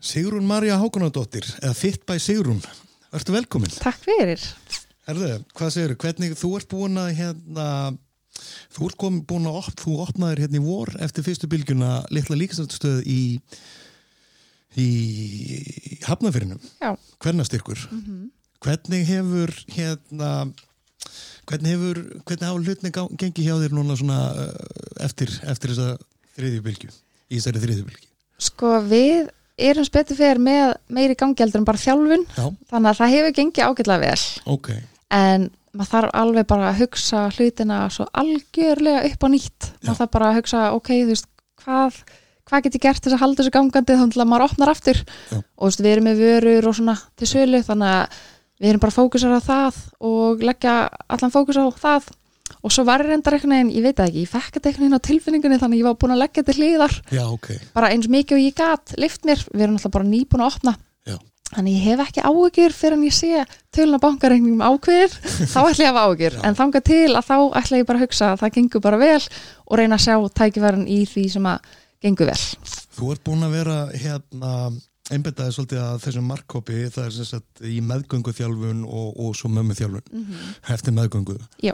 Sigrún 0.00 0.46
Marja 0.46 0.78
Hákonadóttir, 0.78 1.46
eða 1.58 1.74
Fit 1.74 2.04
by 2.06 2.20
Sigrún, 2.22 2.60
ertu 3.14 3.34
velkomin. 3.34 3.72
Takk 3.82 4.04
fyrir. 4.04 4.42
Herðu, 5.08 5.30
hvað 5.56 5.72
segir 5.74 5.94
þú, 5.94 5.98
hvernig 6.04 6.36
þú 6.38 6.50
ert 6.58 6.68
búin 6.70 7.00
að 7.00 7.10
hérna, 7.18 7.66
þú 8.76 8.90
ert 8.90 8.98
komin 9.00 9.24
búin 9.26 9.48
að, 9.50 9.58
op, 9.62 9.80
þú 9.82 9.94
opnaðir 10.04 10.44
hérna 10.44 10.60
í 10.60 10.64
vor 10.66 10.92
eftir 11.02 11.26
fyrstu 11.26 11.50
bylgjuna 11.50 11.92
litla 12.14 12.38
líkastöð 12.38 13.00
í, 13.08 13.22
í 14.78 14.88
Hafnafyrinum, 16.06 16.60
Já. 16.78 16.94
hvernastyrkur. 17.18 17.88
Mm 17.90 18.02
-hmm. 18.04 18.28
Hvernig 18.60 19.06
hefur 19.06 19.50
hérna, 19.72 20.52
hvernig 21.46 21.72
hefur, 21.72 21.96
hvernig 22.24 22.46
hafa 22.46 22.62
hlutni 22.62 22.90
gengið 22.90 23.44
hjá 23.46 23.56
þér 23.62 23.74
núna 23.74 23.96
svona 23.96 24.20
uh, 24.34 25.04
eftir, 25.04 25.30
eftir 25.42 25.70
þessa 25.70 25.98
þriðju 26.36 26.62
bylgju, 26.62 26.90
í 27.30 27.38
þessari 27.38 27.62
þriðju 27.64 27.84
bylgju? 27.84 28.08
Sko 28.38 28.80
við 28.86 29.30
erum 29.58 29.86
spetið 29.86 30.20
fyrir 30.20 30.40
með 30.42 30.74
meiri 30.94 31.16
gangjaldur 31.18 31.60
en 31.62 31.66
bara 31.68 31.80
þjálfun 31.82 32.24
Já, 32.36 32.44
þannig 32.70 32.90
að 32.92 33.00
það 33.00 33.14
hefur 33.16 33.34
gengið 33.38 33.66
ágætlega 33.68 34.04
vel 34.04 34.54
ok. 34.54 34.70
en 35.18 35.48
maður 35.78 35.90
þarf 35.92 36.14
alveg 36.22 36.46
bara 36.48 36.70
að 36.70 36.80
hugsa 36.84 37.24
hlutina 37.36 37.80
svo 37.92 38.06
algjörlega 38.22 39.04
upp 39.10 39.26
á 39.26 39.28
nýtt 39.34 39.68
Já. 39.68 39.82
maður 39.88 40.00
þarf 40.00 40.14
bara 40.16 40.30
að 40.30 40.38
hugsa, 40.40 40.62
ok, 40.78 40.88
þú 40.94 41.12
veist 41.12 41.28
hvað, 41.64 42.00
hvað 42.48 42.64
get 42.66 42.78
ég 42.78 42.84
gert 42.86 43.04
þess 43.04 43.18
að 43.18 43.22
halda 43.24 43.42
þessu 43.42 43.54
gangandi 43.58 43.98
þannig 44.00 44.22
að 44.22 44.30
maður 44.32 44.46
opnar 44.48 44.72
aftur 44.72 45.02
Já. 45.04 45.38
og 45.38 45.62
þú 45.62 45.68
veist, 45.68 45.84
við 45.84 45.92
erum 45.92 46.08
með 46.08 46.22
vörur 46.24 46.70
og 46.70 46.78
svona 46.78 46.96
til 47.18 47.30
sölu 47.30 47.62
þannig 47.66 47.94
að 47.98 48.22
við 48.58 48.72
erum 48.72 48.82
bara 48.82 48.96
fókusar 48.96 49.36
á 49.38 49.40
það 49.44 49.82
og 50.08 50.42
leggja 50.48 50.78
allan 51.06 51.34
fókus 51.34 51.60
á 51.60 51.66
það 51.78 52.08
og 52.62 52.72
svo 52.74 52.84
var 52.88 53.04
reyndar 53.04 53.36
einhvern 53.36 53.54
veginn, 53.54 53.72
ég 53.76 53.86
veit 53.86 54.02
ekki, 54.04 54.24
ég 54.24 54.30
fekk 54.32 54.56
þetta 54.56 54.70
einhvern 54.70 54.86
veginn 54.86 54.98
á 55.00 55.08
tilfinningunni 55.08 55.58
þannig 55.62 55.78
að 55.78 55.82
ég 55.82 55.88
var 55.88 55.96
búin 56.02 56.14
að 56.14 56.22
leggja 56.24 56.44
til 56.48 56.56
hliðar 56.58 56.94
Já, 57.14 57.24
ok. 57.28 57.48
bara 57.74 57.90
eins 57.94 58.08
mikið 58.12 58.38
og 58.38 58.44
ég 58.44 58.56
gat 58.58 58.94
lift 59.00 59.26
mér, 59.28 59.42
við 59.52 59.66
erum 59.66 59.78
alltaf 59.78 59.94
bara 59.98 60.08
nýbúin 60.08 60.44
að 60.44 60.52
opna 60.52 60.74
Já. 61.08 61.16
þannig 61.54 61.76
ég 61.78 61.86
hef 61.88 62.04
ekki 62.06 62.24
áhugjur 62.28 62.76
fyrir 62.78 62.98
en 62.98 63.06
ég 63.08 63.16
sé 63.18 63.44
töluna 63.74 64.02
bankareikningum 64.02 64.64
ákveðir 64.64 65.14
þá 65.52 65.60
ætla 65.64 65.84
ég 65.84 65.92
að 65.92 66.00
hafa 66.00 66.18
Já. 66.24 66.42
en 66.48 66.58
þanga 66.62 66.84
til 66.88 67.12
að 67.12 67.28
þá 67.30 67.36
ætla 67.62 67.82
ég 67.82 67.88
bara 67.88 68.02
að 68.02 68.06
hugsa 68.08 68.32
að 68.32 68.42
það 68.42 68.56
gengur 68.58 68.84
bara 68.88 69.02
vel 69.04 69.22
og 69.22 69.78
reyna 69.80 69.98
að 70.00 70.06
sjá 70.08 70.16
tækifærin 70.42 70.88
í 70.88 71.00
því 71.08 71.28
sem 71.36 71.48
að 71.52 71.72
gengur 72.04 72.30
vel 72.32 72.42
Þú 72.98 73.12
ert 73.14 73.22
búin 73.26 73.46
að 73.46 73.54
vera 73.54 73.78
hérna 73.94 74.52
einbetaði 75.08 75.54
svolítið 75.56 75.82
að 75.82 76.00
þessum 76.04 76.26
markkópi 76.28 76.78
það 76.92 77.04
er 77.06 77.14
sem 77.16 77.28
sagt 77.28 77.62
í 77.64 77.78
meðgöngu 77.84 78.34
þjálfun 78.36 78.82
og, 78.84 79.12
og 79.16 79.36
svo 79.38 79.50
mömmu 79.52 79.76
þjálfun 79.78 80.34
eftir 80.74 80.96
meðgöngu 80.96 81.38
Já. 81.64 81.72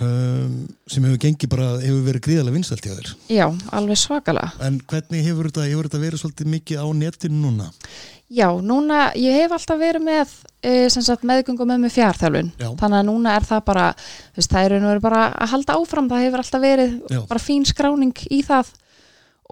Um, 0.00 0.56
sem 0.90 1.04
hefur 1.06 1.20
gengið 1.22 1.52
bara 1.52 1.68
hefur 1.82 2.02
verið 2.08 2.24
gríðarlega 2.26 2.56
vinsalt 2.58 2.86
hjá 2.86 2.94
þér 2.96 3.12
Já, 3.34 3.46
alveg 3.76 4.00
svakalega 4.00 4.66
en 4.66 4.80
hvernig 4.90 5.28
hefur 5.28 5.50
þetta, 5.50 5.68
hefur 5.70 5.88
þetta 5.90 6.02
verið 6.02 6.24
svolítið 6.24 6.52
mikið 6.56 6.82
á 6.82 6.86
netinu 6.98 7.40
núna? 7.44 7.70
Já, 8.34 8.48
núna, 8.64 9.10
ég 9.20 9.36
hef 9.36 9.52
alltaf 9.52 9.78
verið 9.78 10.02
með 10.06 10.30
sem 10.90 11.04
sagt 11.04 11.26
meðgöngum 11.28 11.68
með 11.68 11.82
mig 11.84 11.92
fjárþjálfun 11.92 12.48
Já. 12.56 12.70
þannig 12.80 12.98
að 13.02 13.08
núna 13.10 13.34
er 13.36 13.44
það 13.46 13.60
bara 13.66 13.88
veist, 14.34 14.50
það 14.50 14.64
er 14.64 14.86
veru 14.86 15.02
bara 15.04 15.26
að 15.34 15.52
halda 15.52 15.76
áfram 15.76 16.08
það 16.10 16.24
hefur 16.24 16.42
alltaf 16.42 16.64
verið 16.64 16.94
Já. 17.12 17.20
bara 17.28 17.42
fín 17.44 17.66
skráning 17.68 18.24
í 18.32 18.40
það 18.46 18.72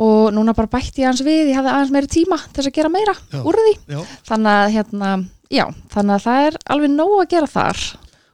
og 0.02 0.32
núna 0.32 0.54
bara 0.56 0.72
bætti 0.72 1.02
ég 1.02 1.10
aðeins 1.10 1.24
við, 1.26 1.50
ég 1.52 1.58
hafði 1.58 1.74
aðeins 1.74 1.92
meiri 1.92 2.10
tíma 2.10 2.38
til 2.46 2.56
þess 2.62 2.70
að 2.70 2.78
gera 2.78 2.92
meira 2.96 3.14
Já. 3.28 3.40
úr 3.44 3.60
því 3.60 3.74
Já, 3.92 4.00
þannig 4.30 4.54
að 4.56 4.72
hérna, 4.78 5.10
já, 5.52 5.64
þannig 5.92 6.16
að 6.16 6.24
það 6.26 6.46
er 6.46 6.58
alveg 6.74 6.94
nóg 6.96 7.14
að 7.18 7.30
gera 7.36 7.52
þar 7.52 7.82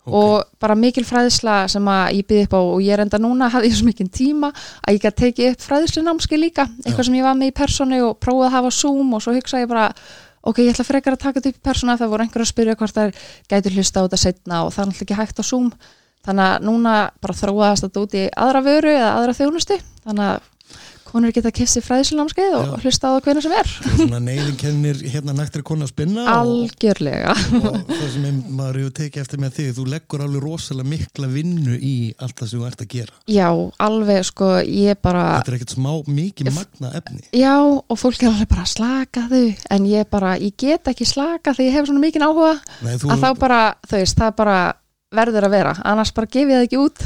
ok. 0.08 0.14
og 0.18 0.62
bara 0.62 0.76
mikil 0.78 1.04
fræðsla 1.06 1.58
sem 1.70 1.90
að 1.92 2.14
ég 2.18 2.28
byrði 2.28 2.46
upp 2.48 2.56
á 2.56 2.60
og 2.60 2.78
ég 2.84 2.96
er 2.96 3.04
enda 3.04 3.20
núna 3.22 3.50
hafði 3.54 3.70
ég 3.70 3.76
svo 3.78 3.88
mikinn 3.88 4.12
tíma 4.12 4.50
að 4.52 4.96
ég 4.96 5.04
gæti 5.04 5.20
tekið 5.24 5.52
upp 5.52 5.66
fræðslu 5.68 6.04
námski 6.06 6.40
líka 6.40 6.66
eitthvað 6.84 7.04
Já. 7.04 7.08
sem 7.10 7.20
ég 7.20 7.28
var 7.28 7.38
með 7.38 7.52
í 7.52 7.56
persónu 7.60 8.00
og 8.08 8.18
prófaði 8.22 8.48
að 8.48 8.56
hafa 8.56 8.74
Zoom 8.80 9.14
og 9.14 9.24
svo 9.24 9.36
hugsa 9.36 9.62
ég 9.62 9.70
bara 9.70 9.88
ok, 10.42 10.64
ég 10.64 10.72
ætla 10.72 10.88
frekar 10.88 11.16
að 11.16 11.22
taka 11.26 11.40
þetta 11.40 11.54
upp 11.54 11.60
í 11.60 11.66
persónu 11.68 11.96
það 12.00 12.12
voru 12.14 12.26
einhver 12.26 12.44
að 12.44 12.52
spyrja 12.52 12.76
hvort 12.80 12.98
þær 12.98 13.16
gætu 13.50 13.74
hlusta 13.76 14.02
á 14.02 14.04
þetta 14.06 14.22
setna 14.24 14.64
og 14.64 14.74
það 14.74 14.84
er 14.84 14.90
náttúrulega 14.92 15.08
ekki 15.08 15.20
hægt 15.22 15.42
á 15.42 15.44
Zoom 15.46 15.72
þannig 16.26 16.44
að 16.44 16.68
núna 16.68 16.94
bara 17.22 17.36
þróaðast 17.38 17.86
þetta 17.86 18.04
út 18.04 18.16
í 18.18 18.24
aðra 18.44 18.62
vöru 18.66 18.94
eða 18.94 19.10
aðra 19.16 19.36
þjónustu 19.38 19.78
þannig 20.04 20.24
að 20.28 20.46
konur 21.08 21.32
geta 21.34 21.50
kifst 21.54 21.78
í 21.80 21.82
fræðslu 21.84 22.18
námskeið 22.20 22.54
og 22.58 22.74
hlusta 22.84 23.08
á 23.08 23.10
það 23.16 23.22
hvernig 23.26 23.44
sem 23.46 23.54
er. 23.58 23.70
Svona 23.98 24.20
neyðin 24.24 24.58
kennir 24.60 25.00
hérna 25.12 25.34
nættir 25.38 25.64
konu 25.66 25.86
að 25.86 25.92
spinna 25.92 26.24
og, 26.24 26.30
algjörlega. 26.42 27.34
og 27.58 27.78
það 27.88 28.08
sem 28.14 28.26
ein- 28.28 28.42
maður 28.58 28.78
hefur 28.82 28.94
tekið 29.00 29.22
eftir 29.24 29.42
með 29.42 29.54
þig 29.58 29.70
þú 29.78 29.86
leggur 29.94 30.24
alveg 30.26 30.44
rosalega 30.44 30.90
mikla 30.92 31.30
vinnu 31.32 31.76
í 31.78 31.94
allt 32.18 32.36
það 32.42 32.50
sem 32.52 32.60
þú 32.62 32.66
ert 32.70 32.84
að 32.84 32.90
gera. 32.96 33.16
Já, 33.38 33.48
alveg 33.88 34.24
sko, 34.28 34.50
ég 34.64 35.00
bara 35.02 35.24
þetta 35.38 35.52
er 35.54 35.58
ekkert 35.58 35.76
smá 35.76 35.90
mikið 36.08 36.52
magna 36.58 36.92
efni. 37.00 37.22
Já, 37.36 37.54
og 37.62 37.96
fólk 38.00 38.22
er 38.22 38.32
alveg 38.32 38.48
bara 38.52 38.66
slakaðu 38.74 39.44
en 39.70 39.88
ég 39.88 40.08
bara, 40.10 40.34
ég 40.38 40.54
get 40.58 40.90
ekki 40.92 41.06
slaka 41.08 41.54
þegar 41.54 41.68
ég 41.70 41.78
hef 41.78 41.88
svona 41.90 42.02
mikinn 42.04 42.26
áhuga. 42.26 42.54
Nei, 42.84 42.94
þú, 43.00 43.10
að 43.14 43.24
þá 43.24 43.30
bara, 43.38 43.62
þú 43.88 44.00
veist, 44.02 44.18
það 44.18 44.36
bara 44.42 44.58
verður 45.14 45.46
að 45.48 45.54
vera, 45.56 45.72
annars 45.88 46.10
bara 46.16 46.28
gef 46.28 46.50
ég 46.50 46.58
það 46.58 46.64
ekki 46.66 46.80
út. 46.82 47.04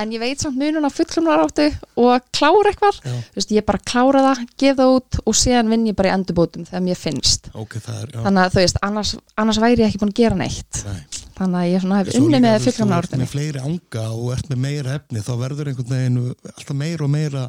En 0.00 0.12
ég 0.14 0.22
veit 0.22 0.40
samt 0.40 0.56
munun 0.60 0.88
á 0.88 0.90
fullumlar 0.92 1.42
áttu 1.44 1.66
og 2.00 2.28
klára 2.32 2.72
eitthvað. 2.72 3.00
Veist, 3.36 3.52
ég 3.52 3.66
bara 3.68 3.82
klára 3.84 4.22
það, 4.28 4.44
gef 4.62 4.78
það 4.78 4.92
út 4.96 5.18
og 5.26 5.36
síðan 5.36 5.72
vinn 5.72 5.88
ég 5.90 5.98
bara 5.98 6.12
í 6.12 6.14
endurbótum 6.16 6.64
þegar 6.68 6.86
mér 6.86 7.00
finnst. 7.00 7.50
Ok, 7.52 7.76
það 7.84 7.98
er, 8.06 8.14
þannig 8.22 8.46
að 8.46 8.54
þú 8.54 8.62
veist, 8.62 8.80
annars, 8.88 9.12
annars 9.44 9.60
væri 9.62 9.84
ég 9.84 9.92
ekki 9.92 10.00
búin 10.00 10.14
að 10.14 10.22
gera 10.22 10.40
neitt. 10.40 10.80
Nei. 10.88 11.20
Þannig 11.32 11.58
að 11.58 11.68
ég 11.68 11.84
hef 11.84 12.16
unni 12.20 12.40
með 12.44 12.56
fullumlar 12.66 13.06
Þú 13.06 13.14
ert 13.14 13.22
með 13.22 13.30
fleiri 13.32 13.62
anga 13.62 14.02
og 14.12 14.26
ert 14.34 14.50
með 14.50 14.58
meira 14.62 14.96
efni 14.98 15.22
þá 15.24 15.30
verður 15.40 15.70
einhvern 15.70 15.94
veginn 15.94 16.18
alltaf 16.52 16.76
meira 16.76 17.06
og 17.06 17.12
meira 17.12 17.44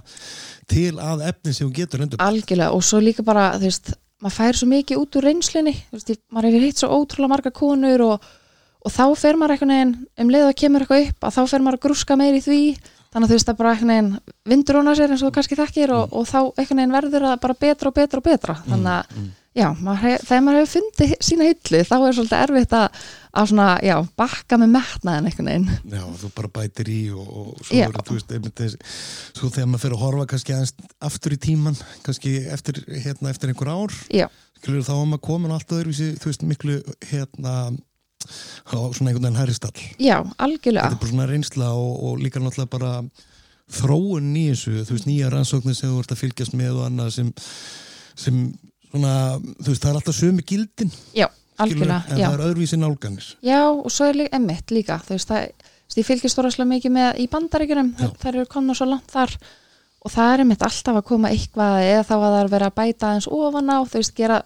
til 0.72 0.94
að 1.03 1.25
efni 1.28 1.53
sem 1.53 1.68
þú 1.68 1.75
getur 1.81 2.06
endur 2.06 2.24
algjörlega 2.24 2.72
og 2.74 2.86
svo 2.88 3.02
líka 3.03 3.25
bara 3.28 3.50
þú 3.58 3.68
veist, 3.68 3.92
maður 4.24 4.38
fær 4.40 4.59
svo 4.59 4.69
mikið 4.72 5.02
út 5.03 5.19
úr 5.19 5.28
reynslunni. 5.28 5.75
Veist, 5.92 6.13
maður 6.31 6.50
hefur 6.50 6.66
hitt 6.69 6.81
svo 6.81 6.90
ótrúlega 6.96 7.34
marga 7.36 7.53
konur 7.59 8.06
og, 8.08 8.31
og 8.84 8.92
þá 8.92 9.04
fer 9.20 9.40
maður 9.40 9.56
einhvern 9.56 9.74
veginn 9.74 9.94
um 10.20 10.34
leið 10.34 10.50
að 10.50 10.58
kemur 10.60 10.84
eitthvað 10.84 11.06
upp 11.08 11.28
að 11.28 11.38
þá 11.38 11.44
fer 11.52 11.64
maður 11.64 11.80
að 11.80 11.86
grúska 11.86 12.18
meir 12.20 12.36
í 12.38 12.44
því. 12.44 12.64
Þannig 13.14 13.28
að 13.28 13.32
þú 13.32 13.38
veist 13.38 13.52
að 13.52 13.60
bara 13.60 13.72
einhvern 13.76 13.94
veginn 13.94 14.12
vindur 14.50 14.80
hún 14.80 14.90
að 14.90 15.00
sér 15.00 15.14
eins 15.14 15.22
og 15.22 15.30
þú 15.30 15.38
kannski 15.38 15.60
þekkir 15.60 15.94
og, 15.94 16.18
og 16.18 16.28
þá 16.28 16.40
einhvern 16.42 16.82
veginn 16.82 16.98
verður 16.98 17.30
það 17.30 17.40
bara 17.46 17.56
betra 17.64 17.92
og 17.92 17.98
betra 17.98 18.20
og 18.20 18.28
betra. 18.28 18.56
Þannig 18.66 18.90
að 18.94 19.14
mm. 19.14 19.28
já, 19.62 19.68
maður 19.86 20.26
þegar 20.26 20.44
maður 20.48 20.60
hefur 20.60 20.74
fundið 20.74 21.14
sína 21.30 21.50
hillu 21.52 21.84
þá 21.92 21.96
er 22.00 22.18
svolítið 22.18 22.40
erfitt 22.40 22.76
að, 22.80 23.00
að 23.40 23.50
svona, 23.54 23.68
já, 23.86 23.94
bakka 24.24 24.60
með 24.60 24.74
metnaðin 24.74 25.30
einhvern 25.30 25.52
veginn. 25.54 25.70
Já, 25.94 26.04
þú 26.24 26.34
bara 26.42 26.52
bætir 26.58 26.92
í 26.92 27.00
og, 27.14 27.30
og 27.30 27.54
svo, 27.62 27.80
er, 27.86 27.96
þú 28.02 28.18
veist, 28.18 28.36
einmitt, 28.36 28.66
svo 29.38 29.54
þegar 29.54 29.70
maður 29.70 29.86
fer 29.86 29.98
að 30.00 30.06
horfa 30.08 30.28
kannski 30.34 30.60
aftur 31.12 31.38
í 31.38 31.42
tíman 31.48 31.80
kannski 32.04 32.36
eftir, 32.58 32.82
hérna, 33.06 33.30
eftir 33.30 33.54
þá 34.88 34.94
að 34.96 35.08
maður 35.12 35.26
komin 35.28 35.54
allt 35.54 35.74
öðruvísi 35.76 36.14
þú 36.18 36.30
veist, 36.32 36.46
miklu 36.48 36.82
hérna 37.12 37.56
á 38.24 38.78
svona 38.96 39.12
einhvern 39.12 39.28
veginn 39.28 39.40
hæristall 39.42 39.86
já, 40.00 40.18
þetta 40.24 40.48
algjörlega 40.48 40.90
er 40.92 41.00
bara 41.02 41.12
svona 41.14 41.30
reynsla 41.30 41.70
og, 41.78 41.94
og 42.10 42.20
líka 42.24 42.42
náttúrulega 42.44 42.74
bara 42.78 42.92
þróun 43.74 44.34
þessu, 44.36 44.74
þú 44.86 44.96
veist, 44.98 45.08
nýja 45.08 45.30
rannsóknir 45.34 45.78
sem 45.78 45.90
þú 45.90 46.02
ert 46.04 46.14
að 46.14 46.22
fylgjast 46.24 46.54
með 46.60 46.76
og 46.78 46.86
annað 46.90 47.14
sem, 47.16 47.30
sem 48.20 48.42
svona, 48.92 49.14
þú 49.64 49.70
veist, 49.72 49.82
það 49.84 49.90
er 49.94 50.00
alltaf 50.02 50.18
sömu 50.20 50.46
gildin, 50.46 50.92
já, 51.16 51.28
algjörlega, 51.64 52.02
en 52.12 52.20
já 52.22 52.28
það 52.28 52.36
er 52.38 52.46
öðruvísi 52.50 52.80
nálganir. 52.82 53.30
Já, 53.46 53.62
og 53.72 53.90
svo 53.94 54.10
er 54.12 54.20
líka 54.20 54.38
emmitt 54.38 54.74
líka, 54.76 55.00
þú 55.08 55.16
veist, 55.16 55.32
það, 55.32 55.70
ég 55.98 56.08
fylgist 56.10 56.36
stóraðslega 56.36 56.70
mikið 56.76 56.96
með 57.00 57.20
í 57.24 57.28
bandaríkjunum, 57.34 57.92
þær 58.22 58.32
eru 58.36 58.48
komna 58.52 58.76
svo 58.78 58.90
langt 58.92 59.10
þar 59.14 59.34
og 60.04 60.12
það 60.12 60.34
er 60.36 60.44
emmitt 60.44 60.66
alltaf 60.68 61.00
að 61.00 61.06
koma 61.08 61.32
eitthvað 61.32 61.78
eða 61.88 62.04
þá 62.10 62.14
að 62.18 62.24
það 62.28 62.40
er 62.44 62.50
verið 62.54 62.70
að 62.70 62.78
bæta 62.82 63.10
aðeins 63.10 63.30
ofan 63.32 63.72
á, 63.72 63.78
þú 63.88 64.02
veist, 64.02 64.16
gera 64.18 64.40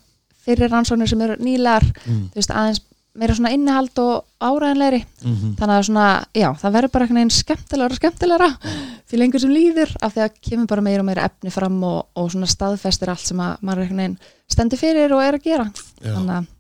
fyrir 0.48 0.72
rannsóknir 0.72 1.10
sem 1.12 1.24
eru 1.26 1.40
nýlegar, 1.44 1.88
Mm. 2.06 2.28
þú 2.32 2.40
veist, 2.40 2.54
aðeins 2.54 2.84
meira 3.18 3.36
svona 3.38 3.52
innihald 3.56 4.02
og 4.04 4.26
áræðanlegri, 4.44 5.00
Mm 5.24 5.56
þannig 5.58 5.76
að 5.76 5.86
svona, 5.88 6.08
já, 6.38 6.48
það 6.62 6.76
verður 6.78 6.94
bara 6.94 7.06
einhvern 7.08 7.20
veginn 7.22 7.36
skemmtilegra 7.38 7.96
og 7.96 8.02
skemmtilegra 8.02 8.50
fyrir 9.08 9.22
lengur 9.24 9.44
sem 9.44 9.56
líður 9.56 9.96
af 10.06 10.14
því 10.14 10.26
að 10.26 10.38
kemur 10.50 10.70
bara 10.70 10.86
meira 10.86 11.02
og 11.02 11.10
meira 11.10 11.26
efni 11.30 11.54
fram 11.54 11.80
og, 11.88 11.98
og 12.16 12.30
svona 12.34 12.50
staðfestir 12.52 13.10
allt 13.14 13.26
sem 13.26 13.42
að 13.42 13.66
maður 13.66 13.88
einhvern 13.88 14.04
veginn 14.04 14.20
stendur 14.54 14.82
fyrir 14.82 15.18
og 15.18 15.24
er 15.26 15.40
að 15.40 15.50
gera, 15.50 15.68
Já. 16.02 16.14
þannig 16.14 16.38
að 16.38 16.54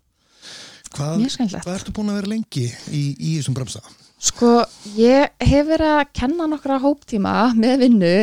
Hvað, 0.98 1.24
hvað 1.62 1.74
ertu 1.76 1.94
búin 1.94 2.10
að 2.10 2.16
vera 2.22 2.30
lengi 2.32 2.64
í, 2.90 3.02
í 3.20 3.32
þessum 3.38 3.58
bremsa? 3.58 3.82
Sko, 4.18 4.64
ég 4.98 5.30
hef 5.46 5.68
verið 5.68 5.92
að 5.94 6.08
kenna 6.18 6.48
nokkra 6.50 6.80
hóptíma 6.82 7.34
með 7.54 7.84
vinnu 7.84 8.14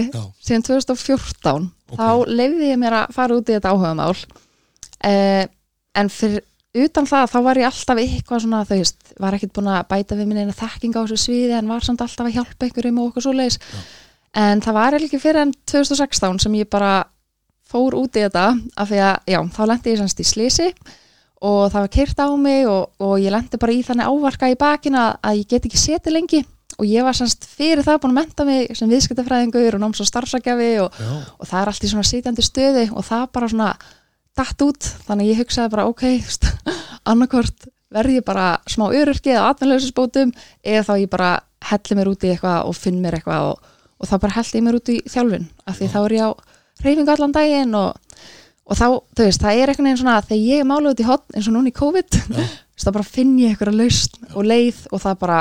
síðan 0.42 0.64
2014. 0.66 1.68
Ok. 1.92 2.00
Þá 2.00 2.08
leiði 2.32 2.72
ég 2.72 2.80
mér 2.82 2.96
að 2.98 3.12
fara 3.14 3.36
út 3.38 3.52
í 3.52 3.54
þetta 3.54 3.70
áhugamál. 3.70 4.16
Eh, 5.06 5.44
en 5.94 6.10
fyrir 6.10 6.42
utan 6.74 7.06
það, 7.06 7.28
þá 7.30 7.38
var 7.46 7.60
ég 7.60 7.68
alltaf 7.68 8.00
eitthvað 8.02 8.42
svona, 8.44 8.62
þau 8.66 8.78
veist, 8.80 9.12
var 9.22 9.36
ekkert 9.36 9.54
búin 9.54 9.70
að 9.70 9.84
bæta 9.92 10.18
við 10.18 10.30
minni 10.30 10.44
eina 10.44 10.56
þekking 10.56 10.96
á 10.98 11.00
þessu 11.04 11.18
sviði 11.22 11.54
en 11.58 11.70
var 11.70 11.86
samt 11.86 12.02
alltaf 12.02 12.26
að 12.26 12.36
hjálpa 12.38 12.66
einhverjum 12.66 13.00
og 13.02 13.10
okkur 13.10 13.26
svo 13.26 13.34
leiðis. 13.36 13.60
En 14.34 14.62
það 14.64 14.78
var 14.80 14.96
ekki 14.98 15.20
fyrir 15.22 15.44
enn 15.44 15.54
2016 15.70 16.42
sem 16.42 16.56
ég 16.58 16.70
bara 16.70 17.04
fór 17.70 17.94
út 17.98 18.18
í 18.18 18.24
þetta 18.24 18.48
af 18.74 18.90
því 18.90 19.00
að, 19.06 19.14
já, 19.30 19.40
þá 19.54 19.62
lendi 19.70 19.94
ég 19.94 20.00
semst 20.02 20.20
í 20.22 20.26
slisi 20.26 20.68
og 21.44 21.70
það 21.70 21.80
var 21.84 21.92
kyrt 21.94 22.20
á 22.24 22.28
mig 22.40 22.66
og, 22.70 22.90
og 23.04 23.14
ég 23.22 23.34
lendi 23.34 23.60
bara 23.60 23.74
í 23.74 23.82
þannig 23.86 24.10
ávarka 24.10 24.50
í 24.50 24.58
bakina 24.58 25.06
að 25.22 25.42
ég 25.42 25.48
get 25.54 25.68
ekki 25.68 25.80
setið 25.80 26.16
lengi. 26.18 26.42
Og 26.80 26.88
ég 26.90 27.06
var 27.06 27.14
semst 27.14 27.44
fyrir 27.46 27.84
það 27.86 28.00
búin 28.02 28.16
að 28.16 28.18
menta 28.18 28.44
mig 28.48 28.72
sem 28.74 28.90
viðskiptafræðingur 28.90 29.76
og 29.76 29.82
náms 29.84 30.00
og 30.02 30.08
starfsakjafi 30.08 30.70
og, 30.82 30.96
og 31.38 31.46
það 31.46 31.60
er 31.60 31.70
allt 31.70 31.84
í 31.86 31.90
svona 31.92 32.08
sitjandi 32.08 32.42
stöði 32.42 32.88
og 32.90 33.06
það 33.06 33.28
bara 33.36 33.50
svona 33.52 33.68
datt 34.38 34.64
út 34.66 34.88
þannig 35.06 35.24
að 35.26 35.30
ég 35.30 35.40
hugsaði 35.42 35.72
bara 35.74 35.86
ok, 35.90 36.04
annarkvort 37.10 37.68
verð 37.94 38.16
ég 38.18 38.26
bara 38.26 38.46
smá 38.70 38.88
öryrki 38.90 39.34
eða 39.34 39.50
atvinnlaususbótum 39.52 40.32
eða 40.64 40.86
þá 40.88 40.94
ég 40.98 41.10
bara 41.12 41.30
helli 41.70 41.98
mér 41.98 42.10
út 42.10 42.26
í 42.26 42.32
eitthvað 42.32 42.68
og 42.68 42.76
finn 42.76 43.00
mér 43.02 43.18
eitthvað 43.18 43.50
og, 43.52 43.74
og 44.00 44.10
þá 44.10 44.16
bara 44.26 44.36
helli 44.38 44.60
ég 44.60 44.66
mér 44.66 44.78
út 44.80 44.90
í 44.92 45.00
þjálfun 45.06 45.46
af 45.64 45.78
því 45.78 45.90
þá 45.92 45.98
er 46.02 46.16
ég 46.16 46.26
á 46.26 46.30
reyfingu 46.84 47.14
allan 47.14 47.34
daginn 47.34 47.76
og, 47.78 48.20
og 48.66 48.78
þá, 48.80 48.86
þú 49.14 49.28
veist, 49.28 49.44
það 49.44 49.60
er 49.60 49.72
einhvern 49.72 49.88
veginn 49.90 50.00
svona 50.02 50.20
þegar 50.24 50.42
ég 50.42 50.64
er 50.64 50.70
máluð 50.70 50.94
út 50.94 51.04
í 51.04 51.08
hotn 51.08 51.36
eins 51.38 51.50
og 51.50 51.56
núna 51.56 51.70
í 51.70 51.76
COVID 51.78 52.18
þá 52.84 52.88
bara 52.90 53.06
finn 53.06 53.36
ég 53.38 53.54
eitthvað 53.54 53.78
lausn 53.78 54.32
og 54.34 54.48
leið 54.50 54.82
og 54.90 55.04
það 55.04 55.20
bara 55.22 55.38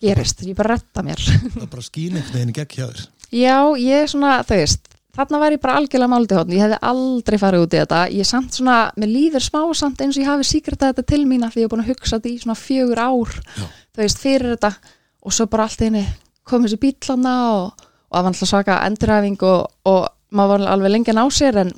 gerist, 0.00 0.44
ég 0.48 0.56
bara 0.56 0.76
retta 0.76 1.04
mér. 1.04 1.20
Það 1.20 1.66
bara 1.72 1.84
einhvern 1.84 2.32
veginn 2.34 2.52
í 2.52 2.56
gegn 2.56 2.76
hjá 2.76 2.86
þér. 2.86 3.02
Já, 3.30 3.56
ég 3.78 4.04
er 4.04 4.10
svona, 4.10 4.38
þú 4.46 4.60
veist 4.60 4.89
þarna 5.16 5.40
var 5.42 5.54
ég 5.54 5.62
bara 5.62 5.76
algjörlega 5.80 6.38
hóðn 6.38 6.54
ég 6.54 6.64
hefði 6.64 6.78
aldrei 6.90 7.38
farið 7.40 7.64
út 7.64 7.74
í 7.74 7.80
þetta. 7.80 8.00
Ég 8.14 8.28
samt 8.28 8.56
svona, 8.56 8.78
mér 9.00 9.10
líður 9.10 9.44
smá 9.44 9.60
samt 9.74 10.00
eins 10.00 10.16
og 10.16 10.24
ég 10.24 10.30
hafi 10.30 10.48
síkrata 10.48 10.92
þetta 10.92 11.06
til 11.12 11.22
mín 11.26 11.44
af 11.46 11.54
því 11.54 11.64
ég 11.64 11.68
er 11.68 11.72
búin 11.74 11.84
að 11.84 11.92
hugsa 11.92 12.18
þetta 12.18 12.30
í 12.30 12.40
svona 12.44 12.58
fjögur 12.58 13.02
ár 13.02 13.36
Já. 13.36 13.66
þú 13.66 14.02
veist, 14.04 14.22
fyrir 14.22 14.54
þetta. 14.54 14.72
Og 15.20 15.36
svo 15.36 15.46
bara 15.52 15.66
allt 15.68 15.84
henni 15.84 16.04
kom 16.48 16.64
þessi 16.64 16.80
bílana 16.80 17.34
og, 17.56 17.84
og 18.08 18.16
það 18.16 18.24
var 18.24 18.32
alltaf 18.32 18.50
svaka 18.50 18.80
enduræfing 18.86 19.44
og, 19.46 19.66
og 19.90 20.00
maður 20.34 20.54
var 20.54 20.72
alveg 20.74 20.94
lengi 20.94 21.12
að 21.12 21.20
ná 21.20 21.24
sér 21.34 21.60
en 21.64 21.72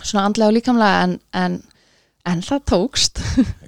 svona 0.00 0.26
andlega 0.28 0.50
og 0.50 0.56
líkamlega 0.56 1.04
en, 1.06 1.14
en, 1.38 1.60
en 2.24 2.40
það 2.44 2.62
tókst. 2.70 3.20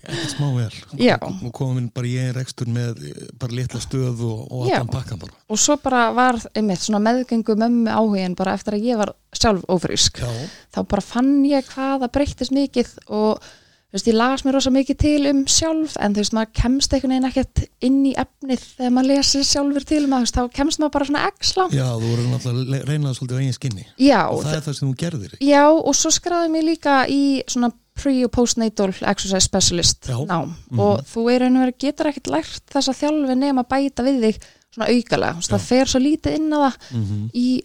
Ekkert 0.07 0.33
smá 0.33 0.47
vel. 0.55 0.71
Já. 1.01 1.17
og 1.21 1.51
komin 1.57 1.91
bara 1.95 2.09
ég 2.09 2.31
er 2.31 2.41
ekstur 2.41 2.71
með 2.73 3.03
eh, 3.11 3.27
bara 3.41 3.59
litla 3.59 3.83
stöð 3.83 4.23
og, 4.25 4.47
og 4.49 4.71
allan 4.71 4.91
pakkan 4.93 5.21
bara. 5.21 5.37
Og 5.53 5.61
svo 5.61 5.77
bara 5.83 6.09
var 6.17 6.41
einmitt 6.57 6.85
svona 6.85 7.03
meðgengu 7.05 7.59
mömmu 7.59 7.93
áhugin 7.93 8.39
bara 8.39 8.57
eftir 8.57 8.79
að 8.79 8.89
ég 8.89 9.03
var 9.03 9.13
sjálf 9.37 9.67
ófrísk. 9.69 10.23
Já, 10.25 10.49
þá 10.73 10.83
bara 10.89 11.05
fann 11.05 11.39
ég 11.49 11.69
hvað 11.75 12.07
það 12.07 12.13
breyttist 12.17 12.55
mikið 12.57 12.93
og 13.07 13.45
þú 13.87 13.99
veist, 13.99 14.09
ég 14.11 14.17
las 14.17 14.45
mér 14.45 14.57
rosa 14.57 14.73
mikið 14.75 14.99
til 15.01 15.31
um 15.31 15.43
sjálf 15.51 15.95
en 16.03 16.17
þú 16.17 16.23
veist, 16.23 16.35
maður 16.37 16.53
kemst 16.59 16.97
einhvern 16.97 17.15
veginn 17.15 17.29
ekkert 17.29 17.63
inn 17.87 18.01
í 18.09 18.13
efnið 18.19 18.65
þegar 18.77 18.95
maður 18.97 19.11
lesir 19.13 19.47
sjálfur 19.47 19.87
til 19.89 20.03
maður, 20.11 20.33
þá 20.35 20.43
kemst 20.59 20.83
maður 20.83 20.95
bara 20.97 21.09
svona 21.11 21.25
x-la 21.31 21.67
já, 21.71 21.87
þú 21.93 22.11
voru 22.11 22.27
náttúrulega 22.33 22.89
reynaði 22.91 23.19
svolítið 23.21 23.39
á 23.39 23.41
eigin 23.41 23.57
skinni. 23.57 23.87
Já, 24.03 24.21
og 24.27 24.43
það 24.43 24.59
er 24.59 24.65
það 24.67 24.79
sem 24.81 24.89
þú 24.91 24.97
gerðir 25.05 25.37
já, 25.47 25.63
og 25.71 25.97
svo 25.97 26.13
skráði 26.17 26.53
mér 26.57 26.67
líka 26.67 26.97
í 27.09 27.23
svona 27.47 27.71
pre- 27.97 28.25
og 28.27 28.33
postnatal 28.35 28.93
exercise 28.93 29.45
specialist 29.47 30.09
nám. 30.09 30.55
Mhm. 30.71 30.81
og 30.81 31.05
þú 31.09 31.25
er 31.33 31.47
einhvern 31.47 31.67
veginn 31.67 31.81
getur 31.87 32.11
ekkert 32.11 32.33
lært 32.35 32.75
þessa 32.75 32.95
þjálfi 33.01 33.37
nema 33.39 33.65
að 33.65 33.71
bæta 33.75 34.07
við 34.07 34.21
þig 34.27 34.43
svona 34.75 34.91
Já. 34.93 35.57
það 35.57 35.61
fer 35.71 35.87
svo 35.87 36.01
lítið 36.01 36.37
inn 36.37 36.53
á 36.53 36.59
það 36.59 36.77
mm 36.91 37.05
-hmm. 37.05 37.31
í 37.35 37.63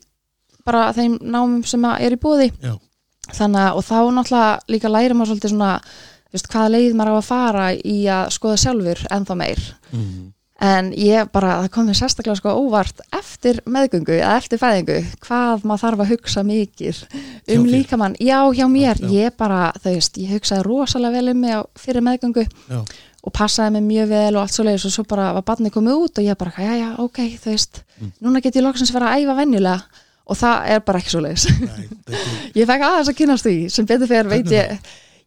bara 0.66 0.94
þeim 0.94 1.20
námum 1.22 1.64
sem 1.66 1.86
er 1.86 2.12
í 2.12 2.20
búði 2.22 2.52
já, 2.62 2.78
þannig 3.34 3.62
að 3.62 3.76
og 3.76 3.84
þá 3.84 4.00
náttúrulega 4.16 4.60
líka 4.68 4.90
læri 4.90 5.14
maður 5.14 5.32
svolítið 5.32 5.50
svona 5.50 5.82
veist, 6.32 6.48
hvaða 6.48 6.74
leið 6.76 6.94
maður 6.96 7.12
á 7.12 7.18
að 7.20 7.28
fara 7.28 7.66
í 7.74 7.98
að 8.12 8.30
skoða 8.36 8.58
sjálfur 8.58 9.08
ennþá 9.12 9.36
meir. 9.36 9.76
Mm 9.92 10.32
en 10.62 10.92
ég 10.94 11.30
bara, 11.34 11.56
það 11.64 11.70
kom 11.74 11.88
mér 11.90 11.98
sérstaklega 11.98 12.38
sko 12.38 12.52
óvart 12.62 13.00
eftir 13.18 13.62
meðgöngu 13.66 14.14
eða 14.20 14.36
eftir 14.38 14.60
fæðingu 14.62 14.98
hvað 15.26 15.64
maður 15.66 15.84
þarf 15.86 16.04
að 16.06 16.12
hugsa 16.14 16.44
mikið 16.46 17.00
um 17.56 17.66
líkamann, 17.66 18.18
já 18.22 18.38
hjá 18.54 18.68
mér. 18.70 19.02
Já, 19.02 19.08
já. 19.08 19.14
ég 19.26 19.38
bara, 19.42 19.62
þú 19.82 19.96
veist, 19.96 20.20
ég 20.22 20.36
hugsaði 20.38 20.66
rosalega 20.68 21.16
vel 21.18 21.34
um 21.34 21.42
mig 21.42 21.64
fyrir 21.82 22.06
meðgöngu 22.06 22.46
já, 22.46 22.84
og 23.22 23.34
passaði 23.38 23.76
mig 23.80 23.84
mjög 23.90 24.08
vel 24.14 24.36
og 24.36 24.42
allt 24.44 24.54
svo 24.56 24.66
leiðis 24.66 24.86
og 24.90 24.94
svo 24.96 25.04
bara 25.10 25.32
var 25.40 25.44
barnið 25.50 25.74
komið 25.76 26.06
út 26.06 26.22
og 26.22 26.26
ég 26.30 26.38
bara, 26.38 26.54
já 26.58 26.74
já, 26.78 26.90
ok, 27.00 27.20
þú 27.44 27.56
veist 27.56 27.84
Mm. 28.02 28.12
núna 28.26 28.40
get 28.42 28.56
ég 28.58 28.64
loksins 28.66 28.90
vera 28.90 29.12
að 29.14 29.22
æfa 29.28 29.36
venjulega. 29.38 29.84
Og 30.26 30.38
það 30.40 30.70
er 30.74 30.80
bara 30.82 30.98
ekki 31.02 31.12
svo 31.14 31.20
leiðis 31.22 31.44
Ég 32.58 32.66
fekk 32.70 32.82
aðeins 32.88 33.10
að 33.12 33.18
kynast 33.20 33.46
því 33.46 33.54
sem 33.70 33.86
betur 33.86 34.10
fyrir 34.10 34.30
veit 34.32 34.50
ég 34.56 34.72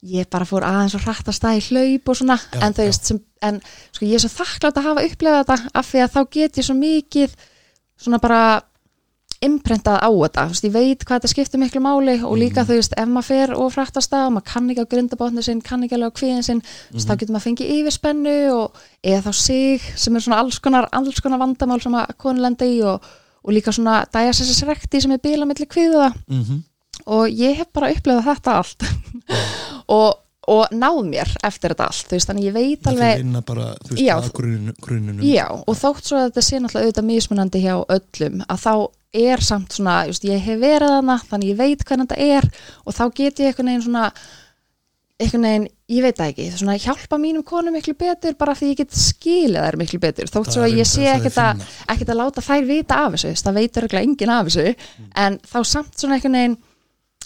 ég 0.04 0.28
bara 0.30 0.44
fór 0.44 0.64
aðeins 0.68 0.94
að 0.98 1.06
rætta 1.08 1.32
stað 1.32 1.58
í 1.58 1.64
hlaup 1.70 2.08
og 2.12 2.16
svona 2.20 2.36
Já, 2.36 2.60
en 2.66 2.72
já. 2.76 2.84
veist 2.84 3.04
sem, 3.08 3.20
en 3.42 3.60
sko 3.92 4.04
ég 4.04 4.14
er 4.18 4.24
svo 4.24 4.32
þakklátt 4.44 4.76
að 4.80 4.86
hafa 4.90 5.04
upplegað 5.08 5.40
þetta 5.44 5.70
af 5.80 5.90
því 5.90 6.02
að 6.04 6.14
þá 6.14 6.20
get 6.30 6.58
ég 6.60 6.64
svo 6.68 6.74
mikið 6.76 7.34
svona 8.04 8.18
bara 8.20 8.40
imprentað 9.44 9.98
á 10.00 10.08
þetta, 10.08 10.42
þú 10.46 10.52
veist, 10.54 10.64
ég 10.64 10.72
veit 10.72 11.02
hvað 11.04 11.18
þetta 11.18 11.30
skiptir 11.32 11.60
miklu 11.60 11.80
máli 11.84 12.14
og 12.24 12.36
líka 12.40 12.62
Mhm. 12.62 12.68
þú 12.70 12.76
veist 12.78 12.94
ef 12.96 13.08
maður 13.08 13.28
fer 13.28 13.50
og 13.54 13.72
frætt 13.74 13.96
að 13.98 14.04
stað, 14.06 14.30
maður 14.32 14.44
kann 14.52 14.70
ekki 14.70 14.80
á 14.84 14.92
grindabotni 14.92 15.42
sinn, 15.44 15.60
kann 15.60 15.82
ekki 15.84 15.94
alveg 15.98 16.12
á 16.12 16.16
kvíðin 16.18 16.42
sinn 16.44 16.62
mm 16.62 16.96
Mhm. 16.96 17.04
þá 17.04 17.16
getur 17.18 17.34
maður 17.34 17.46
fengið 17.48 17.72
yfirspennu 17.76 18.36
og 18.54 18.72
eða 19.04 19.22
þá 19.26 19.32
sig 19.34 19.80
sem 19.96 20.16
er 20.16 20.20
svona 20.20 20.38
alls 20.40 20.58
konar, 20.60 20.88
alls 20.92 21.20
konar 21.20 21.38
vandamál 21.38 21.82
sem 21.82 21.92
að 21.92 22.16
konu 22.16 22.40
lenda 22.40 22.64
í 22.64 22.80
og, 22.84 23.02
og 23.44 23.52
líka 23.52 23.72
svona 23.72 24.04
diastasis 24.12 24.56
sem 24.56 24.68
er 25.12 25.18
bíla 25.18 25.44
milli 25.46 25.66
kvíða 25.66 26.14
mm 26.28 26.62
og 27.06 27.26
ég 27.28 27.56
hef 27.56 27.66
bara 27.74 27.90
upplifað 27.90 28.24
þetta 28.24 28.52
allt 28.54 28.82
og, 29.92 30.20
og 30.50 30.74
náð 30.76 31.00
mér 31.08 31.30
eftir 31.46 31.74
þetta 31.74 31.88
allt, 31.90 32.04
þú 32.10 32.18
veist, 32.18 32.30
þannig 32.30 32.48
ég 32.48 32.56
veit 32.56 32.90
alveg 32.90 33.24
bara 33.48 33.70
veist, 33.88 34.02
Já. 34.02 34.14
að 34.18 34.30
gruninu. 34.84 35.24
Já, 35.28 35.46
og 35.52 35.80
þótt 35.80 36.10
svo 36.10 36.20
að 36.20 36.28
þetta 36.28 36.46
sé 36.48 36.60
náttúrulega 36.60 36.90
auðvitað 36.90 37.10
mismunandi 37.10 37.64
hjá 37.64 37.74
öllum, 37.98 38.44
að 38.48 38.62
þá 38.66 38.74
er 39.14 39.44
samt 39.46 39.76
svona, 39.76 39.98
just, 40.10 40.24
ég 40.26 40.40
hef 40.42 40.58
verið 40.62 40.96
þarna 40.96 41.20
þannig 41.28 41.52
ég 41.52 41.60
veit 41.60 41.84
hvernig 41.86 42.08
þetta 42.10 42.32
er 42.38 42.48
og 42.84 42.96
þá 42.96 43.04
get 43.14 43.44
ég 43.44 43.52
einhvern 43.52 43.70
veginn 43.70 43.86
svona 43.86 44.08
einhvern 45.22 45.46
veginn, 45.46 45.66
ég 45.94 46.02
veit 46.02 46.18
það 46.18 46.30
ekki, 46.32 46.46
svona 46.58 46.74
hjálpa 46.82 47.18
mínum 47.22 47.44
konum 47.46 47.76
miklu 47.76 47.94
betur 47.98 48.34
bara 48.38 48.56
því 48.58 48.72
ég 48.72 48.80
get 48.82 48.96
skilið 48.98 49.62
þær 49.62 49.78
miklu 49.78 50.00
betur, 50.02 50.30
þótt 50.32 50.50
svo 50.56 50.64
að 50.66 50.78
ég 50.80 50.88
sé 50.90 51.06
ekkert 51.12 51.38
að, 51.38 51.62
ekkert 51.94 52.10
að 52.10 52.18
láta 52.18 52.42
þær 52.42 52.66
vita 52.66 52.98
af 53.04 53.14
þessu, 53.14 53.34
það 53.46 53.58
veitur 53.60 53.86
ekki 53.86 54.00
enginn 54.00 54.34
af 54.34 54.50
þessu, 54.50 54.74
en 55.24 55.38
þá 55.46 55.58
samt 55.70 55.94
svona 55.94 56.18
einhvern 56.18 56.38
veginn 56.40 56.56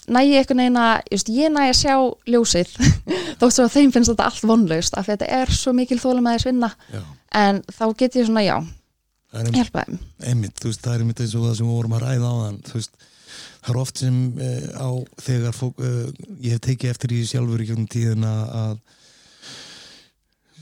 næ 0.07 0.19
ég 0.23 0.39
einhvern 0.39 0.61
veginn 0.63 0.79
að, 0.79 0.95
just, 1.13 1.31
ég 1.33 1.51
næ 1.53 1.61
að 1.67 1.77
sjá 1.81 1.95
ljósið, 2.29 2.73
þótt 3.39 3.55
svo 3.55 3.67
að 3.67 3.75
þeim 3.75 3.93
finnst 3.95 4.13
þetta 4.13 4.27
allt 4.29 4.47
vonlaust, 4.51 4.97
af 4.97 5.07
því 5.07 5.15
að 5.15 5.21
þetta 5.23 5.39
er 5.41 5.55
svo 5.59 5.73
mikil 5.77 5.99
þólum 6.01 6.29
að 6.29 6.37
þess 6.37 6.49
vinna, 6.49 6.71
Já, 6.93 7.01
en 7.43 7.61
þá 7.67 7.85
get 8.01 8.19
ég 8.19 8.29
svona, 8.29 8.45
já, 8.45 8.57
það 9.29 9.39
er 9.39 9.49
einmitt, 9.49 9.59
hjálpa 9.61 9.85
þeim. 9.85 9.99
einmitt, 10.31 10.57
þú 10.59 10.71
veist, 10.71 10.83
það 10.85 10.95
er 10.95 11.05
einmitt 11.05 11.23
eins 11.25 11.35
og 11.35 11.47
það 11.47 11.57
sem 11.59 11.69
við 11.69 11.79
vorum 11.79 11.97
að 11.97 12.05
ræða 12.05 12.29
á 12.29 12.35
þann, 12.43 12.61
þú 12.69 12.77
veist, 12.79 13.09
það 13.59 13.73
er 13.73 13.81
oft 13.83 14.03
sem 14.03 14.21
uh, 14.39 14.69
á 14.79 14.89
þegar 15.25 15.59
fólk, 15.59 15.83
uh, 15.83 16.31
ég 16.39 16.55
hef 16.55 16.63
tekið 16.69 16.93
eftir 16.93 17.17
í 17.17 17.25
sjálfur 17.27 17.65
í 17.65 17.69
gegnum 17.69 17.91
tíðina 17.91 18.33
að 18.63 18.79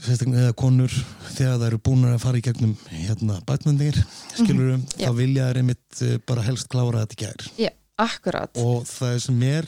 eða 0.07 0.53
konur 0.57 0.93
þegar 1.33 1.57
það 1.57 1.67
eru 1.67 1.79
búin 1.83 2.05
að 2.07 2.21
fara 2.21 2.39
í 2.39 2.43
gegnum 2.45 2.75
hérna 2.91 3.39
bætmyndir, 3.47 3.97
skilur 4.35 4.75
um, 4.77 4.85
já. 4.95 5.07
þá 5.09 5.17
vilja 5.17 5.47
þær 5.49 5.59
einmitt 5.61 6.01
uh, 6.05 6.15
bara 6.29 6.45
helst 6.45 6.69
klára 6.71 7.03
þetta 7.03 7.19
gær. 7.23 7.47
Já, 7.57 7.71
akkurat, 7.97 8.51
og 8.61 8.83
það 8.85 9.15
sem 9.23 9.41
er 9.47 9.67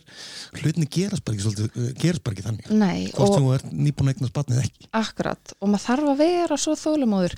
hlutinni 0.60 0.88
gerast 0.92 1.26
bara 1.26 1.38
ekki 1.38 1.46
svolítið, 1.46 1.70
uh, 1.74 1.90
gerast 2.00 2.24
bara 2.26 2.38
ekki 2.38 2.46
þannig. 2.46 2.70
Nei 2.70 3.10
hvort 3.16 3.34
sem 3.34 3.48
þú 3.48 3.56
ert 3.58 3.74
nýbúin 3.74 4.12
að 4.12 4.14
eignast 4.14 4.36
batnið 4.36 4.62
ekki. 4.64 4.90
Akkurat, 5.00 5.56
og 5.60 5.72
maður 5.72 5.86
þarf 5.88 6.12
að 6.14 6.22
vera 6.24 6.60
svo 6.62 6.78
þólumóður 6.80 7.36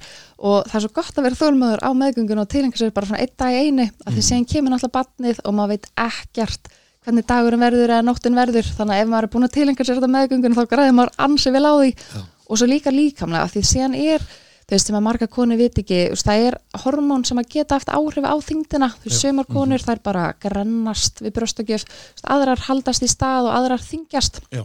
og 0.52 0.68
það 0.68 0.78
er 0.82 0.86
svo 0.86 0.94
gott 1.00 1.18
að 1.18 1.28
vera 1.30 1.42
þólumóður 1.42 1.84
á 1.88 1.90
meðgöngun 2.02 2.44
og 2.44 2.52
tilenga 2.52 2.82
sér 2.82 2.94
bara 2.96 3.10
svona 3.10 3.24
einn 3.24 3.36
dag 3.40 3.56
í 3.56 3.64
einu 3.66 3.88
að 4.06 4.18
því 4.18 4.28
séðan 4.28 4.48
kemur 4.52 4.76
náttúrulega 4.76 4.98
batnið 5.00 5.42
og 5.46 5.58
maður 5.58 5.76
veit 5.76 5.92
ekkert 6.06 6.72
hvernig 7.02 7.26
dagurinn 7.26 7.64
verður 7.64 7.96
eða 7.96 8.06
nóttin 8.06 8.38
verður. 8.38 8.68
Þannig 8.78 8.94
að 8.94 9.02
ef 9.02 9.10
maður 9.10 9.28
er 9.28 9.34
búin 9.34 9.48
að 9.48 9.56
tilenga 9.56 9.86
sér 9.88 9.98
þetta 9.98 10.12
meðgöngun 10.16 10.58
þá 10.58 10.64
græðir 10.70 10.98
maður 11.00 11.16
ansi 11.26 11.54
vel 11.56 11.66
á 11.66 11.74
því. 11.80 11.92
Já. 11.98 12.22
og 12.52 12.60
svo 12.60 12.68
líka 12.68 12.92
líkamlega 12.92 13.48
af 13.48 13.54
því 13.56 13.62
séðan 13.64 13.96
er 13.98 14.26
þú 14.72 14.78
veist 14.78 14.88
sem 14.88 14.96
að 14.96 15.04
marga 15.04 15.28
konur 15.28 15.60
vit 15.60 15.80
ekki 15.82 15.98
veist, 16.14 16.24
það 16.24 16.46
er 16.48 16.56
hormón 16.86 17.26
sem 17.28 17.40
að 17.42 17.50
geta 17.52 17.76
eftir 17.76 17.98
áhrif 17.98 18.24
á 18.24 18.36
þingdina 18.40 18.88
þú 18.96 19.10
veist, 19.10 19.20
sömur 19.20 19.50
konur 19.52 19.84
þær 19.84 20.00
bara 20.06 20.28
grennast 20.40 21.20
við 21.20 21.34
brjóstakjöf, 21.36 21.84
þú 21.84 22.14
veist, 22.16 22.30
aðrar 22.38 22.64
haldast 22.70 23.04
í 23.04 23.10
stað 23.12 23.50
og 23.50 23.58
aðrar 23.58 23.84
þingjast 23.84 24.40
Já. 24.48 24.64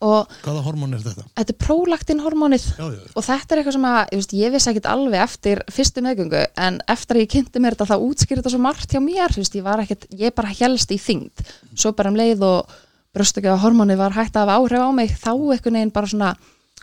og 0.00 0.32
hvaða 0.46 0.62
hormón 0.64 0.96
er 0.96 1.04
þetta? 1.04 1.26
þetta 1.36 1.52
er 1.52 1.60
prólaktin 1.66 2.24
hormónið 2.24 2.64
Já, 2.72 2.86
já, 2.88 3.02
og 3.12 3.28
þetta 3.28 3.52
er 3.52 3.60
eitthvað 3.60 3.76
sem 3.76 3.86
að 3.90 4.00
ég, 4.00 4.16
veist, 4.22 4.34
ég 4.40 4.56
vissi 4.56 4.72
ekkit 4.72 4.88
alveg 4.94 5.26
eftir 5.26 5.62
fyrstu 5.76 6.06
meðgöngu 6.08 6.42
en 6.64 6.80
eftir 6.96 7.20
að 7.20 7.26
ég 7.26 7.32
kynnti 7.36 7.60
mér 7.60 7.76
þetta 7.76 7.92
þá 7.92 8.08
útskýrði 8.08 8.40
þetta 8.40 8.54
svo 8.56 8.62
margt 8.64 8.96
hjá 8.96 9.00
mér. 9.04 9.36
Þú 9.36 9.44
veist, 9.44 9.60
ég, 9.60 9.68
var 9.68 9.84
ekkit, 9.84 10.08
ég 10.24 10.34
bara 10.34 10.56
helst 10.56 10.90
í 10.90 10.98
þyngd. 10.98 11.44
Svo 11.76 11.92
bara 11.92 12.10
um 12.10 12.18
leið 12.18 12.42
og 12.48 12.74
brjóstakjöfa 13.14 13.60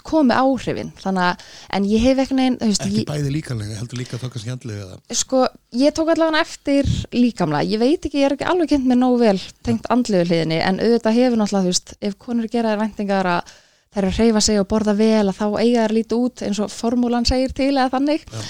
komi 0.05 0.36
áhrifin. 0.36 0.91
Þannig 1.01 1.27
að, 1.27 1.48
en 1.77 1.88
ég 1.89 2.05
hef 2.05 2.22
þú 2.22 2.38
veist, 2.41 2.86
ekki 2.86 3.05
bæði 3.10 3.34
líkanlega, 3.36 3.79
heldur 3.79 4.01
líka 4.01 4.20
þá 4.22 4.27
kannski 4.27 4.53
andlega 4.53 4.86
eða? 4.86 5.00
Sko, 5.22 5.43
ég 5.81 5.96
tók 5.98 6.13
allavega 6.13 6.43
eftir 6.46 6.91
líkamlega, 7.15 7.70
ég 7.72 7.81
veit 7.81 8.05
ekki, 8.08 8.22
ég 8.22 8.29
er 8.29 8.38
ekki 8.38 8.50
alveg 8.51 8.72
kynnt 8.74 8.88
með 8.89 9.01
nóg 9.01 9.17
vel 9.22 9.36
tengt 9.65 9.89
andlegu 9.93 10.29
hliðinni 10.29 10.62
en 10.65 10.81
auðvitað 10.81 11.20
hefur 11.20 11.41
náttúrulega, 11.41 11.67
þú 11.67 11.75
veist, 11.75 11.93
ef 12.01 12.17
konur 12.22 12.50
gera 12.51 12.74
þær 12.74 12.84
væntingar 12.86 13.31
að 13.38 13.53
þær 13.91 14.05
eru 14.05 14.12
að 14.12 14.20
reyfa 14.22 14.41
sig 14.46 14.60
og 14.62 14.67
borða 14.72 14.93
vel 14.96 15.25
að 15.27 15.38
þá 15.38 15.48
eiga 15.60 15.86
þær 15.86 15.93
lítið 15.98 16.25
út 16.25 16.43
eins 16.48 16.60
og 16.63 16.72
formúlan 16.72 17.27
segir 17.27 17.51
til 17.55 17.74
eða 17.74 17.89
þannig 17.91 18.22
Já. 18.24 18.43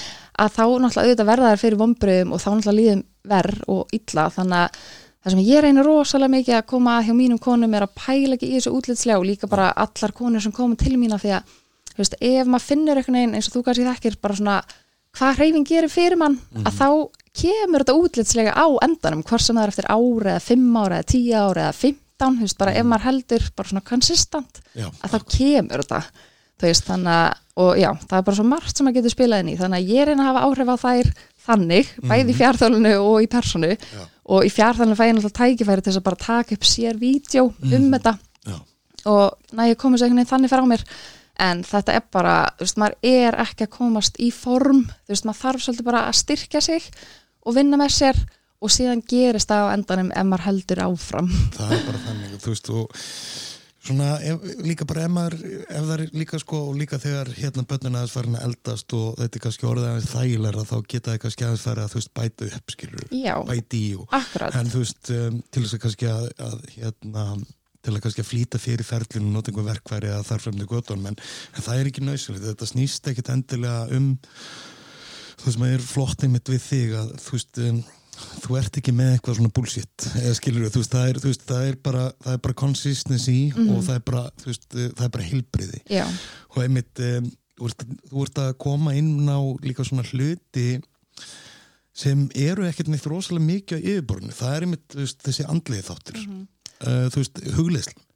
að 0.44 0.52
þá 0.54 0.62
náttúrulega 0.66 1.06
auðvitað 1.08 1.30
verða 1.32 1.48
þær 1.50 1.62
fyrir 1.62 1.80
vombriðum 1.80 2.34
og 2.36 2.42
þá 2.42 2.50
náttúrulega 2.52 2.78
líðum 2.78 3.02
verð 3.32 3.64
og 3.70 3.96
illa. 3.98 4.28
Þannig 4.36 4.60
að 4.60 4.78
það 5.22 5.34
sem 5.34 5.42
ég 5.46 5.62
reynir 5.64 5.86
rosalega 5.86 6.34
mikið 6.36 6.56
að 6.58 6.68
koma 6.72 6.98
að 6.98 7.08
hjá 7.08 7.14
mínum 7.16 7.40
konum 7.42 7.74
er 7.78 7.86
að 7.86 7.96
pæla 7.98 8.36
ekki 8.36 8.50
í 8.50 8.56
þessu 8.58 8.72
útlitslega 8.76 9.20
og 9.20 9.26
líka 9.28 9.48
bara 9.50 9.70
allar 9.84 10.12
konur 10.16 10.42
sem 10.42 10.52
koma 10.52 10.76
til 10.78 10.96
mína 10.98 11.18
því 11.22 11.34
að 11.38 11.52
þú 11.92 11.98
veist, 12.02 12.16
ef 12.20 12.46
maður 12.48 12.66
finnur 12.70 12.96
einhvern 13.00 13.18
veginn 13.20 13.34
eins 13.38 13.48
og 13.50 13.56
þú 13.56 13.64
kannski 13.68 13.88
þekkir 13.88 14.16
bara 14.22 14.38
svona 14.38 14.56
hvað 15.12 15.36
hreyfing 15.38 15.66
gerir 15.68 15.92
fyrir 15.92 16.16
mann 16.16 16.38
að 16.64 16.78
þá 16.80 16.88
kemur 17.36 17.84
þetta 17.84 17.98
útlitslega 18.00 18.52
á 18.56 18.66
endanum 18.84 19.22
hvort 19.22 19.44
sem 19.44 19.56
það 19.56 19.66
er 19.66 19.72
eftir 19.74 19.90
ári 19.92 20.30
eða 20.32 20.40
fimm 20.46 20.76
ári 20.80 20.98
eða 20.98 21.10
tíu 21.12 21.36
ári 21.36 21.60
eða 21.66 21.72
15 21.76 22.00
down, 22.22 22.36
þú 22.38 22.46
veist, 22.46 22.58
bara 22.58 22.74
ef 22.78 22.86
maður 22.86 23.06
heldur 23.08 23.46
bara 23.56 23.68
svona 23.68 23.82
consistent, 23.88 24.60
já, 24.78 24.86
að 25.02 25.14
þá 25.14 25.18
kemur 25.36 25.82
þetta, 25.82 26.00
þú 26.60 26.68
veist, 26.68 26.84
þannig 26.86 27.16
að 27.18 27.38
og 27.62 27.76
já, 27.76 27.90
það 28.08 28.16
er 28.18 28.24
bara 28.28 28.36
svo 28.38 28.44
margt 28.48 28.76
sem 28.78 28.86
maður 28.86 28.96
getur 29.00 29.12
spilað 29.12 29.42
inn 29.42 29.50
í 29.52 29.56
þannig 29.60 29.82
að 29.82 29.90
ég 29.92 30.06
reyna 30.08 30.22
að 30.22 30.28
hafa 30.30 30.44
áhrif 30.46 30.70
á 30.72 30.76
þær 30.80 31.10
þannig, 31.46 31.90
bæði 32.08 32.32
í 32.32 32.36
fjárþjálfunu 32.38 32.92
og 33.02 33.16
í 33.20 33.28
personu 33.32 33.72
Já. 33.74 34.04
Og 34.32 34.46
í 34.46 34.52
fjárþjálfunu 34.52 34.98
fæ 34.98 35.04
ég 35.06 35.16
náttúrulega 35.16 35.38
tækifæri 35.38 35.84
til 35.84 35.92
þess 35.92 36.00
að 36.00 36.06
bara 36.08 36.22
taka 36.26 36.56
upp 36.56 36.68
sér 36.68 37.00
vídeo 37.00 37.48
um 37.62 37.88
þetta. 37.92 38.14
Já, 38.48 38.56
og 39.12 39.56
næ 39.56 39.66
ég 39.72 39.80
komið 39.80 40.00
svo 40.00 40.08
einhvern 40.08 40.22
veginn 40.22 40.32
þannig 40.32 40.52
frá 40.52 40.64
mér. 40.68 40.84
En 41.42 41.62
þetta 41.66 41.96
er 41.96 42.04
bara, 42.12 42.34
þú 42.58 42.66
veist, 42.66 42.78
maður 42.78 43.08
er 43.08 43.36
ekki 43.42 43.66
að 43.66 43.74
komast 43.74 44.18
í 44.20 44.28
form, 44.36 44.84
þú 45.06 45.14
veist, 45.14 45.26
maður 45.26 45.40
þarf 45.42 45.64
svolítið 45.64 45.88
bara 45.88 46.02
að 46.08 46.18
styrkja 46.20 46.60
sig 46.62 46.88
og 47.42 47.56
vinna 47.56 47.80
með 47.80 47.94
sér 47.96 48.20
og 48.62 48.70
síðan 48.70 49.02
gerist 49.08 49.50
það 49.50 49.64
á 49.66 49.74
endanum 49.74 50.12
ef 50.14 50.28
maður 50.28 50.46
heldur 50.46 50.82
áfram. 50.84 51.32
Það 51.56 51.72
er 51.74 51.82
bara 51.88 52.02
þannig. 52.06 52.36
Þú 52.42 52.52
veist 52.52 52.70
og 52.72 53.00
svona 53.82 54.08
ef, 54.22 54.44
líka 54.62 54.86
bara 54.88 55.06
ef 55.06 55.12
maður 55.12 55.38
ef 55.42 55.86
það 55.88 55.94
er 55.96 56.02
líka 56.14 56.38
sko 56.42 56.60
og 56.68 56.76
líka 56.78 57.00
þegar 57.02 57.32
hérna 57.36 57.64
börnina 57.68 58.02
aðeins 58.02 58.14
farin 58.14 58.38
að 58.38 58.44
eldast 58.48 58.94
og 58.98 59.16
þetta 59.18 59.38
er 59.38 59.44
kannski 59.46 59.68
orðið 59.70 59.88
aðeins 59.88 60.12
þægilega 60.12 60.66
þá 60.68 60.76
geta 60.94 61.10
það 61.10 61.22
kannski 61.24 61.46
aðeins 61.48 61.64
farið 61.66 61.86
að 61.86 61.94
þú 61.94 62.00
veist 62.00 62.12
bæta 62.18 62.50
upp 62.58 62.76
skilur 62.76 63.08
Já, 63.16 63.34
bæti 63.48 63.80
í 63.80 63.90
og 63.98 64.14
akkurat. 64.20 64.60
En 64.60 64.70
þú 64.72 64.84
veist 64.84 65.12
um, 65.16 65.40
til 65.50 65.64
þess 65.64 65.76
að 65.78 65.82
kannski 65.86 66.12
að, 66.12 66.28
að 66.46 66.60
hérna 66.76 67.26
til 67.82 67.96
að 67.96 68.04
kannski 68.04 68.22
að 68.22 68.28
flýta 68.28 68.60
fyrir 68.62 68.86
ferlinu 68.86 69.32
og 69.32 69.34
nota 69.34 69.50
einhver 69.50 69.66
verkværi 69.66 70.12
að 70.14 70.28
þar 70.28 70.44
fremdi 70.44 70.68
göttunum 70.70 71.08
en, 71.10 71.16
en 71.56 71.66
það 71.66 71.80
er 71.80 71.90
ekki 71.90 72.04
nöðsynlegt, 72.06 72.46
þetta 72.52 72.68
snýst 72.70 73.10
ekkit 73.10 73.32
endilega 73.34 73.98
um 73.98 74.12
þú 75.40 75.48
veist 75.48 75.58
maður 75.58 75.80
er 75.80 75.88
flott 75.88 76.22
einmitt 76.22 76.52
við 76.52 76.62
þig 76.68 76.94
að 77.00 77.10
þú 77.24 77.34
veist 77.34 77.62
um, 77.64 77.82
þú 78.12 78.56
ert 78.60 78.76
ekki 78.78 78.92
með 78.96 79.14
eitthvað 79.16 79.38
svona 79.38 79.52
bullshit 79.56 80.06
eða 80.20 80.32
skilur 80.36 80.72
þú 80.72 80.82
veist 80.82 80.96
það 80.96 81.08
er, 81.08 81.20
þú 81.22 81.30
veist, 81.30 81.44
það 81.48 81.68
er 81.68 81.78
bara 81.88 82.02
það 82.24 82.34
er 82.36 82.42
bara 82.46 82.58
consistency 82.62 83.36
og 83.56 83.78
það 83.86 83.94
er 83.94 84.02
bara 84.10 84.24
veist 84.44 84.66
það 84.74 85.06
er 85.06 85.14
bara 85.16 85.28
heilbriði 85.30 85.80
Já, 85.88 86.04
og 86.52 86.58
einmitt 86.64 87.02
um, 87.06 87.30
þú, 87.56 87.70
ert, 87.70 87.86
þú 88.10 88.26
ert 88.26 88.42
að 88.44 88.50
koma 88.66 88.94
inn 88.98 89.30
á 89.32 89.40
líka 89.64 89.86
svona 89.88 90.04
hluti 90.10 90.66
sem 91.92 92.26
eru 92.40 92.64
ekkert 92.68 92.88
neitt 92.92 93.06
rosalega 93.08 93.44
mikið 93.44 93.80
á 93.80 93.84
yfirborðinu, 93.84 94.36
það 94.36 94.54
er 94.56 94.66
einmitt 94.66 94.94
veist, 94.96 95.18
þessi 95.26 95.44
andliði 95.52 95.84
þáttur. 95.90 96.20
Uh, 96.82 97.08
þú 97.12 97.20
veist, 97.20 97.40
hugleislan 97.56 98.06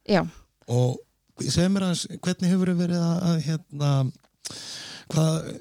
og 0.73 0.97
segja 1.45 1.69
mér 1.69 1.85
aðeins, 1.87 2.07
hvernig 2.25 2.53
hefur 2.53 2.71
þið 2.71 2.79
verið 2.81 3.03
að, 3.05 3.19
að 3.29 3.43
hérna 3.45 3.91
hvað 5.13 5.51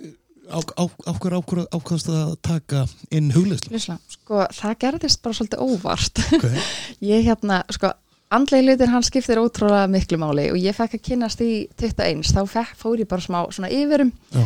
á, 0.50 0.58
á, 0.58 0.84
á 0.86 1.12
hver 1.18 1.36
ákvör 1.40 1.62
ákvæmst 1.74 2.10
að 2.10 2.34
taka 2.44 2.84
inn 3.10 3.32
hugleislan 3.34 3.74
Lýsla, 3.74 3.96
sko, 4.10 4.42
það 4.54 4.76
gerðist 4.84 5.22
bara 5.24 5.38
svolítið 5.38 5.62
óvart 5.64 6.20
okay. 6.36 6.66
ég 7.12 7.26
hérna, 7.26 7.62
sko, 7.74 7.90
andlegi 8.34 8.66
hlutin 8.66 8.92
hann 8.92 9.06
skiptir 9.06 9.40
ótrúlega 9.42 9.88
miklu 9.90 10.20
máli 10.22 10.48
og 10.52 10.60
ég 10.60 10.76
fekk 10.76 10.98
að 10.98 11.04
kynnast 11.08 11.42
í 11.44 11.50
21, 11.80 12.22
þá 12.30 12.42
fekk, 12.50 12.76
fór 12.78 13.02
ég 13.02 13.10
bara 13.10 13.24
smá 13.24 13.40
svona 13.54 13.72
yfirum 13.74 14.12
Já. 14.34 14.44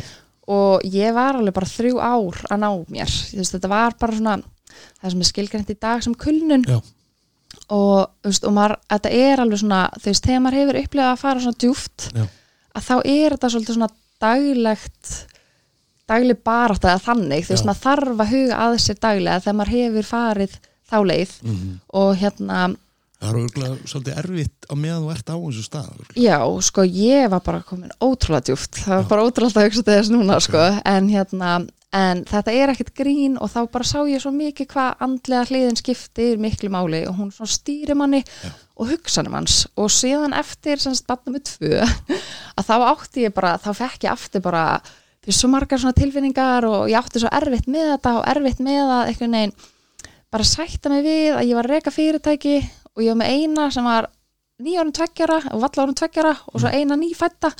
og 0.56 0.88
ég 0.88 1.14
var 1.16 1.38
alveg 1.40 1.56
bara 1.56 1.72
þrjú 1.72 2.00
ár 2.00 2.40
að 2.48 2.64
ná 2.64 2.70
mér, 2.88 3.18
veist, 3.36 3.56
þetta 3.56 3.72
var 3.72 3.98
bara 4.00 4.16
svona 4.16 4.40
það 5.00 5.14
sem 5.14 5.22
er 5.22 5.30
skilgrænt 5.30 5.72
í 5.72 5.78
dag 5.80 6.04
sem 6.04 6.16
kulnun 6.16 6.66
Já. 6.68 6.78
og, 7.76 8.10
veist, 8.26 8.44
og 8.44 8.56
maður, 8.56 8.78
þetta 8.92 9.16
er 9.20 9.44
alveg 9.44 9.64
svona, 9.64 9.86
þú 9.98 10.12
veist, 10.12 10.28
þegar 10.28 10.44
maður 10.44 10.62
hefur 10.62 10.82
upplegað 10.84 11.14
að 11.14 11.24
fara 11.24 11.44
svona 11.44 11.64
djúft 11.64 12.08
Já. 12.14 12.24
að 12.76 12.86
þá 12.88 12.94
er 13.00 13.36
þetta 13.36 13.52
svolítið 13.54 13.78
svona 13.78 13.92
daglegt 14.20 15.12
dagleg 16.10 16.42
barátt 16.50 16.86
eða 16.86 17.00
þannig, 17.06 17.46
þú 17.46 17.54
veist, 17.54 17.64
Já. 17.64 17.70
maður 17.70 17.82
þarf 17.86 18.22
að 18.26 18.34
huga 18.34 18.60
að 18.66 18.76
sér 18.84 19.00
daglega 19.06 19.42
þegar 19.46 19.58
maður 19.60 19.74
hefur 19.78 20.10
farið 20.10 20.60
þá 20.90 20.96
leið 21.06 21.34
mm 21.46 21.74
og 22.00 22.12
hérna, 22.20 22.60
það 23.20 23.28
er 23.30 23.40
örgulega 23.40 23.90
svolítið 23.90 24.20
erfitt 24.22 24.70
á 24.70 24.74
meðan 24.80 25.02
þú 25.04 25.10
ert 25.14 25.28
á 25.30 25.36
þessu 25.36 25.66
stað 25.66 25.90
örugglega. 25.90 26.22
já, 26.24 26.38
sko 26.70 26.86
ég 26.86 27.26
var 27.34 27.42
bara 27.44 27.66
komin 27.66 27.98
ótrúlega 28.00 28.46
djúft, 28.48 28.80
það 28.80 28.96
var 28.96 29.10
bara 29.10 29.26
ótrúlega 29.26 29.60
að 29.60 29.68
hugsa 29.68 29.86
þess 29.90 30.12
núna, 30.14 30.40
sko, 30.40 30.64
en 30.84 31.10
hérna 31.12 31.50
en 31.96 32.22
þetta 32.28 32.52
er 32.54 32.70
ekkert 32.70 32.92
grín 32.94 33.36
og 33.42 33.50
þá 33.50 33.60
bara 33.72 33.86
sá 33.86 33.98
ég 34.06 34.22
svo 34.22 34.30
mikið 34.34 34.68
hvað 34.70 35.00
andlega 35.06 35.48
hliðin 35.50 35.78
skiptir 35.78 36.38
miklu 36.38 36.70
máli 36.70 37.02
og 37.10 37.16
hún 37.18 37.32
svona 37.34 37.50
stýri 37.50 37.96
manni 37.98 38.20
Já. 38.22 38.52
og 38.78 38.92
hugsanum 38.92 39.34
hans 39.34 39.64
og 39.74 39.90
síðan 39.90 40.36
eftir 40.38 40.78
semst 40.82 41.08
batna 41.10 41.34
með 41.34 41.48
tvö 41.50 41.80
að 42.58 42.68
þá 42.68 42.74
átti 42.92 43.26
ég 43.26 43.34
bara, 43.34 43.56
þá 43.58 43.70
fekk 43.82 44.06
ég 44.06 44.14
aftur 44.14 44.44
bara 44.44 44.64
fyrir 45.24 45.36
svo 45.36 45.50
margar 45.52 45.80
svona 45.82 45.96
tilfinningar 45.96 46.66
og 46.68 46.88
ég 46.90 46.96
átti 47.00 47.20
svo 47.22 47.30
erfitt 47.32 47.68
með 47.70 47.94
þetta 47.94 48.14
og 48.20 48.28
erfitt 48.32 48.62
með 48.64 48.80
að 48.86 49.10
einhvern 49.10 49.36
veginn 49.36 49.54
bara 50.30 50.46
sætta 50.46 50.92
mig 50.92 51.04
við 51.04 51.34
að 51.34 51.46
ég 51.48 51.58
var 51.58 51.68
að 51.68 51.74
reka 51.76 51.92
fyrirtæki 51.94 52.56
og 52.94 53.04
ég 53.04 53.12
var 53.12 53.20
með 53.20 53.34
eina 53.34 53.68
sem 53.74 53.86
var 53.86 54.08
nýjárum 54.60 54.92
tveggjara 54.96 55.38
og 55.54 55.62
valla 55.64 55.84
árum 55.84 55.96
tveggjara 55.98 56.34
og 56.52 56.60
svo 56.62 56.70
eina 56.72 56.96
nýfætta 57.00 57.50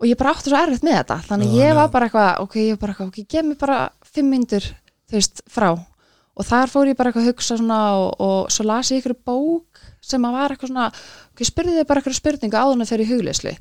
og 0.00 0.08
ég 0.08 0.16
bara 0.16 0.32
átti 0.32 0.48
svo 0.48 0.56
erfitt 0.56 0.84
með 0.86 0.96
þetta. 1.02 1.16
Þannig 1.28 1.50
Já, 1.52 1.56
ég 1.60 1.74
var 1.76 1.88
já. 1.88 1.92
bara 1.92 2.06
eitthvað, 2.08 2.30
ok, 2.44 2.54
ég 2.64 2.70
var 2.76 2.80
bara 2.80 2.94
eitthvað 2.94 3.10
ok, 3.10 3.18
gef 3.28 3.44
mér 3.46 3.58
bara 3.60 3.78
fimm 4.08 4.30
myndur, 4.32 4.68
þú 5.10 5.18
veist, 5.18 5.42
frá. 5.52 5.68
Og 6.40 6.46
þar 6.48 6.72
fór 6.72 6.88
ég 6.88 6.96
bara 6.96 7.10
eitthvað 7.10 7.26
að 7.26 7.34
hugsa 7.34 7.58
svona 7.60 7.80
og, 8.00 8.08
og 8.24 8.54
svo 8.54 8.64
las 8.64 8.90
ég 8.94 9.02
ykkur 9.02 9.16
bók 9.28 9.82
sem 10.00 10.24
að 10.24 10.38
var 10.38 10.54
eitthvað 10.54 10.72
svona, 10.72 10.86
ok, 11.34 11.44
spurði 11.44 11.76
þið 11.76 11.88
bara 11.90 12.00
eitthvað 12.00 12.16
spurningu 12.16 12.56
áður 12.56 12.78
en 12.78 12.88
þegar 12.88 13.04
í 13.04 13.10
hugleyslu 13.10 13.52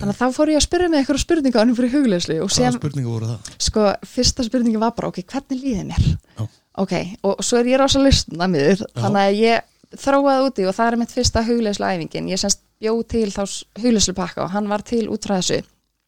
þannig 0.00 0.14
að 0.14 0.20
þá 0.20 0.36
fór 0.36 0.52
ég 0.52 0.60
að 0.60 0.64
spurði 0.66 0.88
mig 0.92 1.00
eitthvað 1.02 1.22
spurningu 1.22 1.58
áður 1.60 1.68
en 1.72 1.76
fyrir 1.80 1.94
hugleyslu 1.96 2.36
og 2.40 2.48
hvaða 2.50 2.56
síðan, 2.58 2.78
spurningu 2.80 3.12
voru 3.14 3.30
það? 3.32 3.50
sko, 3.68 3.86
fyrsta 4.16 4.46
spurningi 4.46 4.80
var 4.82 4.94
bara, 4.96 5.08
ok, 5.12 5.22
hvernig 5.32 5.62
líði 5.62 5.84
mér? 5.90 6.08
Já. 6.36 6.46
Ok, 6.76 6.92
og 7.24 7.40
svo 7.46 7.60
er 7.62 7.70
ég 7.72 7.80
rosa 7.80 8.02
lustna 8.02 8.48
miður, 8.52 8.82
þannig 8.98 9.22
að 9.22 9.38
ég 9.40 9.96
þróaði 9.96 10.48
úti 10.50 10.66
og 10.68 10.74
það 10.76 10.90
er 10.92 10.98
mitt 11.00 11.14
fyrsta 11.14 11.42
hugleyslu 11.46 11.86
æfingin, 11.88 12.28
ég 12.28 12.40
semst 12.42 12.60
bjó 12.82 12.92
til 13.08 13.30
þá 13.32 13.42
hugleyslu 13.80 14.12
pakka 14.18 14.44
og 14.44 14.52
hann 14.52 14.68
var 14.68 14.82
til 14.84 15.06
út 15.08 15.24
frá 15.24 15.38
þessu 15.40 15.62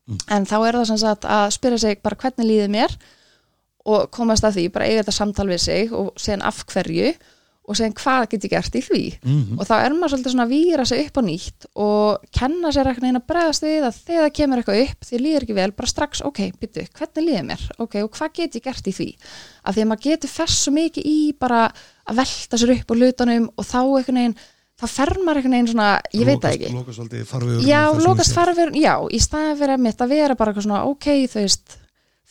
Mm. 0.08 0.16
en 0.32 0.46
þá 0.48 0.54
er 0.64 0.76
það 0.78 0.86
sem 0.88 0.98
sagt 1.02 1.24
að 1.28 1.50
spyrja 1.52 1.78
sig 1.82 1.98
bara 2.00 2.16
hvernig 2.16 2.46
líði 2.48 2.68
mér 2.72 2.94
og 3.84 4.06
komast 4.10 4.40
að 4.44 4.54
því, 4.56 4.62
bara 4.72 4.86
eiga 4.88 5.02
þetta 5.02 5.12
samtal 5.12 5.44
við 5.50 5.58
sig 5.60 5.92
og 5.92 6.14
segja 6.16 6.38
af 6.48 6.62
hverju 6.64 7.10
og 7.68 7.76
segja 7.76 7.94
hvað 8.00 8.24
get 8.32 8.46
ég 8.46 8.52
gert 8.54 8.76
í 8.78 8.82
því? 8.84 9.02
Mm 9.22 9.58
og 9.58 9.66
þá 9.68 9.74
er 9.76 9.94
maður 9.94 10.12
svolítið 10.14 10.32
svona 10.34 10.46
að 10.46 10.52
víra 10.54 10.84
sig 10.88 11.00
upp 11.04 11.18
á 11.18 11.22
nýtt 11.28 11.66
og 11.84 12.26
kenna 12.38 12.72
sér 12.72 12.88
eitthvað 12.90 13.08
einn 13.08 13.20
að 13.20 13.26
bregðast 13.28 13.66
við 13.66 13.86
að 13.88 13.98
þegar 14.08 14.24
það 14.24 14.36
kemur 14.38 14.62
eitthvað 14.62 14.82
upp, 14.84 15.08
því 15.08 15.20
líður 15.22 15.46
ekki 15.46 15.56
vel 15.58 15.70
bara 15.78 15.92
strax, 15.92 16.22
ok, 16.28 16.40
byttu, 16.60 16.84
hvernig 16.98 17.26
líður 17.26 17.48
mér? 17.48 17.64
Ok, 17.78 17.96
og 18.04 18.12
hvað 18.16 18.36
get 18.38 18.58
ég 18.58 18.66
gert 18.68 18.88
í 18.88 18.94
því? 18.98 19.08
Af 19.64 19.74
því 19.76 19.84
að 19.84 19.90
maður 19.92 20.04
getur 20.08 20.32
fest 20.32 20.62
svo 20.62 20.74
mikið 20.76 21.08
í 21.10 21.18
bara 21.38 21.64
að 22.08 22.22
velta 22.22 22.60
sér 22.60 22.74
upp 22.76 22.88
á 22.88 22.94
hlutunum 22.98 23.50
og 23.54 23.68
þá 23.68 23.80
einhvern 23.82 24.20
veginn, 24.22 24.38
þá 24.78 24.86
fer 24.94 25.12
maður 25.18 25.42
einhvern 25.42 25.56
veginn 25.58 25.72
svona, 25.72 25.90
ég 26.14 26.28
veit 26.28 26.40
það 26.44 26.54
ekki. 26.54 26.72
Lókast 26.78 27.02
farfiður 27.32 27.66
já, 27.68 27.82
lokast 28.06 28.38
farfur, 28.38 28.72
já, 28.78 28.94
í 29.10 29.20
staðin 29.20 29.60
fyrir 29.60 29.76
að 29.76 29.84
mitt 29.88 30.06
að 30.06 30.14
vera 30.14 30.38
bara 30.38 30.54
eitthvað 30.54 30.68
svona, 30.68 30.84
ok, 30.88 31.10
þú 31.28 31.44
veist 31.44 31.78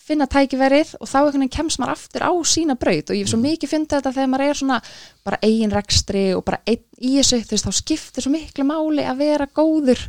finna 0.07 0.27
tækiverið 0.31 0.93
og 1.01 1.09
þá 1.09 1.17
einhvern 1.19 1.43
veginn 1.43 1.53
kemst 1.57 1.81
maður 1.81 1.95
aftur 1.97 2.25
á 2.25 2.31
sína 2.47 2.77
braut. 2.79 3.11
Og 3.11 3.17
ég 3.17 3.25
hef 3.25 3.33
svo 3.33 3.39
mikið 3.41 3.73
fyndið 3.73 3.97
þetta 3.97 4.13
þegar 4.15 4.31
maður 4.31 4.45
er 4.47 4.59
svona 4.61 4.79
bara 5.27 5.39
eigin 5.43 5.75
rekstri 5.75 6.23
og 6.37 6.45
bara 6.47 6.61
einn 6.65 6.85
í 6.97 7.17
þessu, 7.17 7.41
þú 7.43 7.55
veist, 7.57 7.67
þá 7.67 7.79
skiptir 7.81 8.25
svo 8.25 8.33
miklu 8.33 8.67
máli 8.67 9.05
að 9.07 9.23
vera 9.25 9.49
góður. 9.51 10.05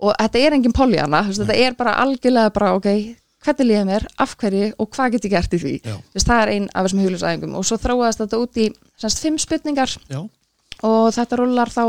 Og 0.00 0.14
þetta 0.16 0.44
er 0.44 0.56
engin 0.56 0.76
poljana, 0.76 1.24
þetta 1.28 1.58
er 1.60 1.76
bara 1.76 1.98
algjörlega 2.00 2.54
bara, 2.56 2.72
ok, 2.78 2.88
hvernig 3.44 3.68
líða 3.68 3.84
mér, 3.88 4.06
af 4.20 4.32
hverju 4.40 4.70
og 4.80 4.88
hvað 4.94 5.16
get 5.16 5.26
ég 5.28 5.34
gert 5.34 5.56
í 5.56 5.60
því, 5.60 5.74
veist, 6.14 6.28
það 6.28 6.40
er 6.40 6.52
ein 6.54 6.70
af 6.72 6.86
þessum 6.86 7.02
huglisæðingum 7.04 7.54
og 7.56 7.66
svo 7.68 7.76
þróaðist 7.80 8.22
þetta 8.22 8.40
út 8.40 8.60
í 8.60 8.66
semst 9.00 9.20
fimm 9.20 9.36
spurningar. 9.40 9.92
Já, 10.08 10.22
og 10.88 11.06
þetta 11.16 11.40
rullar 11.40 11.72
þá 11.72 11.84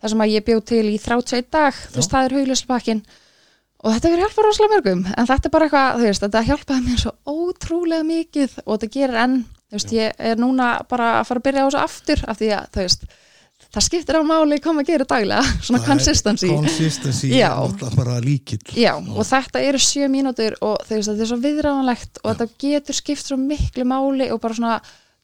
það 0.00 0.12
sem 0.12 0.22
að 0.24 0.34
ég 0.34 0.46
bjóð 0.46 0.62
til 0.70 0.84
í 0.88 0.96
31 1.00 1.50
dag. 1.52 1.82
Þú 1.90 2.00
veist, 2.00 2.14
það 2.14 2.26
er 2.26 2.36
huglæslupakkin 2.38 3.02
og 3.80 3.94
þetta 3.94 4.12
verður 4.12 4.26
hjálpa 4.26 4.44
rosalega 4.44 4.74
mörgum 4.74 5.06
en 5.08 5.30
þetta 5.30 5.48
er 5.48 5.54
bara 5.54 5.68
eitthvað, 5.68 5.96
þú 5.96 6.08
veist, 6.08 6.26
þetta 6.26 6.44
hjálpaði 6.50 6.84
mér 6.86 7.00
svo 7.00 7.14
ótrúlega 7.30 8.06
mikið 8.10 8.60
og 8.66 8.70
þetta 8.74 8.92
gerir 8.98 9.18
enn 9.24 9.40
þú 9.70 9.78
veist, 9.78 9.96
ég 9.96 10.22
er 10.30 10.40
núna 10.40 10.70
bara 10.90 11.10
að 11.20 11.26
fara 11.30 11.42
að 11.42 11.48
byrja 11.48 11.64
á 11.64 11.66
þessu 11.68 11.82
aftur 11.84 12.24
af 12.26 12.40
því 12.40 12.54
að, 12.56 12.70
þú 12.74 12.84
veist 12.84 13.10
það 13.70 13.84
skiptir 13.86 14.18
á 14.18 14.22
máli 14.26 14.58
hvað 14.58 14.76
maður 14.76 14.88
gerir 14.90 15.08
daglega 15.10 15.42
svona 15.66 15.80
það 15.80 15.90
consistency. 15.92 16.48
Consistency 16.50 17.30
Já. 17.32 17.50
er 17.50 17.58
náttúrulega 17.60 18.00
bara 18.00 18.16
líkill. 18.24 18.62
Já, 18.74 18.94
og 18.98 19.28
þetta 19.28 19.62
eru 19.68 19.82
sjö 19.82 20.08
mínútur 20.12 20.56
og 20.60 20.80
þú 20.88 20.96
veist, 20.96 21.12
þetta 21.12 21.26
er 21.26 21.30
svo 21.30 21.38
viðráðanlegt 21.44 22.22
og 22.24 22.32
þetta 22.32 22.64
getur 22.64 22.98
skipt 22.98 23.30
svo 23.30 23.38
miklu 23.40 23.86
máli 23.88 24.30
og 24.34 24.42
bara 24.42 24.58
svona 24.58 24.80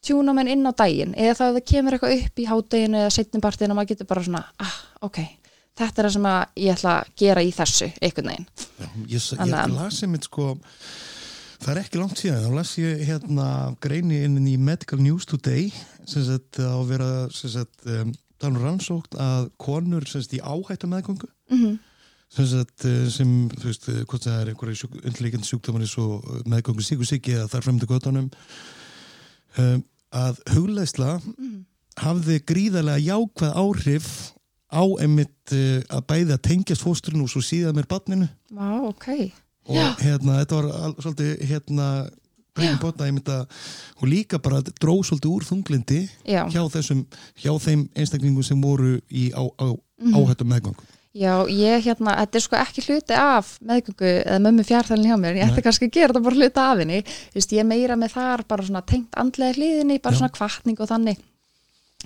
tjúna 0.06 0.36
menn 0.36 0.52
inn 0.52 0.68
á 0.68 0.72
daginn. 0.76 1.16
Eða 1.18 1.40
það 1.40 1.58
kemur 1.66 1.96
eitthvað 1.96 2.14
upp 2.20 2.38
í 2.38 2.46
hádeginu 2.46 3.02
eða 3.02 3.16
setnumpartinu 3.16 3.74
og 3.74 3.80
maður 3.80 3.94
getur 3.94 4.10
bara 4.12 4.26
svona, 4.28 4.44
ah, 4.62 4.78
ok 5.08 5.24
þetta 5.76 6.02
er 6.02 6.08
það 6.08 6.12
sem 6.16 6.28
ég 6.64 6.74
ætla 6.76 6.92
að 7.00 7.10
gera 7.22 7.42
í 7.46 7.50
þessu 7.56 7.88
einhvern 8.00 8.30
veginn. 8.32 8.46
Já, 8.80 8.86
ég, 8.86 9.16
ég 9.16 9.40
Þannig 9.40 9.58
að- 9.62 9.74
las 9.76 10.02
einmitt 10.02 10.24
sko 10.28 10.46
það 11.60 11.72
er 11.74 11.80
ekki 11.82 11.98
langt 12.00 12.20
síðan, 12.20 12.44
þá 12.46 12.54
las 12.54 12.74
ég 12.78 13.02
hérna 13.08 13.48
greini 13.80 14.22
inn 14.24 14.38
í 14.46 14.56
Medical 14.58 14.98
News 15.00 15.24
Today 15.26 15.70
sem 16.06 16.24
sagt 16.24 16.58
á 16.60 16.68
að 16.76 16.86
vera 16.92 17.10
sem 17.32 17.50
sagt 17.50 17.86
um, 17.86 18.12
um 18.44 18.56
rannsókt 18.60 19.14
að 19.16 19.50
konur 19.58 20.04
sem 20.06 20.22
sagt 20.22 20.36
í 20.36 20.40
áhættu 20.44 20.88
meðgöngu 20.88 21.28
Mm 21.50 21.78
sem 22.28 22.42
sagt 22.50 22.82
eh, 22.84 23.04
sem, 23.08 23.28
þú 23.54 23.68
veist, 23.68 23.84
eh, 23.88 24.00
hvort 24.02 24.24
það 24.26 24.40
er 24.42 24.48
einhverju 24.50 24.74
sjúk, 24.80 24.94
undirleikandi 25.06 25.46
sjúkdómar 25.46 25.84
eins 25.84 25.92
og 26.02 26.24
eh, 26.26 26.40
meðgöngu 26.50 26.82
síku 26.82 27.06
síki 27.06 27.36
eða 27.36 27.46
þar 27.52 27.62
fremdu 27.62 27.86
göttunum 27.86 28.26
um, 29.62 29.84
að 30.10 30.40
hugleisla 30.56 31.12
Mhm. 31.22 31.60
hafði 32.02 32.40
gríðarlega 32.50 33.04
jákvæð 33.06 33.54
áhrif 33.62 34.08
á 34.72 34.82
einmitt 35.00 35.52
uh, 35.54 35.80
að 35.96 36.06
bæði 36.10 36.32
að 36.36 36.42
tengjast 36.48 36.82
fóstrinu 36.84 37.26
og 37.26 37.30
svo 37.32 37.42
síðan 37.44 37.76
mér 37.78 37.86
barninu. 37.90 38.28
Vá, 38.50 38.68
ok. 38.88 39.08
og 39.66 40.00
hérna, 40.02 40.40
þetta 40.42 40.56
var 40.60 40.66
al, 40.86 40.92
svolítið 41.02 41.30
hérna 41.50 41.86
breyðin 42.56 42.78
botna, 42.80 43.06
ég 43.10 43.16
myndi 43.16 43.32
að 43.34 43.64
hún 44.00 44.10
líka 44.12 44.38
bara 44.40 44.60
dró 44.80 44.94
svolítið 45.04 45.32
úr 45.34 45.44
þunglindi 45.44 45.98
Já, 46.24 46.46
hjá 46.48 46.62
þessum, 46.72 47.02
hjá 47.42 47.50
þeim 47.60 47.82
einstaklingum 47.98 48.46
sem 48.46 48.62
voru 48.62 48.94
í 49.10 49.28
á, 49.36 49.42
á, 49.44 49.66
Mhm. 49.96 50.12
áhættum 50.12 50.48
meðgang 50.52 50.76
já, 51.16 51.32
ég 51.48 51.80
hérna, 51.86 52.12
þetta 52.20 52.36
er 52.36 52.42
sko 52.44 52.56
ekki 52.60 52.82
hluti 52.84 53.14
af 53.16 53.54
meðgöngu 53.64 54.08
eða 54.26 54.40
mömmu 54.44 54.64
fjárþælinn 54.68 55.08
hjá 55.08 55.16
mér, 55.20 55.38
ég 55.40 55.48
ætti 55.50 55.62
kannski 55.64 55.86
að 55.88 55.94
gera 55.96 56.12
þetta 56.12 56.24
bara 56.26 56.36
hluti 56.36 56.60
af 56.60 56.78
henni, 56.82 56.98
þú 57.02 57.38
veist, 57.38 57.54
ég 57.56 57.66
meira 57.66 57.96
með 57.96 58.12
þar 58.16 58.44
bara 58.48 58.66
svona 58.66 58.82
tengt 58.84 59.16
andlega 59.16 59.56
hliðinni, 59.56 59.96
bara 60.04 60.12
Já. 60.14 60.18
svona 60.20 60.34
kvartning 60.36 60.80
og 60.84 60.88
þannig, 60.90 61.22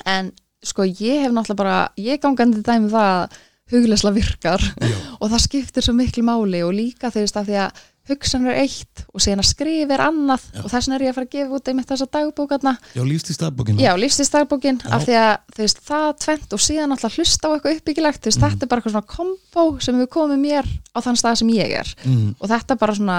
en 0.07 0.31
sko 0.65 0.85
ég 0.85 1.23
hef 1.25 1.33
náttúrulega 1.33 1.61
bara, 1.63 1.79
ég 1.97 2.21
gangandi 2.21 2.61
dæmi 2.67 2.91
það 2.93 3.15
að 3.15 3.39
hugleisla 3.71 4.11
virkar 4.13 4.61
Já, 4.83 4.97
og 5.23 5.31
það 5.31 5.45
skiptir 5.47 5.87
svo 5.87 5.95
miklu 5.95 6.25
máli 6.27 6.61
og 6.67 6.75
líka 6.75 7.11
veist 7.15 7.37
af 7.39 7.47
því 7.47 7.61
að 7.67 7.87
hugsan 8.11 8.47
er 8.51 8.57
eitt 8.65 9.05
og 9.15 9.23
síðan 9.23 9.43
að 9.45 9.47
skrifa 9.53 9.95
er 9.95 10.03
annað 10.03 10.43
Já. 10.51 10.63
og 10.65 10.71
þess 10.73 10.89
vegna 10.89 10.97
er 10.97 11.05
ég 11.05 11.13
að 11.13 11.19
fara 11.21 11.29
að 11.29 11.35
gefa 11.37 11.55
út 11.61 11.69
einmitt 11.71 11.91
þessa 11.93 12.09
dagbókarna 12.17 12.73
já 12.97 13.03
lífst 13.07 13.31
í 13.31 13.37
staðbókinu 13.37 13.85
Já, 13.85 13.93
lífstíðsdagbókin, 14.03 14.81
af 14.91 15.05
því 15.07 15.17
að 15.21 15.61
veist, 15.61 15.83
það 15.87 16.09
tvent 16.25 16.57
og 16.57 16.65
síðan 16.65 16.95
alltaf 16.97 17.19
hlusta 17.21 17.47
á 17.47 17.51
eitthvað 17.55 17.77
uppbyggilegt, 17.79 18.27
veist, 18.27 18.41
Mhm. 18.41 18.51
þetta 18.51 18.67
er 18.67 18.71
bara 18.73 18.83
eitthvað 18.83 18.97
svona 18.97 19.15
kombo 19.15 19.67
sem 19.87 20.01
við 20.03 20.09
komum 20.17 20.43
mér 20.43 20.67
á 20.91 20.99
þann 21.07 21.21
stað 21.23 21.39
sem 21.45 21.53
ég 21.55 21.71
er. 21.85 21.95
Mm, 22.05 22.35
og 22.41 22.51
þetta 22.51 22.79
bara 22.81 22.95
svona, 22.99 23.19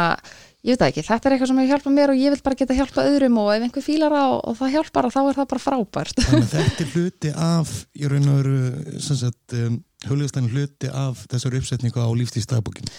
ég 0.62 0.76
veit 0.76 0.84
ekki, 0.88 1.06
þetta 1.08 1.30
er 1.30 1.36
eitthvað 1.36 1.52
sem 1.52 1.62
hefur 1.62 1.72
hjálpað 1.74 1.96
mér 1.98 2.14
og 2.14 2.20
ég 2.22 2.36
vil 2.36 2.44
bara 2.46 2.60
geta 2.60 2.78
hjálpað 2.78 3.12
öðrum 3.12 3.40
og 3.42 3.54
ef 3.56 3.66
einhver 3.68 3.86
fílar 3.86 4.14
á 4.18 4.26
og 4.36 4.60
það 4.60 4.76
hjálpar 4.76 5.10
þá 5.14 5.22
er 5.22 5.40
það 5.40 5.48
bara 5.54 5.66
frábært. 5.68 6.22
Þetta 6.56 6.84
er 6.86 6.92
hluti 6.96 7.32
af 7.34 7.74
í 7.98 8.12
raun 8.12 8.30
og 8.30 8.38
veru 8.42 9.00
sem 9.02 9.18
sagt, 9.24 9.58
um, 9.58 9.80
huglegastæðin 10.10 10.54
hluti 10.54 10.92
af 10.94 11.26
þessar 11.32 11.58
uppsetningu 11.62 12.02
á 12.02 12.10
staðbókinu 12.46 12.94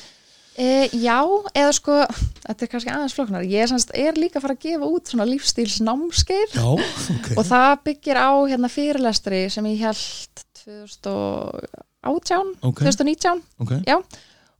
E, 0.52 0.90
já, 1.00 1.16
eða 1.56 1.72
sko, 1.72 1.94
þetta 2.42 2.66
er 2.66 2.68
kannski 2.68 2.90
aðeins 2.92 3.14
flokknar, 3.16 3.44
ég 3.48 3.70
semst, 3.70 3.88
er 3.96 4.18
líka 4.20 4.36
að 4.36 4.44
fara 4.44 4.56
að 4.58 4.64
gefa 4.66 4.90
út 4.92 5.08
svona 5.08 5.24
lífstíls 5.24 5.78
námskeið 5.80 6.58
Já, 6.58 6.66
ok. 6.68 7.30
Og 7.40 7.46
það 7.48 7.70
byggir 7.86 8.20
á 8.20 8.30
hérna 8.50 8.68
fyrirlestri 8.68 9.40
sem 9.54 9.64
ég 9.70 9.80
held 9.86 10.42
2018, 10.60 12.52
Ok. 12.68 12.84
2019 12.84 13.40
ok, 13.64 13.72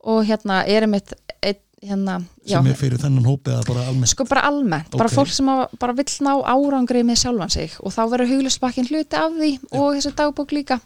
og 0.09 0.25
hérna 0.31 0.63
er 0.65 0.89
einmitt 0.89 1.13
ein, 1.45 1.61
hérna, 1.83 2.21
já, 2.47 2.57
sem 2.59 2.67
er 2.71 2.77
fyrir 2.79 2.99
þennan 3.03 3.27
hópið 3.27 3.57
að 3.59 3.67
bara 3.73 3.87
almennt 3.91 4.13
sko 4.13 4.25
bara 4.31 4.43
almennt, 4.49 4.91
bara 4.95 5.11
Ok. 5.11 5.17
fólk 5.19 5.33
sem 5.35 5.49
að, 5.51 5.63
bara 5.83 5.93
vill 5.99 6.13
ná 6.23 6.33
árangri 6.55 7.03
með 7.07 7.23
sjálfan 7.25 7.51
sig 7.51 7.75
og 7.83 7.93
þá 7.95 8.03
verður 8.13 8.31
huglisbakkin 8.37 8.87
hluti 8.91 9.19
af 9.19 9.33
því 9.39 9.53
og 9.73 9.89
þessi 9.97 10.13
dagbók 10.21 10.53
líka 10.55 10.81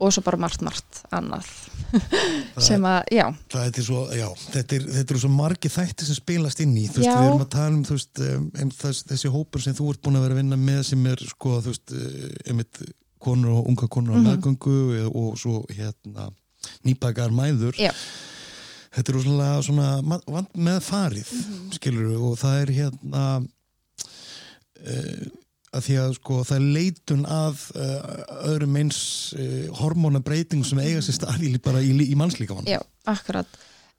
og 0.00 0.12
svo 0.14 0.22
bara 0.24 0.38
margt, 0.40 0.62
margt 0.64 1.02
annað 1.12 1.44
sem 2.66 2.82
að, 2.86 3.00
já, 3.12 3.26
Það 3.52 3.66
er 3.80 3.84
svo, 3.84 4.00
já, 4.14 4.26
þetta 4.54 4.76
er, 4.78 4.84
þetta 4.94 5.14
er 5.14 5.20
svo 5.24 5.30
margi 5.34 5.68
þætti 5.74 6.06
sem 6.06 6.16
spilast 6.18 6.60
inn 6.64 6.76
í, 6.78 6.86
þú 6.88 7.02
veist, 7.02 7.10
Já. 7.10 7.16
við 7.18 7.28
erum 7.30 7.42
að 7.44 7.50
tala 7.56 7.74
um, 7.74 7.82
þú 7.88 7.96
veist, 7.98 8.22
um, 8.62 8.70
þess, 8.80 9.02
þessi 9.10 9.32
hópur 9.34 9.64
sem 9.64 9.74
þú 9.76 9.88
ert 9.92 10.02
búin 10.06 10.16
að 10.20 10.24
vera 10.26 10.36
að 10.36 10.40
vinna 10.42 10.58
með 10.60 10.82
sem 10.90 11.06
er, 11.10 11.24
sko, 11.34 11.56
þú 11.64 11.74
veist, 11.74 11.94
einmitt 12.46 12.82
konur 13.20 13.58
og 13.58 13.68
unga 13.68 13.88
konur 13.92 14.14
á 14.14 14.18
Mhm. 14.20 14.28
meðgöngu 14.30 14.76
og, 15.04 15.16
og 15.20 15.38
svo, 15.42 15.64
hérna, 15.74 16.30
nýbakar 16.86 17.34
mæður. 17.34 17.74
Já. 17.76 17.90
Þetta 18.90 19.12
er 19.12 19.16
rosalega 19.20 19.62
svona 19.62 19.88
vand 20.02 20.48
með 20.58 20.80
farið, 20.82 21.28
Mhm. 21.30 21.70
skilur 21.76 22.16
og 22.30 22.38
það 22.40 22.62
er 22.62 22.72
hérna, 22.80 23.24
uh, 24.86 25.24
að 25.70 25.84
því 25.86 25.96
að 26.02 26.14
sko 26.18 26.40
það 26.48 26.56
er 26.56 26.68
leitun 26.74 27.24
að 27.30 27.64
uh, 27.78 28.12
öðrum 28.50 28.78
eins 28.80 29.00
uh, 29.38 29.66
hormónabreitingum 29.78 30.66
sem 30.66 30.80
eiga 30.82 31.02
sér 31.06 31.20
staði 31.20 31.52
bara 31.62 31.82
í, 31.84 31.92
í 31.94 32.16
mannslíkamann. 32.18 32.66
já, 32.66 32.80
akkurat 33.06 33.46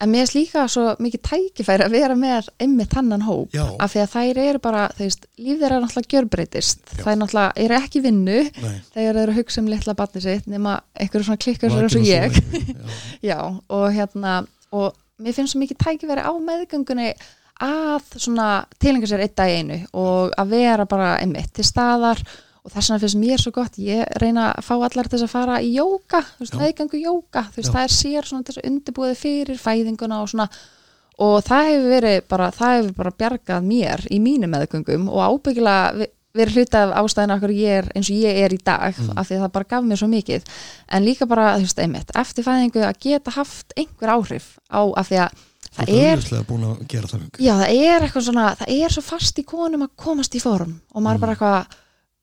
en 0.01 0.09
mér 0.11 0.25
er 0.25 0.31
líka 0.33 0.63
svo 0.67 0.95
mikið 0.99 1.21
tækifæri 1.29 1.85
að 1.85 1.93
vera 1.93 2.15
með 2.17 2.47
einmitt 2.59 2.93
hannan 2.97 3.21
hóp 3.21 3.51
Já. 3.53 3.67
af 3.79 3.91
því 3.93 3.99
að 4.01 4.13
þær 4.15 4.37
eru 4.43 4.59
bara, 4.63 4.87
þú 4.97 5.03
veist, 5.05 5.27
líf 5.37 5.59
þeirra 5.61 5.75
er 5.77 5.83
náttúrulega 5.85 6.13
gjörbreytist, 6.15 6.79
Já. 6.97 7.03
þær 7.05 7.19
náttúrulega 7.21 7.51
eru 7.67 7.77
ekki 7.77 8.01
vinnu 8.01 8.39
þegar 8.49 8.79
þeir 8.95 9.11
eru 9.21 9.27
að 9.31 9.37
hugsa 9.37 9.61
um 9.61 9.67
litla 9.69 9.93
batni 9.99 10.21
sitt 10.25 10.47
nema 10.49 10.79
einhverju 10.97 11.27
svona 11.29 11.43
klikkar 11.45 11.69
sem 11.69 11.83
eins 11.85 11.93
Vakir 11.93 12.01
og 12.01 12.09
ég. 12.09 12.81
Já, 13.29 13.37
og 13.69 13.85
hérna 13.93 14.33
og 14.71 14.95
mér 15.21 15.35
finnst 15.35 15.55
svo 15.55 15.61
mikið 15.61 15.79
tækifæri 15.81 16.23
á 16.25 16.31
meðgöngunni 16.33 17.11
að 17.61 18.15
svona 18.17 18.47
tilenga 18.81 19.09
sér 19.09 19.25
eitt 19.25 19.35
dag 19.37 19.51
einu 19.51 19.77
og 19.93 20.33
að 20.39 20.55
vera 20.55 20.87
bara 20.89 21.17
einmitt 21.21 21.53
til 21.55 21.65
staðar. 21.67 22.21
Og 22.61 22.69
þess 22.69 22.91
vegna 22.91 23.01
finnst 23.01 23.17
mér 23.17 23.41
svo 23.41 23.51
gott, 23.55 23.77
ég 23.81 24.05
reyna 24.21 24.51
að 24.51 24.67
fá 24.67 24.75
allar 24.75 25.07
til 25.09 25.17
þess 25.17 25.25
að 25.25 25.31
fara 25.33 25.55
í 25.65 25.71
jóka, 25.73 26.19
þú 26.35 26.43
veist, 26.43 26.57
meðgöngu 26.59 26.99
jóka, 27.01 27.41
þú 27.49 27.57
veist, 27.57 27.71
Já. 27.71 27.73
það 27.73 27.85
er 27.87 27.95
sér 27.95 28.27
svona 28.29 28.45
til 28.45 28.53
þess 28.53 28.61
að 28.61 28.67
undirbúið 28.69 29.15
fyrir 29.17 29.61
fæðinguna 29.61 30.19
og 30.21 30.29
svona. 30.29 30.45
Og 31.25 31.39
það 31.45 31.69
hefur 31.71 31.89
verið 31.95 32.19
bara, 32.29 32.51
það 32.53 32.75
hefur 32.75 32.93
bara 32.99 33.13
bjargað 33.23 33.65
mér 33.65 34.05
í 34.13 34.19
mínum 34.21 34.53
meðgöngum 34.53 35.09
og 35.09 35.23
ábyggilega 35.25 36.07
verið 36.37 36.55
hluti 36.61 36.77
af 36.79 36.93
ástæðina 37.01 37.35
okkur 37.37 37.51
ég 37.55 37.77
er 37.81 37.89
eins 37.95 38.09
og 38.09 38.15
ég 38.23 38.37
er 38.45 38.53
í 38.55 38.59
dag 38.63 38.95
Mm. 38.97 39.17
af 39.17 39.27
því 39.27 39.35
að 39.37 39.41
það 39.45 39.51
bara 39.51 39.69
gaf 39.69 39.83
mér 39.83 39.97
svo 39.99 40.07
mikið 40.07 40.43
en 40.89 41.03
líka 41.05 41.27
bara, 41.27 41.55
þú 41.57 41.65
veist, 41.67 41.79
einmitt, 41.79 42.11
eftir 42.15 42.43
fæðingu 42.47 42.83
að 42.87 42.99
geta 42.99 43.31
haft 43.35 43.73
einhver 43.77 44.09
áhrif 44.15 44.57
á 44.71 44.81
af 44.95 45.09
því 45.09 45.17
að 45.25 45.29
það 45.71 45.89
ert 45.89 45.99
er 45.99 46.17
það 46.19 46.39
já, 47.39 47.53
það 47.59 47.75
er 47.75 48.01
eitthvað 48.07 48.25
svona, 48.27 48.55
það 48.55 48.73
er 48.81 48.89
svo 48.95 49.01
fast 49.03 49.39
í 49.39 49.43
konum 49.43 49.81
að 49.85 49.91
komast 49.97 50.35
í 50.35 50.41
form 50.41 50.81
og 50.93 51.01
maður 51.01 51.17
Mm. 51.17 51.21
bara 51.21 51.35
eitthvað 51.35 51.77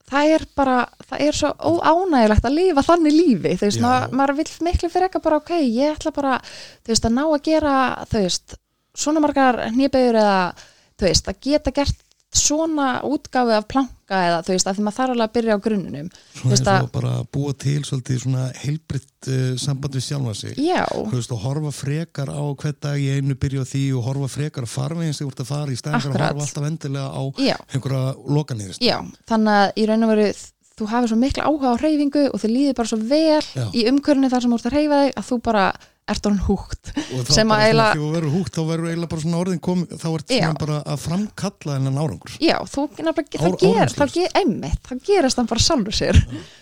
það 0.09 0.25
er 0.35 0.45
bara, 0.57 0.77
það 1.11 1.21
er 1.21 1.33
svo 1.37 1.51
óánægilegt 1.61 2.45
að 2.49 2.55
lifa 2.57 2.83
þannig 2.83 3.13
lífi, 3.13 3.53
þú 3.61 3.67
veist, 3.69 3.79
Já. 3.81 4.09
maður, 4.11 4.37
vill 4.37 4.53
miklu 4.65 4.89
fyrir 4.89 5.09
eitthvað 5.09 5.23
bara, 5.23 5.37
ok, 5.37 5.51
ég 5.69 5.97
ætla 5.99 6.13
bara 6.17 6.39
þú 6.41 6.89
veist, 6.95 7.05
að 7.05 7.13
ná 7.13 7.25
að 7.29 7.43
gera, 7.45 7.75
þú 8.09 8.23
veist 8.25 8.55
svona 8.97 9.21
margar 9.21 9.57
nýbegur 9.77 10.17
eða 10.17 10.55
þú 10.99 11.05
veist, 11.11 11.29
að 11.29 11.41
geta 11.45 11.71
gert 11.77 11.97
svona 12.35 13.01
útgáfi 13.09 13.55
af 13.57 13.65
planka 13.71 14.19
eða 14.29 14.41
þú 14.45 14.53
veist, 14.53 14.69
að 14.69 14.77
því 14.77 14.83
maður 14.85 14.97
þarf 14.99 15.13
alveg 15.15 15.25
að 15.29 15.33
byrja 15.37 15.55
á 15.57 15.65
grunnunum 15.65 16.09
Svona 16.37 16.57
eins 16.59 16.69
og 16.85 16.91
bara 16.93 17.13
búa 17.33 17.55
til 17.57 17.79
svolítið 17.89 18.21
svona 18.25 18.45
heilbritt 18.63 19.31
uh, 19.33 19.55
samband 19.61 19.97
við 19.97 20.05
sjálfa 20.05 20.35
sig 20.37 20.61
já, 20.61 20.85
Þú 20.93 21.15
veist, 21.17 21.33
og 21.33 21.41
horfa 21.47 21.73
frekar 21.73 22.29
á 22.29 22.43
hvern 22.53 22.79
dag 22.85 23.01
í 23.01 23.09
einu 23.17 23.39
byrja 23.41 23.65
á 23.65 23.71
því 23.73 23.83
og 23.97 24.07
horfa 24.11 24.29
frekar 24.37 24.69
farveginn 24.69 25.17
sem 25.17 25.25
þú 25.25 25.33
ert 25.33 25.43
að 25.45 25.51
fara 25.55 25.73
í 25.73 25.81
stæðan 25.81 26.01
Akkurat. 26.03 26.27
horfa 26.29 26.47
alltaf 26.47 26.69
endilega 26.69 27.09
á 27.09 27.23
já 27.49 27.57
einhverja 27.73 28.05
lokanýðist 28.39 28.85
Já, 28.85 28.97
þannig 29.29 29.61
að 29.65 29.69
í 29.81 29.89
raun 29.89 30.05
og 30.09 30.13
veru 30.15 30.31
þú 30.79 30.87
hafið 30.93 31.11
svo 31.11 31.19
mikla 31.19 31.49
áhuga 31.49 31.73
á 31.73 31.81
reyfingu 31.81 32.27
og 32.29 32.43
þið 32.45 32.53
líður 32.55 32.77
bara 32.79 32.91
svo 32.93 32.99
vel 33.03 33.41
Já. 33.43 33.65
í 33.75 33.87
umkörni 33.91 34.29
þar 34.31 34.45
sem 34.45 34.53
þú 34.53 34.59
ert 34.61 34.69
að 34.69 34.77
reyfa 34.77 35.01
þig 35.03 35.17
að 35.19 35.27
þú 35.33 35.39
bara 35.49 35.65
ert 36.13 36.27
orðin 36.29 36.43
húgt. 36.49 36.91
Þá 36.95 37.33
Sem 37.35 37.53
að 37.55 37.63
svona 37.69 37.87
þú 37.95 38.33
húgt 38.35 38.57
þá 38.57 38.61
verður 38.69 38.89
eiginlega 38.91 39.11
bara 39.13 39.23
svona 39.25 39.41
orðin 39.43 39.61
kom, 39.69 39.85
þá 39.91 40.07
ert 40.15 40.33
svona 40.33 40.59
bara 40.63 40.79
að 40.95 41.01
framkalla 41.05 41.77
þennan 41.79 42.01
árangur. 42.03 42.37
Já, 42.43 42.57
þú 42.65 42.85
nefnilega, 42.89 43.25
Ár- 43.39 43.49
það 43.49 43.57
ger, 43.63 43.95
það 43.99 44.15
ger, 44.19 44.31
einmitt, 44.43 44.83
það 44.89 45.03
gerast 45.09 45.41
hann 45.43 45.51
bara 45.51 45.65
sjálfur 45.69 45.99
sér. 45.99 46.21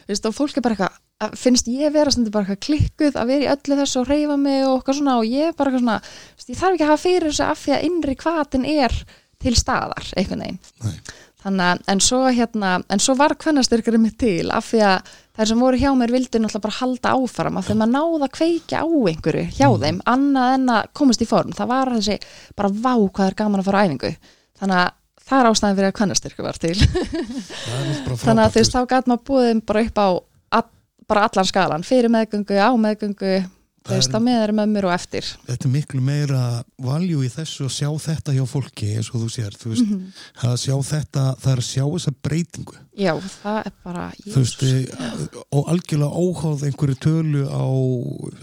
Vist, 0.09 0.27
og 0.31 0.35
fólk 0.37 0.57
er 0.57 0.67
bara 0.67 0.77
eitthvað, 0.77 0.99
að- 1.27 1.37
finnst 1.41 1.71
ég 1.73 1.93
vera 1.97 2.11
stundu 2.15 2.31
bara 2.35 2.45
eitthvað 2.47 2.65
klikkuð 2.67 3.21
að 3.21 3.31
vera 3.33 3.45
í 3.47 3.53
öllu 3.55 3.79
þessu 3.83 4.01
og 4.03 4.09
reyfa 4.11 4.37
mig 4.41 4.65
og 4.67 4.81
eitthvað 4.81 4.99
svona 5.01 5.19
og 5.21 5.25
ég 5.31 5.49
er 5.49 5.57
bara 5.57 5.71
eitthvað 5.71 5.87
svona, 5.87 6.01
ég 6.51 6.61
þarf 6.61 6.75
ekki 6.77 6.85
að 6.87 6.93
hafa 6.93 7.05
fyrir 7.07 7.31
þessu 7.31 7.47
af 7.51 7.63
því 7.65 7.77
að 7.77 7.87
innri 7.91 8.17
hvatin 8.23 8.67
er 8.77 8.99
til 9.47 9.53
staðar, 9.55 10.07
einhvern 10.17 10.43
veginn. 10.47 10.59
Nei. 10.83 10.95
Þannig 11.47 11.69
að, 11.71 11.81
en 11.93 12.03
svo 12.03 12.19
hérna 12.35 12.73
en 12.91 13.03
svo 13.03 13.15
var 13.19 13.37
kvennastyrkurinn 13.39 14.03
mitt 14.03 14.19
til 14.19 14.51
af 14.51 14.67
því 14.73 14.81
að 14.83 15.11
þær 15.37 15.51
sem 15.53 15.61
voru 15.63 15.79
hjá 15.79 15.91
mér 15.95 16.13
vildi 16.17 16.41
náttúrulega 16.43 16.65
bara 16.67 16.79
halda 16.81 17.15
áfram 17.15 17.59
af 17.61 17.67
því 17.69 17.75
að 17.75 17.81
maður 17.83 17.93
náða 17.95 18.27
að 18.27 18.35
kveikja 18.39 18.83
á 18.83 18.87
einhverju 19.13 19.45
hjá 19.55 19.67
Mm. 19.69 19.81
þeim, 19.85 19.99
annað 20.11 20.55
en 20.57 20.69
að 20.75 20.87
komast 20.97 21.23
í 21.23 21.29
form. 21.29 21.53
Það 21.57 21.71
var 21.73 21.93
þessi, 21.95 22.17
bara 22.57 22.71
vá 22.73 22.95
hvað 22.97 23.27
er 23.31 23.37
gaman 23.39 23.61
að 23.61 23.69
fara 23.69 23.79
á 23.79 23.85
æfingu, 23.87 24.13
þannig 24.59 24.81
að 24.81 24.95
það 25.27 25.41
er 25.43 25.51
ástæðan 25.51 25.77
fyrir 25.77 25.91
að 25.91 25.97
kvennastyrkur 25.99 26.47
var 26.47 26.59
til. 26.63 26.75
Þannig 28.25 28.43
að 28.45 28.53
þú 28.55 28.61
veist, 28.63 28.75
þá 28.77 28.81
gæt 28.93 29.09
maður 29.11 29.25
búið 29.31 29.61
bara 29.67 29.83
upp 29.87 29.99
á 30.01 30.09
all, 30.57 30.69
bara 31.11 31.25
allan 31.29 31.49
skalan, 31.51 31.87
fyrir 31.87 32.13
meðgöngu, 32.15 32.57
á 32.59 32.71
meðgöngu 32.81 33.33
þú 33.87 33.95
veist, 33.97 34.11
er- 34.11 34.19
á 34.19 34.21
meðar 34.27 34.53
mömmur 34.59 34.85
og 34.89 34.93
eftir. 34.97 35.25
Þetta 35.47 35.65
er 35.69 35.73
miklu 35.73 36.01
meira 36.03 36.41
valjú 36.83 37.23
í 37.25 37.31
þessu 37.31 37.67
að 37.69 37.75
sjá 37.77 37.89
þetta 38.07 38.35
hjá 38.37 38.45
fólki 38.51 38.89
eins 38.97 39.11
og 39.15 39.21
þú 39.23 39.29
sér, 39.37 39.57
þú 39.57 39.73
veist, 39.73 39.87
Mhm. 39.87 40.13
að 40.43 40.57
sjá 40.65 40.75
þetta 40.93 41.25
það 41.41 41.53
er 41.53 41.63
að 41.63 41.69
sjá 41.71 41.85
þessa 41.95 42.15
breytingu. 42.23 42.75
Já, 42.97 43.13
það 43.43 43.67
er 43.67 43.73
bara 43.85 44.13
þú 44.25 44.39
veist, 44.41 44.63
og 45.53 45.67
algjörlega 45.69 46.17
óháð 46.17 46.65
einhverju 46.71 46.97
tölu 46.99 47.45
á 47.47 47.65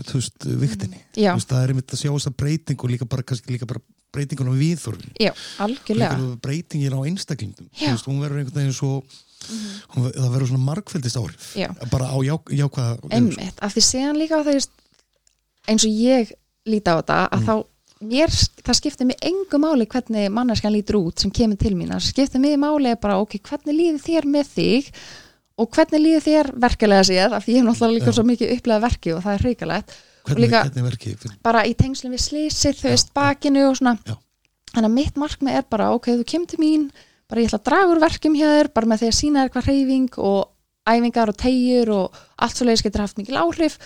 þú 0.08 0.14
veist, 0.20 0.46
viktinni 0.46 1.00
já, 1.16 1.34
þú 1.34 1.40
veist, 1.40 1.50
það 1.50 1.64
er 1.64 1.68
einmitt 1.74 1.94
að 1.94 2.02
sjá 2.04 2.12
þessa 2.14 2.36
breytingu 2.38 2.90
líka 2.90 3.06
bara, 3.10 3.24
kannski 3.24 3.52
líka 3.58 3.66
bara 3.68 3.82
breytingun 4.14 4.52
á 4.54 4.56
viðþorfin 4.56 5.12
já, 5.20 5.32
algjörlega. 5.60 6.18
Líka 6.20 6.42
breytingin 6.42 6.94
á 6.94 7.00
einstaklingum. 7.02 7.68
Þú 7.74 7.90
veist, 7.96 8.06
hún 8.06 8.22
verður 8.22 8.40
einhvern 8.44 8.60
veginn 8.62 8.74
svo 8.78 9.04
hún, 9.96 10.04
ver- 10.06 10.14
það 10.16 10.30
verður 10.38 10.48
svona 10.54 10.64
margfældist 10.70 11.18
áhrif 11.20 11.90
bara 11.92 12.06
á 12.14 12.18
já, 12.24 12.38
jákvæða 12.48 13.12
einmitt, 13.12 13.58
af 13.60 13.74
því 13.76 13.82
séðan 13.84 14.20
líka 14.22 14.44
veist, 14.46 14.70
eins 15.68 15.86
og 15.88 15.92
ég 15.92 16.32
líti 16.68 16.90
á 16.92 16.96
þetta 17.00 17.20
að 17.30 17.40
Mm. 17.40 17.46
þá 17.48 17.56
mér, 18.04 18.30
það 18.64 18.78
skiptir 18.80 19.08
mig 19.08 19.18
engu 19.24 19.60
máli 19.64 19.86
hvernig 19.88 20.32
manneskan 20.32 20.74
lítur 20.74 21.00
út 21.00 21.20
sem 21.20 21.32
kemur 21.32 21.58
til 21.58 21.74
mín 21.76 21.92
það 21.94 22.02
skiptir 22.10 22.42
mig 22.44 22.58
máli 22.60 22.96
bara 23.00 23.20
ok, 23.22 23.38
hvernig 23.40 23.78
líður 23.78 24.02
þér 24.04 24.26
með 24.28 24.50
þig 24.58 24.90
og 25.58 25.70
hvernig 25.70 26.02
líður 26.04 26.26
þér 26.28 26.52
verkilega 26.66 27.04
séð 27.08 27.34
af 27.38 27.46
því 27.46 27.54
ég 27.54 27.62
hef 27.62 27.68
náttúrulega 27.70 27.98
líka 28.00 28.12
Já. 28.12 28.16
svo 28.18 28.24
mikið 28.28 28.54
upplegað 28.58 28.86
verki 28.88 29.14
og 29.14 29.24
það 29.24 29.34
er 29.34 29.44
fyrir, 29.44 29.72
bara 31.44 31.64
í 31.68 31.74
tengslum 31.76 32.12
við 32.16 32.24
slísið, 32.24 32.76
Já, 32.80 32.90
veist, 32.90 33.14
bakinu 33.14 33.66
og 33.70 33.76
svona 33.78 33.98
Já. 34.08 34.16
þannig 34.74 34.90
að 34.90 34.94
mitt 34.98 35.16
markmið 35.20 35.58
er 35.60 35.66
bara, 35.70 35.92
ok, 35.94 36.08
þú 36.20 36.24
kemur 36.26 36.48
til 36.48 36.60
mín 36.60 36.92
bara 37.30 37.42
ég 37.42 37.48
ætla 37.52 37.60
að 37.60 37.68
draga 37.70 37.92
úr 37.94 38.02
verkjum 38.04 38.36
hjá 38.36 38.48
þér 38.52 38.74
bara 38.74 38.88
með 38.88 39.04
því 39.04 39.08
að 39.12 39.20
sína 39.20 39.44
þér 39.44 39.54
hvað 39.54 39.68
reyfing 39.72 40.18
og 40.18 40.50
æfingar 40.84 41.30
og 41.32 41.38
tegjur 41.40 41.90
og 41.96 42.18
allt 42.38 42.58
svo 42.58 42.66
leiðis 42.68 42.84
getur 42.84 43.02
haft 43.06 43.18
mikil 43.18 43.40
áhrif 43.40 43.78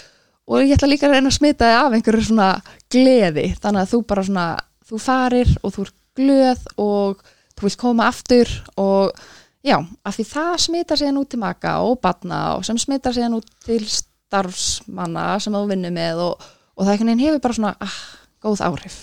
og 0.47 0.63
ég 0.63 0.75
ætla 0.77 0.89
líka 0.89 1.09
að 1.09 1.17
reyna 1.17 1.31
að 1.31 1.37
smita 1.37 1.67
þig 1.67 1.79
af 1.81 1.95
einhverju 1.97 2.27
svona 2.29 2.49
gleði, 2.93 3.47
þannig 3.61 3.83
að 3.83 3.93
þú 3.93 4.01
bara 4.11 4.27
svona 4.27 4.45
þú 4.87 5.01
farir 5.03 5.55
og 5.61 5.73
þú 5.75 5.85
er 5.85 5.93
glöð 6.17 6.67
og 6.81 7.25
þú 7.57 7.67
vilt 7.67 7.79
koma 7.81 8.07
aftur 8.11 8.51
og 8.79 9.17
já, 9.65 9.77
af 9.77 10.17
því 10.17 10.27
það 10.31 10.53
smitar 10.63 11.01
síðan 11.01 11.21
út 11.21 11.31
til 11.33 11.41
maka 11.41 11.79
og 11.85 11.97
batna 12.03 12.43
og 12.57 12.65
sem 12.67 12.79
smitar 12.79 13.15
síðan 13.15 13.39
út 13.39 13.49
til 13.65 13.81
starfsmanna 13.89 15.33
sem 15.43 15.55
þú 15.55 15.65
vinnur 15.71 15.95
með 15.95 16.23
og, 16.29 16.47
og 16.77 16.85
það 16.85 16.93
einhvern 16.93 17.11
veginn 17.11 17.25
hefur 17.25 17.43
bara 17.43 17.59
svona 17.59 17.73
ah, 17.83 17.99
góð 18.45 18.63
áhrif. 18.69 19.01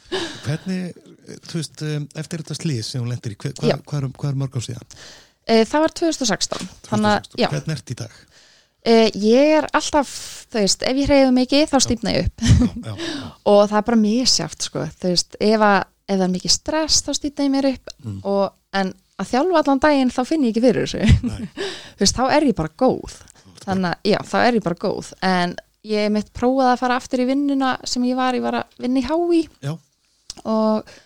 hvernig 0.46 0.96
þú 1.46 1.60
veist, 1.60 1.82
um, 1.82 2.08
eftir 2.18 2.42
þetta 2.42 2.58
slís 2.58 2.90
sem 2.92 3.02
hún 3.02 3.10
lendir 3.10 3.34
í, 3.34 3.38
hvað, 3.40 3.56
hvað, 3.60 3.98
er, 3.98 4.10
hvað 4.14 4.30
er 4.30 4.40
mörg 4.40 4.58
á 4.58 4.60
síðan? 4.62 4.96
E, 5.46 5.60
það 5.66 5.84
var 5.84 5.94
2016, 6.00 6.68
þannig 6.88 7.12
að 7.12 7.28
2016. 7.32 7.42
já, 7.42 7.48
hvernig 7.52 7.76
ert 7.76 7.92
í 7.92 7.98
dag? 7.98 8.16
E, 8.86 8.94
ég 9.22 9.54
er 9.58 9.66
alltaf, 9.76 10.10
þú 10.52 10.62
veist, 10.62 10.84
ef 10.86 11.00
ég 11.00 11.10
hreyðu 11.10 11.32
mikið 11.36 11.64
þá 11.72 11.76
stýpna 11.84 12.14
ég 12.14 12.28
upp. 12.28 12.44
Já, 12.46 12.68
já, 12.86 12.94
já. 13.06 13.30
og 13.52 13.60
það 13.70 13.78
er 13.80 13.86
bara 13.90 14.00
misjáft, 14.02 14.68
sko, 14.68 14.84
þú 15.00 15.12
veist, 15.12 15.38
ef, 15.40 15.66
að, 15.70 15.78
ef 16.06 16.14
það 16.14 16.26
er 16.28 16.34
mikið 16.36 16.54
stress 16.56 17.06
þá 17.06 17.10
stýpna 17.18 17.48
ég 17.48 17.54
mér 17.56 17.70
upp. 17.72 17.94
Mm. 18.04 18.18
og, 18.32 18.44
en 18.76 18.92
að 19.16 19.30
þjálfa 19.32 19.62
allan 19.62 19.82
daginn 19.86 20.12
þá 20.12 20.20
finn 20.28 20.44
ég 20.44 20.52
ekki 20.54 20.64
fyrir 20.66 20.90
þessu, 20.90 21.38
þú 21.96 22.04
veist, 22.04 22.18
þá 22.18 22.36
er 22.36 22.50
ég 22.50 22.58
bara 22.58 22.74
góð, 22.84 23.16
þannig 23.64 23.90
að, 23.90 24.12
já, 24.12 24.18
þá 24.32 24.36
er 24.42 24.60
ég 24.60 24.66
bara 24.66 24.82
góð, 24.86 25.14
en 25.30 25.56
ég 25.86 26.12
mitt 26.12 26.30
prófaði 26.34 26.72
að 26.74 26.82
fara 26.82 27.00
aftur 27.00 27.22
í 27.22 27.28
vinnuna 27.28 27.72
sem 27.86 28.04
ég 28.08 28.18
var, 28.18 28.36
ég 28.36 28.44
var 28.44 28.60
að 28.62 28.80
vinna 28.82 29.02
í 29.02 29.42
já, 29.62 29.74
og 30.44 30.96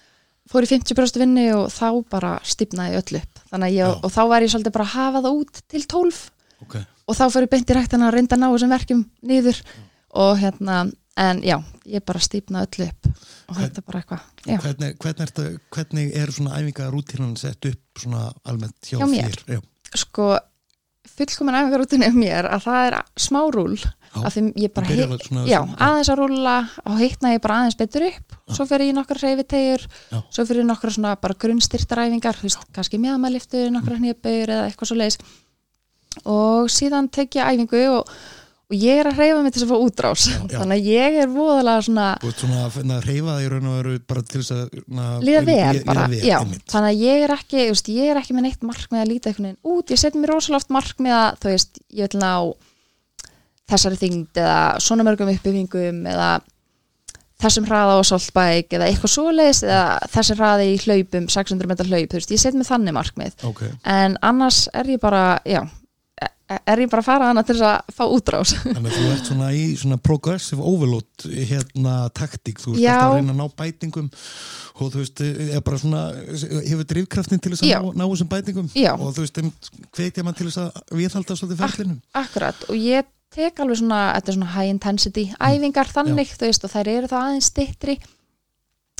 fór 0.50 0.66
í 0.66 0.70
50% 0.70 1.20
vinnu 1.20 1.44
og 1.54 1.68
þá 1.70 1.88
bara 2.10 2.32
stýpnaði 2.42 2.98
öll 2.98 3.20
upp. 3.20 3.42
Þannig 3.52 3.68
að 3.68 3.76
ég, 3.76 3.92
og 4.02 4.10
þá 4.10 4.22
var 4.32 4.42
ég 4.42 4.50
svolítið 4.50 4.74
bara 4.74 4.86
að 4.88 4.94
hafa 4.96 5.22
það 5.22 5.36
út 5.38 5.60
til 5.70 5.82
12 5.86 6.18
ok 6.64 6.74
og 7.10 7.16
þá 7.18 7.24
fyrir 7.34 7.50
beint 7.52 7.70
í 7.72 7.76
ræktina 7.76 8.08
að 8.08 8.14
reynda 8.16 8.36
að 8.38 8.42
ná 8.44 8.48
þessum 8.54 8.74
verkjum 8.76 9.02
niður 9.30 9.60
og 10.20 10.38
hérna, 10.40 10.76
en 11.20 11.40
já, 11.44 11.56
ég 11.90 12.04
bara 12.06 12.22
stýpna 12.22 12.62
öll 12.66 12.86
upp 12.86 13.10
og 13.10 13.56
Hvern- 13.56 13.64
þetta 13.66 13.82
er 13.82 13.86
bara 13.90 14.00
eitthvað, 14.00 14.22
já, 14.46 14.58
hvernig, 14.62 14.92
hvernig, 15.02 15.24
ertu, 15.26 15.46
hvernig 15.74 16.14
er 16.22 16.30
svona 16.36 16.58
æfingarútínan 16.60 17.34
sett 17.40 17.66
upp 17.66 17.98
svona 18.04 18.28
almennt 18.46 18.78
hjá, 18.86 18.98
Hjá 19.02 19.10
þér? 19.10 19.42
Já, 19.56 19.60
sko 20.04 20.28
fullkomin 21.10 21.56
æfingarútinni 21.58 22.06
um 22.12 22.18
mér 22.22 22.46
að 22.48 22.62
það 22.68 22.86
er 22.86 22.96
smá 23.20 23.40
rúl 23.52 23.74
Já. 23.80 24.22
að 24.26 24.32
því 24.34 24.42
ég 24.64 24.72
bara 24.74 24.86
Þú 24.86 24.90
byrjar 24.90 25.00
hei- 25.00 25.10
alveg 25.10 25.26
svona- 25.26 25.44
já, 25.50 25.58
svona- 25.60 25.78
aðeins 25.86 26.10
að 26.10 26.18
rúlla 26.20 26.54
og 26.86 26.96
heitna 26.98 27.32
ég 27.34 27.40
bara 27.44 27.56
aðeins 27.60 27.76
betur 27.78 28.06
upp 28.08 28.36
svo 28.54 28.66
fyrir 28.70 28.86
ég 28.90 28.96
hreyfitegjur 29.20 29.82
Já. 30.10 30.18
svo 30.30 30.44
fyrir 30.48 30.62
ég 30.62 30.66
nokkra 30.70 30.90
svona 30.94 31.16
bara 31.20 31.34
grunnstyrtaræfingar 31.34 32.36
kannski 32.72 32.98
mjöðmæliftur, 32.98 33.70
nokkra 33.70 33.96
Mm. 33.98 34.02
hnjöpur 34.02 34.46
eða 34.48 34.64
eitthvað 34.70 34.88
svo 34.90 34.96
leiðis 34.96 35.18
og 36.24 36.70
síðan 36.72 37.08
tek 37.12 37.38
ég 37.38 37.48
æfingu 37.48 37.82
og, 37.92 38.12
og 38.70 38.76
ég 38.78 39.00
er 39.02 39.10
að 39.10 39.20
hreyfa 39.20 39.42
mig 39.44 39.54
til 39.54 39.64
að 39.64 39.72
fá 39.72 39.76
útrás. 39.86 40.26
Já, 40.30 40.38
já. 40.44 40.56
þannig 40.58 40.76
að 40.80 40.88
ég 40.90 41.18
er 41.24 41.32
voðalega 41.34 41.86
svona 41.86 42.06
ert 42.18 42.44
svona 42.44 42.62
að 42.64 42.72
finna 42.78 42.98
að 42.98 43.08
reyfa 43.10 43.34
það 43.34 43.44
í 43.44 43.50
raun 43.54 43.70
og 43.70 43.76
veru 43.80 43.96
bara 44.12 44.24
til 44.30 44.42
þess 44.42 44.54
að 44.56 45.28
líða 45.28 45.44
vel 45.50 45.82
bara, 45.88 46.08
já, 46.14 46.38
þannig 46.74 46.90
að 46.90 47.04
ég 47.04 47.26
er 47.26 47.36
ekki 47.36 47.68
veist, 47.70 47.92
ég 47.94 48.12
er 48.12 48.22
ekki 48.22 48.36
með 48.36 48.48
neitt 48.48 48.66
markmið 48.70 49.04
að 49.04 49.12
líta 49.12 49.30
einhvern 49.30 49.50
veginn 49.50 49.74
út, 49.74 49.94
ég 49.94 50.02
setjum 50.02 50.24
mér 50.24 50.34
rosalega 50.34 50.62
oft 50.62 50.74
markmið 50.78 51.18
að 51.18 51.40
þú 51.42 51.54
veist, 51.54 51.82
ég 51.98 52.10
vil 52.14 52.22
ná 52.22 52.32
þessari 53.70 54.00
þyngd 54.00 54.40
eða 54.42 54.62
svona 54.82 55.06
mörgum 55.06 55.30
uppbyggingum 55.30 56.06
eða 56.10 56.30
þessum 57.40 57.66
hraða 57.68 57.96
á 57.96 58.00
soltbæk 58.04 58.74
eða 58.76 58.88
eitthvað 58.90 59.12
svoleiðis 59.14 59.62
eða 59.64 59.84
þessi 60.12 60.36
hraði 60.36 60.66
í 60.68 60.78
hlaupum 60.84 61.28
600 61.32 61.70
meter 61.70 61.88
hlaup, 61.88 62.08
þú 62.10 62.18
veist, 62.20 62.34
ég 62.34 62.42
set 62.42 62.56
mér 62.56 62.68
þannig 62.68 62.96
markmið. 62.96 63.36
Ok, 63.48 63.62
en 63.88 64.16
annars 64.26 64.66
er 64.76 64.90
ég 64.92 65.00
bara 65.02 65.24
já, 65.48 65.62
er 66.50 66.82
ég 66.82 66.90
bara 66.90 67.02
að 67.02 67.06
fara 67.06 67.28
hana 67.30 67.44
til 67.46 67.56
þess 67.56 67.66
að 67.68 67.94
fá 67.94 68.02
útrás? 68.10 68.54
Þannig 68.64 68.90
að 68.90 68.96
þú 68.96 69.10
ert 69.14 69.28
svona 69.30 69.50
í 69.54 69.62
svona 69.78 69.98
progressive 70.02 70.64
overload 70.66 71.26
hérna 71.50 71.94
taktík, 72.16 72.60
þú 72.62 72.74
Já. 72.80 72.96
alltaf 72.96 73.12
að 73.12 73.16
reyna 73.20 73.34
að 73.34 73.40
ná 73.40 73.56
bætingum 73.60 74.10
og 74.80 74.92
þú 74.94 75.02
veist, 75.02 75.22
er 75.22 75.64
bara 75.66 75.80
svona 75.82 76.02
hefur 76.66 76.86
drifkraftin 76.94 77.42
til 77.42 77.54
þess 77.54 77.64
að 77.66 77.72
Já. 77.72 77.78
ná, 77.84 78.02
ná 78.02 78.04
þessum 78.06 78.30
bætingum? 78.34 78.70
Já. 78.74 78.92
og 78.96 79.14
þú 79.16 79.26
veist, 79.26 79.42
hvetja 79.98 80.26
mann 80.26 80.38
til 80.38 80.48
þess 80.48 80.62
að 80.64 80.96
viðhalda 81.00 81.38
svolítið 81.38 81.64
ferlinum? 81.64 81.98
Akkurat, 82.20 82.64
og 82.68 82.78
ég 82.80 83.10
tek 83.30 83.60
alveg 83.62 83.78
svona, 83.78 84.00
þetta 84.16 84.32
er 84.32 84.38
svona 84.40 84.54
high 84.56 84.72
intensity 84.72 85.26
æfingar 85.38 85.92
þannig, 85.92 86.32
þú 86.34 86.48
veist, 86.48 86.66
og 86.66 86.74
þær 86.74 86.90
eru 86.96 87.12
þá 87.12 87.18
aðeins 87.20 87.52
stittri 87.52 88.00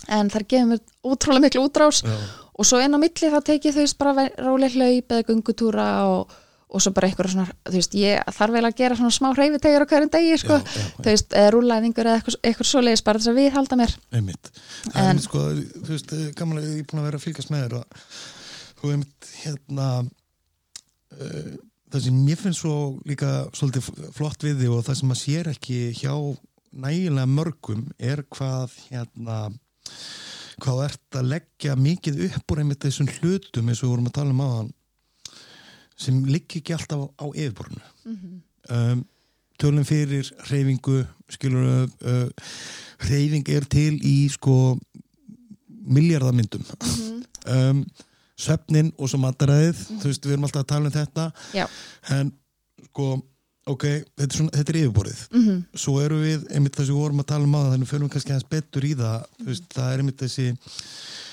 en 0.09 0.31
þær 0.33 0.47
gefur 0.49 0.71
mér 0.71 0.85
útrúlega 1.07 1.45
miklu 1.47 1.65
útrás. 1.67 2.05
Já, 2.07 2.15
og 2.61 2.69
svo 2.69 2.81
inn 2.83 2.93
á 2.93 3.01
milli 3.01 3.33
þá 3.33 3.41
tek 3.45 3.67
ég, 3.69 3.77
veist, 3.77 3.97
bara 4.01 4.29
róleg 4.37 4.77
hlaup 4.77 5.15
eða 5.15 5.27
gungutúra 5.29 5.89
og, 6.13 6.33
og 6.71 6.83
svo 6.85 6.93
bara 6.95 7.09
eitthvað 7.11 7.33
svona, 7.33 7.47
þú 7.67 7.75
veist, 7.77 7.95
ég 7.99 8.29
þarf 8.37 8.55
vel 8.57 8.65
að 8.69 8.77
gera 8.79 8.97
svona 8.99 9.15
smá 9.17 9.29
hreyfitegur 9.35 9.83
á 9.83 9.91
hverjum 9.91 10.13
degi, 10.15 10.37
sko. 10.39 10.59
Já, 10.61 10.75
já, 10.77 10.85
þú 11.01 11.09
veist, 11.11 11.33
eða 11.41 11.53
rúlæðingur 11.57 12.11
eða 12.11 12.19
eitthvað, 12.21 12.37
eitthvað 12.51 12.69
svoleiðis 12.71 13.05
bara 13.09 13.19
þess 13.23 13.33
að 13.33 13.41
viðhalda 13.41 13.79
mér. 13.81 13.95
Einmitt. 14.21 14.53
Það 14.85 14.93
er 14.95 15.01
En- 15.01 15.09
einmitt 15.11 15.27
sko, 15.27 15.43
þú 15.81 15.91
veist, 15.95 16.15
gaman 16.39 16.61
að 16.63 16.69
ég 16.71 16.79
er 16.85 16.87
búin 16.93 17.03
að 17.03 17.09
vera 17.11 17.21
að 17.21 17.25
fylgjast 17.27 17.51
með 17.55 17.65
þér 17.67 17.77
og 17.81 18.07
þú 18.81 18.93
einmitt 18.95 19.33
hérna 19.43 19.89
uh, 21.21 21.51
það 21.91 22.05
sem 22.07 22.21
mér 22.29 22.39
finnst 22.41 22.63
svo 22.63 22.75
líka 23.09 23.33
svolítið 23.57 23.91
flott 24.17 24.47
við 24.47 24.63
þig 24.63 24.75
og 24.77 24.85
það 24.87 25.01
sem 25.01 25.11
maður 25.11 25.23
sér 25.25 25.51
ekki 25.55 25.81
hjá 25.99 26.15
nægilega 26.71 27.27
mörgum 27.27 27.87
er 27.99 28.23
hvað 28.31 28.77
hérna 28.93 29.41
hvað 30.61 30.83
ert 30.87 31.17
að 31.19 31.31
leggja 31.35 31.75
mikið 31.81 32.21
upp 32.29 32.53
úr 32.55 32.61
einmitt 32.63 32.85
þessum 32.85 33.09
hlutum 33.19 33.71
eins 33.73 33.81
og 33.83 33.89
við 33.89 33.93
vorum 33.95 34.11
að 34.11 34.17
tala 34.21 34.35
um 34.37 34.43
aðan 34.45 34.69
sem 36.01 36.21
liggi 36.29 36.61
ekki 36.61 36.77
alltaf 36.77 37.09
á 37.21 37.27
yfirborðinu. 37.29 37.87
Um, 38.71 39.03
tölum 39.61 39.85
fyrir 39.85 40.29
reyfingu 40.49 41.03
skilur 41.31 41.85
uh, 41.85 42.53
reyfing 43.11 43.49
er 43.53 43.67
til 43.71 43.99
í 44.07 44.29
sko 44.33 44.77
miljardamyndum 45.91 46.65
um, 47.57 47.83
svefnin 48.41 48.93
og 48.97 49.11
svo 49.11 49.21
mataræðið 49.21 49.81
þú 50.01 50.07
veist 50.07 50.27
við 50.27 50.37
erum 50.37 50.47
alltaf 50.49 50.65
að 50.65 50.71
tala 50.73 50.89
um 50.91 50.97
þetta. 50.97 51.27
Já, 51.57 51.67
en 52.17 52.33
sko 52.91 53.11
ok, 53.71 53.85
þetta 54.17 54.27
er, 54.27 54.37
svona, 54.37 54.55
þetta 54.57 54.73
er 54.73 54.81
yfirborðið. 54.83 55.23
Mm 55.37 55.63
svo 55.85 55.97
eru 56.03 56.21
við, 56.23 56.47
einmitt 56.55 56.77
það 56.77 56.89
sem 56.89 56.97
við 56.97 57.05
vorum 57.05 57.23
að 57.23 57.31
tala 57.33 57.49
um 57.49 57.57
á 57.57 57.61
þannig 57.71 57.91
fyrir 57.91 58.05
við 58.05 58.13
kannski 58.15 58.35
aðeins 58.35 58.51
betur 58.51 58.87
í 58.89 58.93
það 58.99 59.47
veist, 59.47 59.69
það 59.75 59.93
er 59.93 60.03
einmitt 60.03 60.25
þessi 60.25 60.47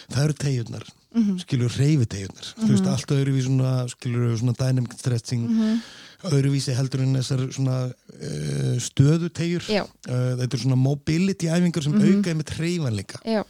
það 0.08 0.24
eru 0.24 0.38
tegjurnar, 0.44 0.86
Mhm. 1.16 1.38
skilur 1.40 1.72
reyfitegjurnar, 1.78 2.50
þú 2.60 2.68
veist, 2.74 2.88
allt 2.92 3.12
öðruvísi 3.16 3.48
svona, 3.48 3.88
skilur 3.90 4.38
svona 4.38 4.54
dynamic 4.60 4.94
stretching 5.00 5.48
Mhm. 5.50 5.80
öðruvísi 6.28 6.74
heldur 6.76 7.02
en 7.02 7.14
þessar 7.16 7.44
svona 7.54 7.78
uh, 7.88 8.76
stöðutegjur 8.82 9.64
já, 9.70 9.84
uh, 9.84 10.36
þetta 10.38 10.54
er 10.54 10.64
svona 10.66 10.76
mobility 10.78 11.48
æfingar 11.48 11.84
sem 11.84 11.94
Mhm. 11.94 12.18
auka 12.18 12.30
einmitt 12.32 12.50
hreyfanleika 12.58 13.20
já, 13.26 13.44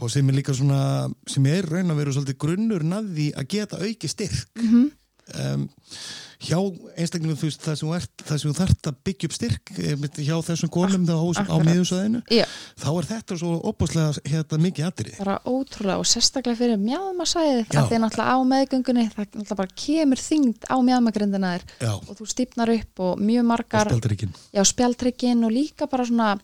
og 0.00 0.10
sem 0.10 0.28
er 0.28 0.32
líka 0.34 0.54
svona 0.54 1.12
sem 1.26 1.46
er 1.46 1.62
raun 1.66 1.90
að 1.90 1.96
vera 1.96 2.10
svolítið 2.12 2.38
grunnur 2.38 2.82
naði 2.82 3.32
að 3.34 3.48
geta 3.48 3.76
auki 3.76 4.08
styrk. 4.08 4.46
Mm 4.56 4.90
um, 5.34 5.68
hjá 6.42 6.58
einstaklingum 6.96 7.38
þú 7.38 7.48
veist 7.48 7.62
það 7.64 7.78
sem 7.80 7.92
ert, 7.96 8.24
það 8.28 8.40
sem 8.40 8.50
þú 8.50 8.56
þarft 8.58 8.88
að 8.90 8.96
byggja 9.08 9.28
upp 9.28 9.36
styrk 9.36 9.72
einmitt 9.76 10.18
hjá 10.20 10.34
þessum 10.46 10.72
konum 10.72 11.06
þá 11.08 11.14
á, 11.16 11.56
já. 12.28 12.44
þá 12.76 12.88
er 12.92 13.08
þetta 13.10 13.38
svo 13.40 13.52
opaslega 13.70 14.24
hérna, 14.28 14.58
mikið 14.66 14.88
atrið 14.90 15.20
bara 15.22 15.38
ótrúlega 15.48 16.02
og 16.02 16.10
sérstaklega 16.10 16.60
fyrir 16.60 16.82
mjadmasæðið 16.82 17.62
Já. 17.64 17.80
að 17.80 17.88
því 17.90 18.02
náttúrulega 18.02 18.36
á 18.36 18.38
meðgöngunni 18.52 19.06
það 19.14 19.24
náttúrulega 19.24 19.60
bara 19.62 19.78
kemur 19.86 20.24
þyngd 20.26 20.68
á 20.68 20.76
mjadmagrindina 20.90 21.54
þér 21.56 21.96
og 21.96 22.12
þú 22.20 22.28
stýpnar 22.34 22.74
upp 22.76 23.06
og 23.06 23.24
mjög 23.24 23.46
og 23.46 23.50
margar 23.54 23.94
já, 23.96 24.62
spjaldtryggin 24.64 25.48
og 25.48 25.56
líka 25.56 25.88
bara 25.88 26.06
svona 26.08 26.36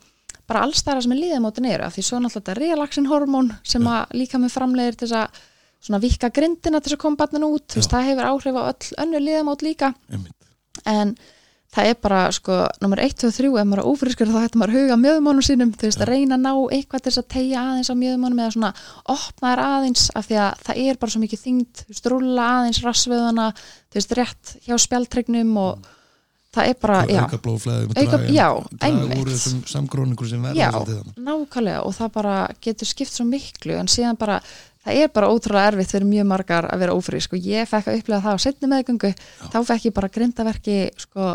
bara 0.49 0.65
allstæra 0.67 1.03
sem 1.05 1.13
er 1.15 1.21
líðamótin 1.23 1.69
eru 1.71 1.87
af 1.87 1.97
því 1.97 2.05
svo 2.07 2.19
er 2.19 2.27
náttúrulega 2.27 2.41
þetta 2.41 2.61
relaxin 2.61 3.09
hormón 3.11 3.53
sem 3.63 3.89
líka 4.17 4.41
með 4.41 4.57
framlegir 4.57 4.99
til 4.99 5.09
þess 5.09 5.21
að 5.23 5.49
svona 5.83 6.01
vikka 6.03 6.31
grindina 6.31 6.81
til 6.81 6.93
þess 6.93 6.99
að 6.99 7.03
koma 7.05 7.17
barnin 7.25 7.45
út 7.51 7.67
þú 7.69 7.81
veist, 7.83 7.91
Já. 7.91 7.95
það 7.99 8.09
hefur 8.13 8.31
áhrif 8.33 8.59
á 8.59 8.63
öll 8.71 8.91
önnur 9.05 9.25
líðamót 9.27 9.63
líka 9.67 9.95
einmitt. 10.11 10.51
en 10.87 11.17
það 11.73 11.87
er 11.89 11.95
bara 12.05 12.21
sko, 12.37 12.57
nummer 12.85 13.01
1, 13.01 13.15
2, 13.17 13.31
3 13.33 13.49
ef 13.49 13.65
maður 13.65 13.81
er 13.81 13.89
ófriskur 13.89 14.29
þá 14.29 14.37
hættum 14.45 14.61
maður 14.61 14.75
að 14.75 14.83
huga 14.83 14.97
mjöðumónum 15.01 15.47
sínum 15.47 15.71
þú 15.73 15.87
veist, 15.89 16.03
að 16.05 16.11
reyna 16.13 16.37
að 16.37 16.43
ná 16.45 16.53
eitthvað 16.77 17.01
til 17.03 17.09
þess 17.13 17.23
að 17.23 17.29
tegja 17.33 17.63
aðeins 17.65 17.89
á 17.91 17.95
mjöðumónum 17.97 18.43
eða 18.45 18.53
svona 18.57 18.73
opna 19.15 19.53
þær 19.55 19.63
aðeins 19.69 20.03
af 20.21 20.27
því 20.29 20.37
að 20.45 20.67
það 20.69 20.83
er 20.85 21.01
bara 21.01 21.15
svo 21.15 21.23
mikið 21.25 21.43
þyngd 21.47 21.81
þú 21.81 21.89
veist, 21.95 22.11
rúlla 22.13 22.49
aðeins 22.59 22.83
rassvöðuna 22.85 23.47
þú 23.57 23.99
veist, 23.99 24.15
rétt 24.21 24.53
hjá 24.69 24.77
spjaldtrygnum 24.85 25.57
og 25.65 25.89
það 26.53 26.69
er 26.69 26.77
bara, 26.85 26.99
já, 27.09 27.23
auka 27.25 27.39
blóðflæði 27.41 27.87
Auka- 27.97 28.21
já, 28.29 28.49
draga 28.77 28.93
einmitt. 28.93 29.23
úr 29.25 29.31
þessum 29.33 29.63
samgróningur 29.73 30.29
sem 30.29 30.43
verða 30.45 30.61
Já. 30.61 30.69
nákvæmlega 31.17 31.81
og 31.89 31.95
það 31.97 32.13
bara 32.13 32.35
getur 32.61 32.91
skipt 32.93 33.17
svo 33.17 33.25
miklu 33.25 33.79
en 33.81 33.89
síðan 33.89 34.19
bara 34.21 34.37
það 34.83 35.01
er 35.01 35.11
bara 35.15 35.31
ótrúlega 35.33 35.73
erfitt 35.73 35.95
fyrir 35.95 36.09
mjög 36.11 36.29
margar 36.33 36.69
að 36.69 36.85
vera 36.85 36.95
ófrísk 36.99 37.37
og 37.37 37.49
ég 37.49 37.71
fekk 37.71 37.91
að 37.91 37.99
upplega 38.01 38.25
það 38.27 38.37
á 38.37 38.45
setni 38.45 38.71
meðgöngu. 38.73 39.13
Þá 39.53 39.59
fekk 39.71 39.89
ég 39.89 39.97
bara 39.97 40.13
grindaverki 40.13 40.79
sko 41.05 41.33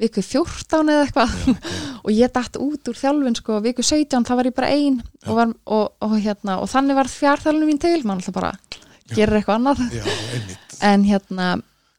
viku 0.00 0.22
14 0.26 0.90
eða 0.90 1.04
eitthvað. 1.06 1.34
Og 2.04 2.10
ég 2.12 2.32
dætt 2.34 2.58
út 2.60 2.88
úr 2.90 2.98
þjálfin 2.98 3.36
sko 3.38 3.60
viku 3.64 3.84
17 3.86 4.26
þá 4.26 4.32
var 4.34 4.48
ég 4.50 4.56
bara 4.56 4.72
ein 4.74 4.98
og, 5.30 5.54
og, 5.64 5.84
og, 6.02 6.16
hérna, 6.18 6.58
og 6.60 6.66
þannig 6.68 6.98
var 6.98 7.10
fjárþjálfin 7.12 7.68
mín 7.68 7.78
til. 7.80 8.00
Mann 8.02 8.18
alltaf 8.18 8.34
bara 8.34 8.50
gerir 9.14 9.38
eitthvað 9.38 9.60
annað. 9.60 9.84
Já, 9.94 10.02
en 10.90 11.06
hérna 11.06 11.54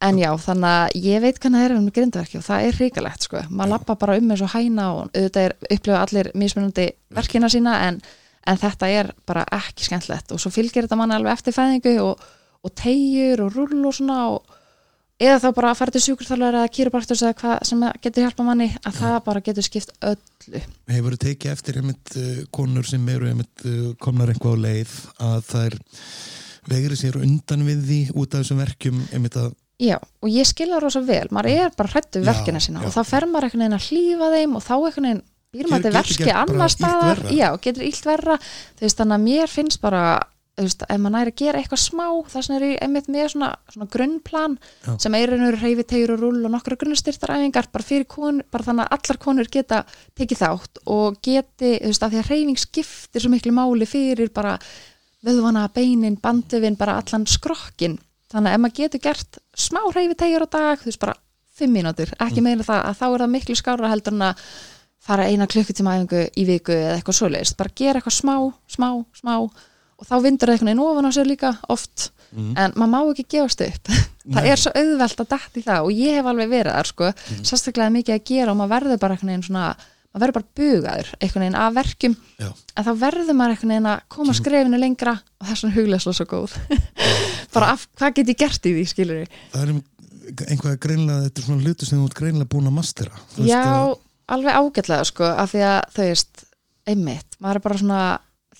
en 0.06 0.20
já, 0.20 0.30
þannig 0.38 0.70
að 0.70 1.06
ég 1.08 1.24
veit 1.24 1.40
hvernig 1.40 1.62
það 1.62 1.66
er 1.66 1.76
um 1.78 1.88
grindaverki 1.96 2.40
og 2.40 2.46
það 2.46 2.68
er 2.68 2.78
hrikalegt 2.80 3.26
sko. 3.26 3.42
Maður 3.50 3.72
lappa 3.72 3.96
bara 4.02 4.18
um 4.20 4.34
eins 4.34 4.44
og 4.46 4.52
hæna 4.54 4.88
og 4.94 5.02
auðvitað 5.16 5.48
er 5.48 5.56
upplifa 5.78 6.02
allir 6.04 6.30
mismunandi 6.38 6.88
verkina 7.16 7.50
sína 7.52 7.78
en, 7.88 8.02
en 8.46 8.60
þetta 8.62 8.90
er 8.92 9.12
bara 9.28 9.46
ekki 9.56 9.88
skemmtlegt 9.88 10.34
og 10.36 10.42
svo 10.42 10.52
fylgir 10.54 10.86
þetta 10.86 11.00
manni 11.00 11.18
alveg 11.18 11.34
eftir 11.38 11.56
fæðingu 11.56 11.96
og, 12.04 12.22
og 12.66 12.76
tegjur 12.78 13.46
og 13.48 13.58
rull 13.58 13.82
og 13.90 13.98
svona 13.98 14.20
og 14.36 14.56
eða 15.22 15.40
þá 15.46 15.50
bara 15.56 15.72
að 15.72 15.80
fara 15.80 15.96
til 15.96 16.04
sjúkurþálar 16.04 16.58
eða 16.60 16.72
kýrubaktus 16.76 17.24
eða 17.24 17.36
hvað 17.40 17.68
sem 17.70 17.84
getur 18.04 18.26
hjálpa 18.26 18.46
manni 18.48 18.70
að 18.84 18.98
það 19.00 19.18
bara 19.28 19.44
getur 19.46 19.66
skipt 19.66 19.94
öllu. 20.04 20.64
Hefur 20.92 21.16
þú 21.16 21.20
tekið 21.24 21.54
eftir 21.54 21.80
einmitt 21.80 22.16
uh, 22.20 22.42
konur 22.56 22.88
sem 22.90 23.06
eru 23.14 23.30
einmitt 23.32 23.68
uh, 23.68 23.94
komnar 24.02 24.34
eitthvað 24.34 24.60
á 24.60 24.64
leið 24.66 24.96
að 25.30 25.38
þær 25.52 25.78
vegri 26.66 26.98
sér 27.00 27.20
undan 27.22 27.64
við 27.68 27.86
því 27.88 28.02
út 28.16 28.34
af 28.34 28.44
þessum 28.44 28.66
verkjum 28.66 29.06
einmitt 29.14 29.40
að 29.40 29.54
Já, 29.76 29.98
og 30.00 30.30
ég 30.32 30.48
skilja 30.48 30.78
rosa 30.80 31.02
vel, 31.04 31.26
maður 31.36 31.52
er 31.52 31.74
bara 31.76 31.92
hrættu 31.92 32.22
verkina 32.24 32.62
sína 32.64 32.80
já. 32.80 32.88
og 32.88 32.94
þá 32.96 33.10
fer 33.10 33.26
maður 33.28 33.50
einhvern 33.50 33.64
veginn 33.66 33.76
að 33.76 33.88
hlýfa 33.90 34.30
þeim 34.32 34.54
og 34.56 34.64
þá 34.64 34.76
einhvern 34.76 35.08
veginn 35.10 35.24
býr 35.54 35.68
maður 35.72 35.84
Getur- 35.84 35.84
til 35.84 35.92
getur 35.92 36.00
verki 36.00 36.24
gert 36.24 36.34
bara 36.34 36.46
annar 36.46 36.70
staðar 36.74 37.20
já, 37.32 37.50
getur 37.62 37.84
illt 37.90 38.06
verra 38.06 38.38
veist, 38.82 38.98
þannig 38.98 39.20
að 39.20 39.28
mér 39.30 39.48
finnst 39.52 39.82
bara 39.82 40.06
veist, 40.56 40.84
ef 40.88 41.00
maður 41.04 41.14
næri 41.18 41.32
að 41.34 41.40
gera 41.42 41.60
eitthvað 41.60 41.82
smá 41.84 42.06
það 42.32 42.44
sem 42.48 42.56
er 42.56 42.66
einmitt 42.86 43.08
með 43.12 43.26
svona, 43.34 43.50
svona 43.74 43.88
grunnplan 43.92 44.54
Já. 44.86 44.92
sem 45.04 45.16
einhverjur 45.18 45.58
reyfi, 45.60 45.84
tegur 45.84 46.14
og 46.16 46.22
rull 46.24 46.46
og 46.48 46.54
nokkra 46.54 46.78
grunnstyrtaræfingar 46.80 47.68
bara 47.76 48.04
konur, 48.08 48.46
bara 48.52 48.64
þannig 48.64 48.86
að 48.88 48.96
allar 48.96 49.18
konur 49.26 49.50
geta 49.52 49.82
tekið 50.16 50.40
þátt 50.46 50.80
og 50.88 51.18
geti 51.22 51.74
þú 51.82 51.90
veist, 51.92 52.04
af 52.08 52.12
því 52.14 52.22
að 52.24 52.30
reyfing 52.32 52.58
skiptir 52.64 53.22
svo 53.26 53.32
miklu 53.36 53.52
máli 53.52 53.86
fyrir 53.90 54.32
bara 54.32 54.56
vöðvana, 55.26 55.68
beinin, 55.74 56.16
bandöfin, 56.22 56.78
bara 56.80 57.00
allan 57.02 57.26
skrokkin 57.28 57.98
þannig 58.32 58.52
að 58.52 58.56
ef 58.56 58.62
maður 58.64 58.80
getur 58.80 59.04
gert 59.10 59.38
smá 59.56 59.82
reyfi 59.92 60.16
tegjur 60.20 60.46
á 60.48 60.50
dag, 60.56 60.80
þú 60.80 60.88
veist 60.92 61.02
bara 61.04 61.16
fimm 61.56 61.72
mínútur, 61.76 62.12
ekki 62.20 62.40
Mm. 62.42 62.44
meira 62.48 62.64
það 62.68 62.82
að 62.86 62.98
þá 63.00 63.06
er 63.12 63.20
það 63.26 63.32
miklu 63.36 63.56
skára 63.56 63.90
heldur 63.92 64.14
en 64.14 64.26
að 64.32 64.40
fara 65.06 65.28
eina 65.30 65.46
klukkutíma 65.48 65.96
æfingu 66.00 66.24
í 66.36 66.46
viku 66.50 66.74
eða 66.76 66.98
eitthvað 66.98 67.20
svoleiðist, 67.20 67.58
bara 67.60 67.74
gera 67.78 68.00
eitthvað 68.02 68.18
smá, 68.20 68.36
smá, 68.76 68.90
smá 69.20 69.36
og 69.96 70.04
þá 70.10 70.16
vindur 70.26 70.50
það 70.50 70.56
einhvern 70.58 70.70
veginn 70.72 70.84
ofan 70.84 71.08
á 71.08 71.12
sér 71.16 71.28
líka 71.30 71.54
oft. 71.72 72.10
Mm. 72.36 72.52
en 72.60 72.74
maður 72.76 72.92
má 72.92 73.00
ekki 73.14 73.24
gefast 73.32 73.62
upp. 73.64 73.88
Það 74.36 74.48
er 74.50 74.60
svo 74.60 74.72
auðvelt 74.76 75.20
að 75.22 75.28
dætt 75.32 75.58
í 75.60 75.62
það 75.64 75.86
og 75.86 75.92
ég 75.96 76.16
hef 76.18 76.26
alveg 76.28 76.50
verið 76.52 76.74
þar 76.76 76.88
sko, 76.90 77.12
Mm. 77.30 77.44
sérstaklega 77.48 77.94
mikið 77.94 78.16
að 78.18 78.24
gera 78.28 78.52
og 78.52 78.58
maður 78.60 78.74
verður 78.74 79.00
bara 79.04 79.14
einhvern 79.16 79.30
veginn 79.32 79.46
svona 79.46 79.66
maður 80.16 80.24
verður 80.24 80.36
bara 80.36 80.50
bugaður 80.60 81.12
einhvern 81.22 81.44
veginn 81.46 81.58
af 81.62 81.74
verkjum 81.78 82.16
Já. 82.42 82.50
en 82.76 82.86
þá 82.88 82.92
verður 83.06 83.38
maður 83.40 83.54
einhvern 83.56 83.74
veginn 83.76 83.90
að 83.94 84.02
koma 84.18 84.36
skrefinu 84.36 84.80
lengra 84.82 85.14
og 85.22 85.48
þess 85.52 85.64
vegna 85.64 85.76
hugleysla 85.78 86.14
svo 86.18 86.28
góð. 86.34 86.58
Bara 87.56 87.70
af, 87.78 87.86
hvað 88.00 88.16
get 88.20 88.32
ég 88.34 88.40
gert 88.42 88.68
í 88.68 88.74
því 88.76 88.86
skilur 88.92 89.22
við 89.22 89.40
það 89.54 89.62
er 89.64 90.50
einhvað 90.50 90.78
greinlega, 90.82 91.24
þetta 91.30 91.40
er 91.42 91.46
svona 91.48 91.64
hlutu 91.70 91.86
sem 91.88 92.00
þú 92.02 92.10
ert 92.10 92.20
greinlega 92.20 92.50
búin 92.52 92.68
að 92.72 92.76
mastera. 92.82 93.24
Já, 93.46 93.62
að- 93.64 94.00
alveg 94.32 94.58
ágætlega 94.58 95.08
sko 95.08 95.28
af 95.32 95.52
því 95.54 95.66
að 95.70 95.82
þau 95.96 96.06
veist, 96.06 96.46
einmitt 96.90 97.38
maður 97.42 97.60
er 97.60 97.66
bara 97.66 97.82
svona, 97.82 98.04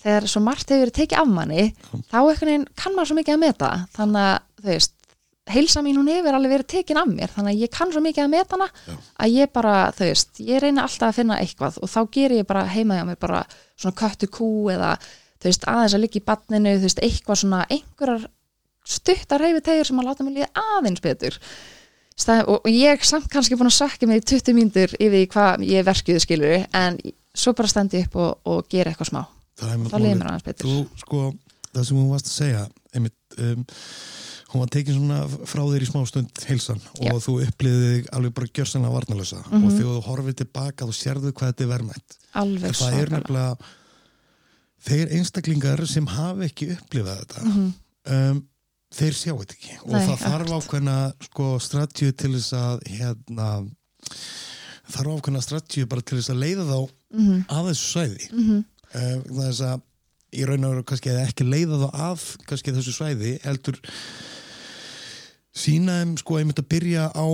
þegar 0.02 0.28
svo 0.30 0.42
margt 0.44 0.70
hefur 0.70 0.84
verið 0.84 0.98
tekið 1.00 1.22
af 1.22 1.32
manni, 1.32 1.64
þá 2.10 2.18
einhvern 2.20 2.52
veginn 2.52 2.68
kann 2.78 2.96
maður 2.96 3.10
svo 3.10 3.18
mikið 3.20 3.36
að 3.36 3.42
meta, 3.42 3.72
þannig 3.96 4.22
að 4.26 4.38
þau 4.62 4.70
veist, 4.72 4.94
heilsa 5.46 5.82
mín 5.86 5.98
hún 6.00 6.10
hefur 6.10 6.34
alveg 6.34 6.56
verið 6.56 6.70
tekin 6.72 6.98
af 6.98 7.10
mér, 7.10 7.30
þannig 7.34 7.54
að 7.54 7.60
ég 7.62 7.74
kann 7.74 7.92
svo 7.94 8.02
mikið 8.02 8.24
að 8.24 8.32
meta 8.32 8.56
hana 8.56 8.66
Já. 8.72 8.96
að 9.22 9.36
ég 9.36 9.52
bara, 9.54 9.74
þau 9.94 10.06
veist 10.08 10.40
ég 10.42 10.62
reyna 10.62 10.86
alltaf 10.86 11.12
að 11.12 11.20
finna 11.20 11.36
eitthvað 11.42 11.78
og 11.82 11.92
þá 11.92 12.00
ger 12.16 12.34
ég 12.34 12.48
bara 12.48 12.64
heima 12.72 12.98
hjá 12.98 13.04
mér 13.06 13.20
bara 13.22 13.44
svona 13.78 13.98
köttu 14.00 14.26
kú 14.26 14.48
eða, 14.74 14.96
þau 15.38 15.46
veist, 15.46 15.68
aðeins 15.70 15.94
að 15.94 16.02
liggja 16.02 16.22
í 16.22 16.26
batninu, 16.26 16.74
þú 16.80 16.88
veist, 16.88 17.04
eitthvað 17.06 17.40
svona 17.44 17.62
einhverjar 17.70 18.26
stuttar 18.86 19.42
reyfitegjur 19.42 19.88
sem 19.88 20.02
að 20.02 20.10
láta 20.10 20.26
mig 20.26 20.36
líða 20.36 20.66
aðeins 20.76 21.02
betur 21.02 21.38
Stað, 22.16 22.46
og, 22.48 22.64
ég 22.72 23.02
samt 23.04 23.26
kannski 23.28 23.58
búin 23.60 23.68
að 23.68 23.76
sökja 23.76 24.06
mig 24.08 24.22
í 24.22 24.26
20 24.32 24.54
mínútur 24.56 24.92
yfir 24.96 25.26
hvað 25.34 25.64
ég 25.68 25.82
er 25.82 25.84
verkjuðu 25.84 26.22
skilur 26.24 26.62
en 26.72 26.96
svo 27.36 27.52
bara 27.52 27.68
stendi 27.68 28.00
upp 28.06 28.16
og, 28.16 28.38
og 28.48 28.70
gera 28.72 28.92
eitthvað 28.94 29.10
smá 29.10 29.22
þá 29.60 29.98
liður 30.00 30.16
mér 30.22 30.30
aðeins 30.30 30.46
betur 30.46 30.70
þú 30.70 30.78
sko, 31.02 31.20
það 31.74 31.84
sem 31.90 31.98
hún 32.00 32.08
varst 32.14 32.30
að 32.30 32.38
segja 32.38 32.62
einmitt, 32.96 33.36
um, 33.36 33.66
hún 34.52 34.62
var 34.64 34.72
tekin 34.72 34.96
svona 34.96 35.18
frá 35.52 35.62
þér 35.68 35.84
í 35.84 35.90
smástund 35.90 36.42
heilsan 36.48 36.80
og 36.96 37.04
Já. 37.04 37.14
þú 37.26 37.36
upplýði 37.50 37.92
þig 37.92 38.08
alveg 38.16 38.34
bara 38.40 38.50
gjörsanlega 38.56 38.96
varnalösa 38.96 39.42
Mhm. 39.50 39.64
og 39.66 39.76
þegar 39.76 39.92
þú 39.92 40.02
horfið 40.08 40.38
tilbaka 40.40 40.88
þú 40.88 40.96
sérðu 40.96 41.32
hvað 41.36 41.52
þetta 41.52 41.66
er 41.66 41.72
verðmætt 41.74 42.18
alveg 42.32 43.10
nefnilega 43.12 43.56
þeir 44.88 45.12
einstaklingar 45.18 45.84
sem 45.90 46.06
hafa 46.16 46.48
ekki 46.48 46.72
upplifað 46.78 47.20
þetta 47.26 47.44
Mhm. 47.44 47.72
um, 48.16 48.44
þeir 48.94 49.16
sjá 49.18 49.32
þetta 49.34 49.56
ekki. 49.56 49.78
Og 49.84 49.92
Nei, 49.92 50.06
það 50.06 50.22
þarf 50.26 50.54
ákveðna 50.60 50.96
sko, 51.26 51.48
stratju 51.62 52.12
til 52.12 52.32
þess 52.36 52.52
að 52.56 52.86
hérna, 52.92 53.48
þarf 54.86 55.16
ákveðna 55.16 55.42
stratju 55.42 55.88
bara 55.90 56.06
til 56.06 56.20
þess 56.20 56.34
að 56.34 56.42
leiða 56.44 56.68
þá 56.70 56.78
Mhm, 57.16 57.44
að 57.48 57.68
þessu 57.70 57.86
svæði. 57.92 58.24
Mhm, 58.32 58.64
uh, 58.94 59.18
þess 59.40 59.60
að 59.62 59.82
í 60.36 60.46
raun 60.46 60.64
og 60.66 60.74
veru 60.74 61.22
ekki 61.22 61.46
leiða 61.46 61.78
þá 61.84 61.90
að 62.10 62.24
kannski 62.48 62.74
þessu 62.74 62.92
svæði 62.96 63.36
heldur 63.44 63.78
sína 65.56 66.00
þeim 66.02 66.16
sko 66.20 66.36
einmitt 66.36 66.58
að 66.60 66.68
byrja 66.74 67.04
á 67.16 67.26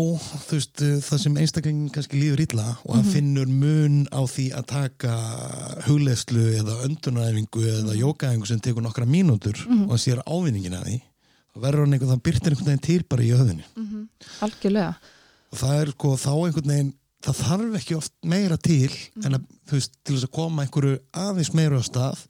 veist, 0.46 0.78
það 0.78 1.22
sem 1.24 1.38
einstaklingin 1.42 1.90
kannski 1.94 2.20
líður 2.20 2.44
illa 2.44 2.66
og 2.86 2.94
hann 2.94 3.08
finnur 3.10 3.50
mun 3.50 3.96
á 4.14 4.22
því 4.30 4.44
að 4.54 4.68
taka 4.70 5.14
hugleðslu 5.88 6.44
eða 6.60 6.76
öndunaræfingu 6.86 7.64
eða 7.72 7.96
jókaæfingu 7.98 8.46
sem 8.46 8.62
tekur 8.62 8.84
nokkra 8.86 9.08
mínútur 9.10 9.58
og 9.66 9.96
hann 9.96 10.04
sér 10.04 10.22
ávinningin 10.22 10.78
að 10.78 10.86
því 10.86 11.00
þá 11.52 11.62
verður 11.66 11.84
hann 11.84 11.96
einhvern, 11.96 12.12
það 12.14 12.24
byrtir 12.28 12.54
einhvern 12.54 12.70
veginn 12.70 12.86
til 12.88 12.98
bara 13.08 13.26
í 13.26 13.30
höfðinu 13.32 13.68
mhm, 13.76 14.02
algjörlega. 14.46 14.92
Og 15.52 15.60
það 15.60 15.80
er 15.82 15.94
sko 15.94 16.12
þá 16.16 16.32
einhvern 16.34 16.74
veginn 16.74 16.92
það 17.22 17.40
þarf 17.44 17.74
ekki 17.78 17.96
oft 17.98 18.14
meira 18.26 18.58
til 18.58 18.90
en 19.22 19.38
að, 19.38 19.50
þú 19.70 19.78
veist, 19.78 19.98
til 20.02 20.16
þess 20.16 20.28
að 20.28 20.34
koma 20.38 20.64
einhverju 20.64 21.00
aðeins 21.22 21.52
meira 21.54 21.78
á 21.78 21.82
stað. 21.86 22.24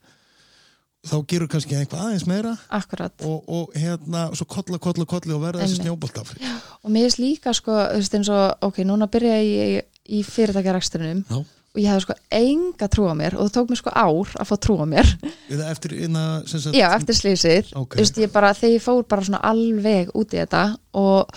Þá 1.03 1.15
gerur 1.27 1.49
kannski 1.51 1.75
eitthvað 1.75 2.03
aðeins 2.05 2.27
meira. 2.29 2.53
Akkurat. 2.71 3.25
Og, 3.27 3.41
og 3.51 3.73
hérna, 3.75 4.27
svo 4.37 4.45
kolla, 4.47 4.77
kolla, 4.79 5.07
kolli 5.09 5.33
og 5.35 5.41
verða 5.41 5.65
þessi 5.65 5.81
Einmitt. 5.81 5.87
snjóboltafri 5.89 6.53
og 6.83 6.91
mér 6.91 7.09
er 7.09 7.17
líka 7.21 7.53
sko, 7.55 7.73
þú 7.73 7.99
veist 8.01 8.15
eins 8.17 8.29
og 8.33 8.67
ok, 8.67 8.81
núna 8.87 9.07
byrja 9.11 9.35
ég 9.39 9.73
í, 9.73 9.83
í 10.19 10.23
fyrirtækjaræksturinnum 10.27 11.23
Já, 11.29 11.39
og 11.73 11.81
ég 11.81 11.89
hefði 11.89 12.03
sko 12.05 12.15
enga 12.37 12.87
trú 12.93 13.07
á 13.09 13.13
mér 13.17 13.33
og 13.37 13.47
það 13.47 13.55
tók 13.57 13.71
mér 13.73 13.79
sko 13.81 13.93
ár 13.97 14.33
að 14.37 14.49
fá 14.51 14.55
trú 14.61 14.75
á 14.77 14.85
mér 14.85 15.09
eða 15.49 15.71
eftir 15.73 15.95
inna, 16.05 16.23
sagt, 16.45 16.75
já, 16.77 16.87
eftir 16.93 17.17
slísið 17.17 17.73
Ok. 17.79 17.95
þú 17.97 18.03
veist, 18.03 18.17
ég 18.21 18.31
bara, 18.35 18.53
þegar 18.53 18.75
ég 18.77 18.85
fór 18.85 19.03
bara 19.09 19.25
svona 19.25 19.41
alveg 19.49 20.11
út 20.13 20.33
í 20.37 20.41
þetta 20.43 20.63
og 20.93 21.33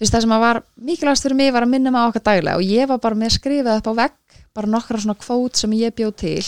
veist, 0.00 0.12
það 0.14 0.24
sem 0.24 0.34
að 0.36 0.44
var 0.46 0.62
mikilvægast 0.80 1.26
fyrir 1.28 1.36
mig 1.36 1.52
var 1.52 1.66
að 1.66 1.72
minna 1.76 1.90
mig 1.92 2.00
á 2.00 2.08
okkar 2.08 2.24
daglega 2.30 2.56
og 2.56 2.64
ég 2.64 2.88
var 2.88 2.98
bara 3.04 3.14
með 3.20 3.36
skrifað 3.36 3.80
upp 3.82 3.92
á 3.92 3.98
vegg 4.00 4.40
bara 4.56 4.72
nokkra 4.72 4.98
svona 5.02 5.18
kvót 5.20 5.56
sem 5.60 5.72
ég 5.76 5.92
bjóð 5.96 6.16
til 6.24 6.42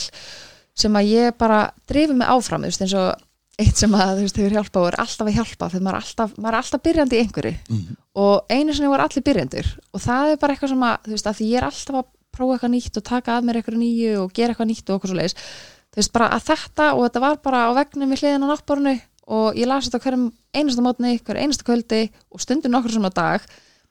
sem 0.78 0.94
að 0.96 1.08
ég 1.12 1.36
bara 1.36 1.66
drifi 1.90 2.14
mig 2.16 2.28
áfram, 2.30 2.62
veist, 2.64 2.80
eins 2.80 2.94
og 2.96 3.12
eitt 3.58 3.76
sem 3.76 3.90
að 3.92 4.12
þú 4.20 4.24
veist, 4.24 4.36
hefur 4.38 4.54
hjálpað 4.56 4.84
og 4.84 4.88
er 4.92 4.96
alltaf 5.02 5.26
að 5.28 5.34
hjálpa 5.36 5.68
þegar 5.72 5.82
maður 5.84 5.96
er 5.98 6.04
alltaf, 6.04 6.36
maður 6.38 6.54
er 6.54 6.58
alltaf 6.62 6.82
byrjandi 6.86 7.16
í 7.18 7.22
einhverju 7.24 7.54
Mhm. 7.68 7.96
og 8.14 8.44
einu 8.54 8.72
sinni 8.72 8.88
voru 8.88 9.02
allir 9.04 9.24
byrjandur 9.26 9.66
og 9.92 10.00
það 10.00 10.32
er 10.32 10.36
bara 10.38 10.54
eitthvað 10.54 10.68
sem 10.72 10.84
að, 10.88 10.96
þú 11.04 11.10
veist, 11.16 11.26
að 11.26 11.36
því 11.40 11.48
ég 11.50 11.58
er 11.58 11.66
alltaf 11.68 11.96
að 11.98 12.06
prófa 12.38 12.56
eitthvað 12.56 12.74
nýtt 12.76 13.00
og 13.02 13.06
taka 13.10 13.36
að 13.38 13.48
mér 13.48 13.60
eitthvað 13.60 13.82
nýju 13.82 14.14
og 14.22 14.32
gera 14.38 14.54
eitthvað 14.54 14.70
nýtt 14.72 14.88
og 14.88 14.98
okkur 14.98 15.12
svo 15.12 15.20
leiðis 15.20 15.36
þú 15.38 16.00
veist, 16.02 16.12
bara 16.14 16.32
að 16.36 16.48
þetta 16.52 16.90
og 16.94 17.04
þetta 17.06 17.24
var 17.26 17.38
bara 17.44 17.62
á 17.66 17.70
vegnum 17.82 18.12
við 18.14 18.24
hliðin 18.24 18.46
á 18.46 18.50
náttborinu 18.54 18.96
og 19.28 19.56
ég 19.60 19.68
las 19.68 19.88
þetta 19.88 20.02
hverjum 20.06 20.28
einasta 20.56 20.84
mótni, 20.84 21.16
hver 21.20 21.40
einasta 21.42 21.66
kvöldi 21.66 22.04
og 22.32 22.40
stundum 22.40 22.72
nokkur 22.72 22.94
svona 22.96 23.12
dag 23.12 23.42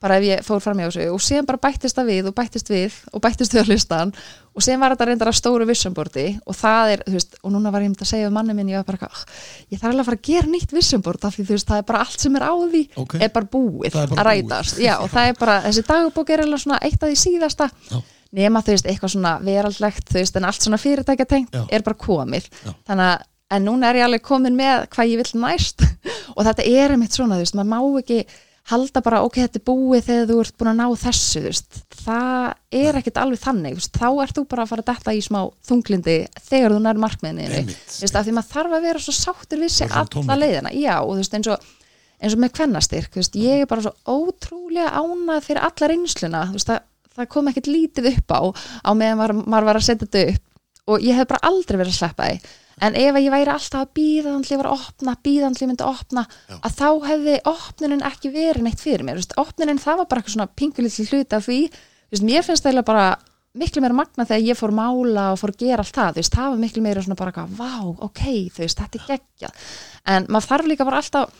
bara 0.02 0.20
ef 0.20 0.26
ég 0.28 0.44
fór 0.46 0.60
fram 0.62 0.78
hjá 0.78 0.92
þessu. 0.92 1.06
Og 1.10 1.22
síðan 1.26 1.48
bara 1.50 1.58
bættist 1.62 1.98
það 1.98 2.10
við 2.12 2.28
og 2.30 2.36
bættist 2.38 2.68
við 2.70 2.98
og 3.18 3.22
bættist 3.24 3.54
við 3.56 3.64
á 3.66 3.72
listan 3.72 4.12
og 4.54 4.62
síðan 4.62 4.84
var 4.84 4.94
þetta 4.94 5.08
reyndar 5.10 5.32
að 5.32 5.38
stóru 5.40 5.66
vissumbordi 5.70 6.26
og 6.46 6.58
það 6.58 6.92
er, 6.94 7.04
þú 7.08 7.14
veist, 7.16 7.38
og 7.42 7.54
núna 7.56 7.72
var 7.74 7.82
ég 7.86 7.90
um 7.90 7.96
að 7.98 8.10
segja 8.12 8.28
við 8.28 8.36
manni 8.36 8.56
minn, 8.58 8.70
ég 8.70 8.78
var 8.78 8.86
bara, 8.92 9.10
"Ah, 9.10 9.24
ég 9.72 9.80
þarf 9.82 9.90
alveg 9.90 10.02
að 10.02 10.10
fara 10.10 10.18
að 10.18 10.28
gera 10.30 10.48
nýtt 10.54 10.76
vissumbord 10.78 11.26
af 11.26 11.34
því 11.38 11.46
þú 11.48 11.54
veist, 11.58 11.68
það 11.68 11.78
er 11.78 11.88
bara 11.90 12.00
allt 12.00 12.20
sem 12.20 12.36
er 12.36 12.42
á 12.46 12.54
því 12.54 12.84
Ok. 12.96 13.14
er 13.22 13.30
bara 13.30 13.46
búið 13.46 13.86
er 13.86 13.92
bara 13.92 14.08
að 14.08 14.26
rætast. 14.30 14.78
já, 14.78 14.94
og 15.02 15.10
það 15.10 15.30
er 15.30 15.34
bara, 15.34 15.62
þessi 15.62 15.84
dagbók 15.84 16.30
er 16.30 16.42
alveg 16.42 16.60
svona 16.62 16.80
eitt 16.82 17.02
af 17.04 17.10
því 17.10 17.18
síðasta. 17.18 17.72
Já. 17.90 18.02
Nema 18.36 18.62
þú 18.66 18.76
veist, 18.76 18.90
eitthvað 18.90 19.13
svona 19.16 19.38
veraldlegt 19.44 20.12
þú 20.12 20.20
veist, 20.22 20.36
en 20.40 20.48
allt 20.50 20.66
svona 20.66 20.82
fyrirtækjatengt 20.82 21.56
er 21.72 21.86
bara 21.86 22.00
komið. 22.02 22.50
Já. 22.66 22.74
þannig 22.90 23.12
að, 23.12 23.28
en 23.56 23.63
núna 23.63 23.90
er 23.90 24.02
ég 24.02 24.08
alveg 24.10 24.26
komin 24.28 24.58
með 24.58 24.90
hvað 24.96 25.13
ég 25.13 25.22
vill 25.24 25.42
næst. 25.46 25.86
Og 26.38 26.44
þetta 26.44 26.68
er 26.68 26.92
einmitt 26.96 27.16
svona, 27.16 27.38
þú 27.40 27.46
veist, 27.46 27.56
maður 27.58 27.72
má 27.72 28.02
ekki 28.02 28.20
halda 28.68 29.00
bara, 29.00 29.22
ok, 29.24 29.38
þetta 29.46 29.60
er 29.62 29.63
búið 29.63 30.08
þegar 30.10 30.26
þú 30.28 30.38
ert 30.44 30.56
búin 30.60 30.70
að 30.74 30.80
ná 30.82 30.88
þessu, 31.00 31.40
þú 31.40 31.44
veist, 31.46 31.78
það 32.04 32.82
er 32.82 32.98
ekkit 33.00 33.20
alveg 33.22 33.40
þannig, 33.40 33.78
þú 33.78 33.80
veist, 33.80 34.00
þá 34.02 34.08
ert 34.26 34.36
þú 34.36 34.44
bara 34.52 34.66
að 34.66 34.72
fara 34.74 34.84
að 34.84 34.90
detta 34.90 35.13
í 35.16 35.22
smá 35.24 35.40
þunglindi 35.70 36.16
þegar 36.50 36.76
þú 36.76 36.82
nær 36.84 37.00
markmiðinni, 37.00 37.62
þú 37.63 38.04
veist, 38.04 38.18
af 38.20 38.28
því 38.28 38.34
maður 38.36 38.52
þarf 38.58 38.76
að 38.76 38.88
vera 38.90 39.04
svo 39.06 39.16
sáttur 39.16 39.62
við 39.63 39.72
sig 39.72 39.96
alla 40.02 40.38
leiðina, 40.42 40.74
já, 40.76 40.96
og 41.00 41.16
veist, 41.22 41.38
eins 41.40 41.48
og 41.54 41.63
eins 42.18 42.34
og 42.34 42.42
með 42.42 42.54
kvennastyrk, 42.58 43.16
veist, 43.20 43.40
ég 43.40 43.63
er 43.63 43.70
bara 43.70 43.86
svo 43.86 43.94
ótrúlega 44.10 44.90
ánað 44.98 45.44
fyrir 45.46 45.63
alla 45.68 45.90
reynsluna, 45.94 46.44
þú 46.50 46.58
veist, 46.58 46.72
það, 46.74 46.87
það 47.17 47.30
kom 47.34 47.51
ekkert 47.51 47.71
lítið 47.71 48.12
upp 48.13 48.34
á 48.34 48.41
á 48.86 48.91
meðan 48.93 49.19
maður, 49.19 49.36
maður 49.43 49.69
var 49.71 49.82
að 49.82 49.88
setja 49.89 50.08
þetta 50.08 50.23
upp. 50.36 50.43
Og 50.88 51.03
ég 51.03 51.19
hef 51.19 51.27
bara 51.27 51.43
aldrei 51.49 51.75
verið 51.82 51.93
að 51.93 51.99
sleppa 51.99 52.30
því. 52.30 52.39
En 52.77 52.93
ef 52.93 53.15
ég 53.17 53.32
væri 53.34 53.49
alltaf 53.49 53.82
að 53.82 53.93
býða 53.97 54.34
að 54.38 54.51
var 54.62 54.67
að 54.69 54.82
opna, 54.84 55.15
býða 55.25 55.47
þannig 55.47 55.62
að 55.63 55.69
myndi 55.71 55.84
að 55.84 55.95
opna 55.95 56.23
Já. 56.30 56.58
að 56.62 56.75
þá 56.77 56.89
hefði 57.08 57.38
opnunin 57.49 58.03
ekki 58.06 58.32
verið 58.36 58.67
neitt 58.67 58.84
fyrir 58.84 59.03
mér, 59.08 59.17
þú 59.17 59.23
veist, 59.23 59.34
opnunin 59.41 59.82
það 59.82 59.97
var 59.97 60.10
bara 60.12 60.21
eitthvað 60.21 60.36
svona 60.36 60.51
pingulitli 60.62 61.08
hluti 61.10 61.38
af 61.39 61.47
því. 61.47 61.58
Þú 61.73 62.13
veist, 62.13 62.27
mér 62.30 62.45
finnst 62.45 62.67
það 62.67 62.84
bara 62.86 63.08
miklu 63.58 63.82
meira 63.82 63.97
magna 63.97 64.27
þegar 64.30 64.45
ég 64.45 64.60
fór 64.60 64.75
mála 64.77 65.25
og 65.34 65.41
fór 65.41 65.53
að 65.56 65.63
gera 65.63 65.82
allt 65.82 65.97
það, 65.97 66.13
þú 66.13 66.21
veist, 66.21 66.38
það 66.38 66.51
var 66.51 66.62
miklu 66.62 66.84
meira 66.86 67.03
svona 67.03 67.19
bara 67.19 67.47
vá, 67.58 67.73
ok, 68.06 68.23
þetta 68.53 68.88
er 68.88 69.08
geggjað. 69.08 69.67
En 70.13 70.30
maður 70.30 70.49
þarf 70.51 70.69
líka 70.69 70.88
bara 70.88 71.01
alltaf 71.01 71.34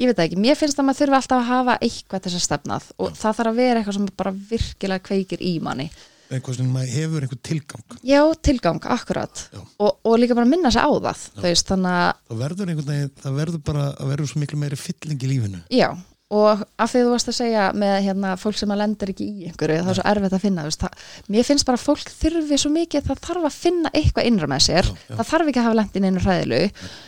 ég 0.00 0.10
veit 0.10 0.24
ekki, 0.24 0.40
mér 0.40 0.58
finnst 0.58 0.80
að 0.80 0.88
maður 0.88 1.00
þurfi 1.02 1.18
alltaf 1.20 1.42
að 1.42 1.50
hafa 1.50 1.76
eitthvað 1.84 2.26
þess 2.26 2.38
að 2.38 2.44
stefnað 2.48 2.88
og 2.98 3.14
það 3.20 3.38
þarf 3.38 3.52
að 3.52 3.60
vera 3.60 3.80
eitthvað 3.80 3.98
sem 3.98 4.08
bara 4.22 4.34
virkilega 4.50 5.06
kveikir 5.10 5.44
í 5.44 5.52
manni. 5.64 5.88
Eitthvað 6.32 6.56
sem 6.56 6.70
maður 6.72 6.94
hefur 6.94 7.26
einhver 7.26 7.40
tilgang. 7.44 7.98
Já, 8.02 8.20
tilgang, 8.48 8.80
akkurat. 8.94 9.44
Já. 9.52 9.60
og, 9.60 10.00
og 10.08 10.16
líka 10.18 10.34
bara 10.38 10.48
minna 10.48 10.72
sig 10.72 10.82
á 10.82 10.88
það 10.88 11.44
veist, 11.44 11.68
þannig 11.68 12.00
að, 12.00 12.24
það 12.30 12.42
verður 12.46 12.72
einhvern 12.72 12.90
veginn, 12.94 13.14
það 13.22 13.38
verður 13.42 13.62
bara 13.68 13.86
að 13.92 14.10
verður 14.14 14.32
svo 14.32 14.42
miklu 14.42 14.60
meiri 14.64 14.80
fylling 14.80 15.20
í 15.20 15.32
lífinu. 15.34 15.62
Já 15.74 15.88
og 16.34 16.64
af 16.80 16.90
því 16.90 17.02
þú 17.04 17.12
varst 17.12 17.30
að 17.30 17.36
segja 17.38 17.64
með 17.78 17.94
hérna, 18.08 18.32
fólk 18.40 18.58
sem 18.58 18.72
að 18.74 18.80
lendir 18.80 19.12
ekki 19.12 19.26
í 19.26 19.48
einhverju, 19.48 19.78
það 19.84 19.92
er 19.92 19.98
svo 19.98 20.06
erfitt 20.10 20.36
að 20.36 20.44
finna 20.44 20.66
það, 20.74 21.08
mér 21.34 21.48
finnst 21.48 21.68
bara 21.68 21.80
að 21.80 21.86
fólk 21.86 22.12
þurfi 22.22 22.60
svo 22.60 22.72
mikið 22.74 23.08
það 23.08 23.22
þarf 23.28 23.48
að 23.48 23.58
finna 23.58 23.92
eitthvað 23.94 24.28
innra 24.30 24.50
með 24.50 24.62
sér. 24.66 24.90
Já, 24.90 25.02
já. 25.08 25.16
það 25.20 25.30
þarf 25.32 25.50
ekki 25.50 25.62
að 25.62 25.68
hafa 25.68 25.78
lent 25.80 25.98
í 25.98 26.04
einu 26.04 26.24
hræðilu 26.24 26.60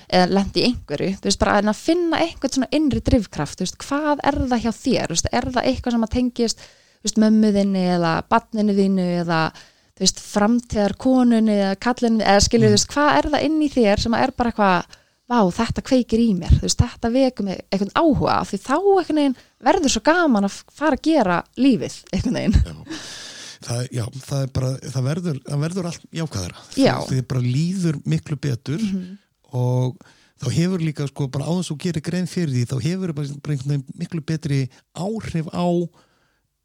eða 0.06 0.26
lent 0.38 0.58
í 0.58 0.66
einhverju, 0.70 1.12
þú 1.16 1.30
veist, 1.30 1.42
bara 1.42 1.60
að 1.60 1.80
finna 1.80 2.24
einhvern 2.24 2.56
svona 2.56 2.72
innri 2.78 3.04
drifkraft, 3.10 3.58
þú 3.58 3.66
veist, 3.66 3.78
hvað 3.86 4.26
er 4.30 4.42
það 4.52 4.66
hjá 4.66 4.72
þér, 4.80 5.14
veist, 5.14 5.32
er 5.32 5.48
það 5.56 5.70
eitthvað 5.72 5.96
sem 5.96 6.06
að 6.06 6.14
tengist 6.16 6.68
mömmuðinni 7.22 7.82
eða 7.94 8.12
badninu 8.26 8.74
þínu 8.74 9.04
eða 9.22 9.40
veist, 10.00 10.20
framtíðar 10.20 10.96
konunni 11.00 11.54
eða 11.54 11.76
kallinu, 11.80 12.22
eða 12.24 12.42
þú 12.50 12.70
veist, 12.74 12.88
hvað 12.92 13.10
er 13.20 13.28
það 13.34 13.46
inn 13.46 13.60
í 13.62 13.68
þér 13.72 14.02
sem 14.02 14.16
að 14.16 14.24
er 14.26 14.32
bara 14.36 14.52
eitthvað 14.52 14.96
vá, 15.26 15.38
þetta 15.58 15.84
kveikir 15.86 16.22
í 16.22 16.30
mér, 16.38 16.56
veist, 16.62 16.80
þetta 16.80 17.10
vekum 17.14 17.48
mig 17.50 17.62
einhvern 17.74 17.94
áhuga, 17.98 18.40
því 18.46 18.60
þá 18.62 18.74
einhvern 18.76 19.20
veginn 19.20 19.38
verður 19.66 19.94
svo 19.96 20.02
gaman 20.06 20.48
að 20.48 20.58
fara 20.76 20.98
að 20.98 21.06
gera 21.08 21.38
lífið, 21.58 21.96
einhvern 22.14 22.38
veginn. 22.40 22.58
já. 22.66 23.00
Það, 23.66 23.86
já, 23.90 24.02
það 24.22 24.42
er 24.44 24.50
bara, 24.54 24.68
það 24.92 25.06
verður, 25.06 25.38
það 25.46 25.62
verður 25.64 25.86
allt 25.88 26.02
jákvæðara 26.14 26.64
Já. 26.76 26.92
Því 27.08 27.20
bara 27.32 27.40
líður 27.42 27.96
miklu 28.06 28.36
betur 28.38 28.82
og 29.56 29.96
þá 30.36 30.46
hefur 30.52 30.84
líka 30.84 31.06
sko 31.08 31.26
bara 31.32 31.48
á 31.48 31.52
þess 31.56 31.72
að 31.72 31.80
gera 31.86 32.02
grein 32.04 32.28
fyrir 32.30 32.52
því 32.52 32.64
þá 32.68 32.76
hefur 32.84 33.14
bara, 33.16 33.38
bara 33.48 33.78
miklu 33.96 34.22
betri 34.28 34.60
áhrif 34.94 35.48
á 35.50 35.66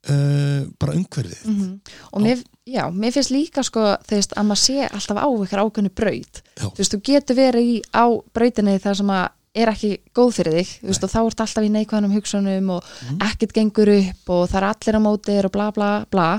uh, 0.09 0.63
bara 0.79 0.95
umhverfið 0.97 1.43
Mhm. 1.45 1.81
Og 2.13 2.21
mér, 2.21 2.43
já, 2.65 2.89
mér 2.91 3.11
finnst 3.13 3.31
líka 3.31 3.63
sko, 3.63 3.97
veist, 4.09 4.33
að 4.37 4.47
maður 4.49 4.63
sé 4.63 4.87
alltaf 4.89 5.17
á 5.17 5.27
ykkur 5.27 5.63
ákveðnu 5.65 5.93
braut. 5.93 6.41
Já. 6.57 6.65
Þú 6.69 6.77
veist, 6.77 6.93
þú 6.95 7.01
getur 7.03 7.35
verið 7.35 7.69
í, 7.75 7.81
á 7.93 8.05
brautinni 8.33 8.79
þar 8.79 8.95
sem 8.95 9.07
að 9.07 9.29
er 9.53 9.67
ekki 9.67 9.97
góð 10.15 10.29
fyrir 10.37 10.53
þig, 10.61 10.69
veist, 10.87 11.03
og 11.03 11.09
þá 11.11 11.21
ert 11.25 11.41
alltaf 11.43 11.65
í 11.65 11.71
neikvæðanum 11.73 12.13
hugsunum 12.15 12.69
og 12.77 12.83
ekkert 13.19 13.51
gengur 13.53 13.89
upp 13.97 14.29
og 14.29 14.45
það 14.49 14.61
er 14.61 14.67
allir 14.69 14.95
á 14.95 15.01
móti 15.03 15.33
þér 15.35 15.49
og 15.49 15.51
bla 15.51 15.71
bla 15.75 15.89
bla. 16.09 16.29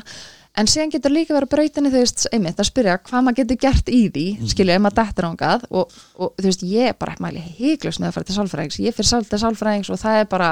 En 0.57 0.67
síðan 0.69 0.91
getur 0.93 1.13
líka 1.13 1.33
verið 1.33 1.49
brautinni, 1.49 1.91
þú 1.93 2.01
veist, 2.01 2.27
einmitt 2.33 2.59
að 2.61 2.69
spyrja 2.69 2.99
hvað 3.05 3.23
maður 3.25 3.39
getur 3.41 3.57
gert 3.57 3.87
í 3.89 4.01
því, 4.13 4.25
mm. 4.37 4.49
skilju, 4.53 4.73
ef 4.75 4.83
maður 4.85 4.99
dettur 4.99 5.29
ángað 5.31 5.63
og, 5.71 5.95
og 6.17 6.35
þú 6.37 6.49
veist, 6.49 6.65
ég 6.69 6.89
er 6.89 6.97
bara 7.01 7.17
mæli 7.25 7.41
heiklust 7.41 8.01
með 8.01 8.09
að 8.11 8.17
fara 8.17 8.29
til 8.29 8.37
sálfræðings, 8.37 8.81
ég 8.85 8.97
fyrir 8.97 9.09
sálfræðings 9.41 9.93
og 9.93 10.01
það 10.03 10.19
er 10.21 10.27
bara, 10.29 10.51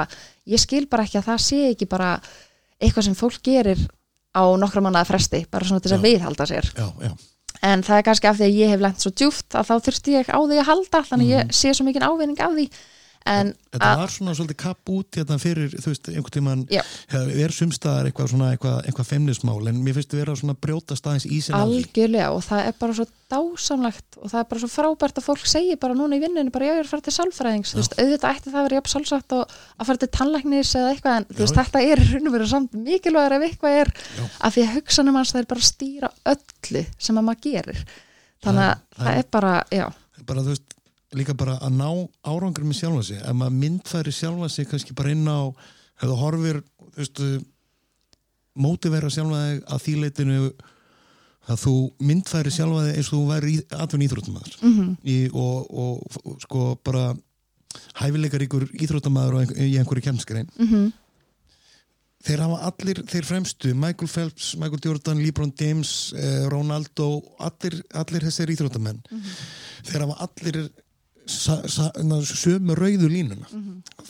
ég 0.49 0.61
skil 0.61 0.87
bara 0.89 1.05
ekki 1.05 1.19
að 1.21 1.27
það 1.29 1.43
sé 1.45 1.59
ekki 1.69 1.89
bara 1.89 2.15
eitthvað 2.81 3.07
sem 3.07 3.17
fólk 3.17 3.41
gerir 3.45 3.81
á 4.31 4.43
nokkra 4.59 4.83
mannaða 4.83 5.09
fresti, 5.11 5.43
bara 5.51 5.67
svona 5.67 5.83
til 5.83 5.91
þess 5.91 5.99
að 5.99 6.07
viðhalda 6.07 6.47
sér. 6.49 6.69
Já, 6.77 6.87
já, 7.03 7.11
en 7.71 7.83
það 7.85 7.97
er 7.97 8.05
kannski 8.07 8.29
af 8.29 8.39
því 8.39 8.47
að 8.47 8.59
ég 8.61 8.71
hef 8.73 8.83
lent 8.85 9.03
svo 9.03 9.11
djúft 9.11 9.57
að 9.57 9.67
þá 9.69 9.73
þurfti 9.87 10.15
ég 10.15 10.31
á 10.31 10.39
því 10.39 10.59
að 10.61 10.69
halda 10.69 11.03
þannig 11.09 11.27
að 11.27 11.33
ég 11.35 11.55
sé 11.57 11.73
svo 11.75 11.87
mikið 11.87 12.07
ávinning 12.07 12.41
af 12.41 12.55
því 12.55 12.67
en 13.29 13.51
Þetta 13.71 13.87
að, 13.87 13.99
var 14.01 14.11
svona 14.11 14.33
svolítið 14.35 14.57
kapp 14.59 14.91
út 14.91 15.17
hérna 15.19 15.37
fyrir, 15.39 15.73
þú 15.77 15.91
veist, 15.91 16.07
einhvern 16.11 16.33
tímann 16.35 16.63
Já. 16.73 16.81
hefur 17.11 17.41
er 17.43 17.53
sumstaðar 17.55 18.09
eitthvað 18.09 18.31
svona 18.33 18.49
eitthvað, 18.55 18.77
eitthvað 18.89 19.09
feimnismál, 19.11 19.59
en 19.69 19.81
mér 19.85 19.95
finnst 19.97 20.15
að 20.15 20.21
vera 20.23 20.35
svona 20.39 20.55
brjóta 20.65 20.97
staðins 20.97 21.27
í 21.29 21.39
sinna 21.45 21.61
algjörlega 21.67 22.31
og 22.33 22.41
það 22.47 22.65
er 22.65 22.77
bara 22.81 22.97
svo 22.97 23.05
dásamlegt 23.31 24.17
og 24.19 24.31
það 24.33 24.41
er 24.41 24.49
bara 24.51 24.63
svo 24.63 24.71
frábært 24.73 25.21
að 25.21 25.27
fólk 25.29 25.45
segir 25.47 25.79
bara 25.81 25.95
núna 25.97 26.17
í 26.17 26.23
vinnunni 26.23 26.53
bara 26.53 26.67
já 26.67 26.73
ég 26.73 26.81
er 26.81 26.87
að 26.87 26.91
fara 26.91 27.05
til 27.05 27.15
sálfræðings 27.15 27.71
þú 27.71 27.79
veist, 27.79 27.95
auðvitað 28.01 28.35
ætti 28.35 28.51
það 28.51 28.59
að 28.65 28.75
jafn 28.79 28.91
sálsagt 28.95 29.37
og 29.37 29.55
að 29.77 29.87
fara 29.91 30.01
til 30.01 30.11
tannlæknis 30.17 30.73
eða 30.81 30.91
eitthvað 30.95 31.19
en 31.21 31.29
þú 31.31 31.45
veist, 31.45 31.55
Já. 31.55 31.61
þetta 31.61 31.85
er 31.93 32.03
og 32.27 32.35
verið 32.35 32.51
samt 32.51 32.75
mikilvægur 32.89 33.37
ef 33.37 33.47
eitthvað 33.47 33.79
er 33.85 33.93
Já. 34.01 34.25
af 34.41 34.57
því 34.57 34.65
að 34.65 34.75
hugsanum 34.75 35.21
hans 35.21 35.33
bara 35.53 35.63
að 35.63 35.69
að 38.97 39.15
að 39.51 39.77
já, 39.77 39.85
veist, 40.51 40.77
líka 41.17 41.35
bara 41.37 41.57
að 41.59 41.77
ná 41.79 41.89
árangur 42.23 42.67
með 42.67 42.81
sjálfa 42.81 43.05
sig, 43.07 43.21
ef 43.21 43.35
maður 43.35 43.57
myndfæri 43.63 44.13
sjálfa 44.15 44.49
sig 44.49 44.69
kannski 44.69 44.95
bara 44.97 45.11
inn 45.11 45.27
á 45.27 45.51
ef 46.01 46.05
þú 46.05 46.19
horfir, 46.21 46.61
þú 46.91 47.01
veist 47.01 47.23
mótivera 48.61 49.09
sjálfa 49.11 49.41
þig 49.41 49.65
að 49.67 49.83
því 49.85 49.97
leitinu 50.01 50.37
að 51.51 51.59
þú 51.65 51.75
myndfæri 52.07 52.53
sjálfa 52.53 52.85
þig 52.87 52.97
eins 53.01 53.11
og 53.11 53.17
þú 53.17 53.25
væri 53.31 53.57
atvinni 53.83 54.07
íþróttumæður 54.07 54.57
mm. 54.61 54.73
-hmm. 54.77 55.29
og, 55.33 55.75
og, 55.83 56.17
og 56.23 56.41
sko 56.41 56.79
bara 56.83 57.11
hæfileikar 57.99 58.43
ykkur 58.45 58.67
íþróttamæður 58.71 59.39
einhver, 59.41 59.57
í 59.57 59.77
einhverju 59.77 60.07
kemskrein 60.09 60.49
mhm. 60.57 60.91
Þeir 62.21 62.43
hafa 62.43 62.57
allir, 62.69 62.99
þeir 63.09 63.25
fremstu 63.25 63.71
Michael 63.73 64.09
Phelps, 64.11 64.51
Michael 64.61 64.81
Jordan, 64.85 65.21
LeBron 65.25 65.53
James 65.57 66.13
eh, 66.13 66.43
Ronaldo, 66.53 67.07
allir, 67.41 67.79
allir 67.97 68.21
þessir 68.27 68.51
íþróttamenn. 68.53 68.99
Þeir 69.87 70.05
hafa 70.05 70.27
allir 70.27 70.59
sömu 71.27 72.75
rauðu 72.77 73.09
línuna. 73.11 73.47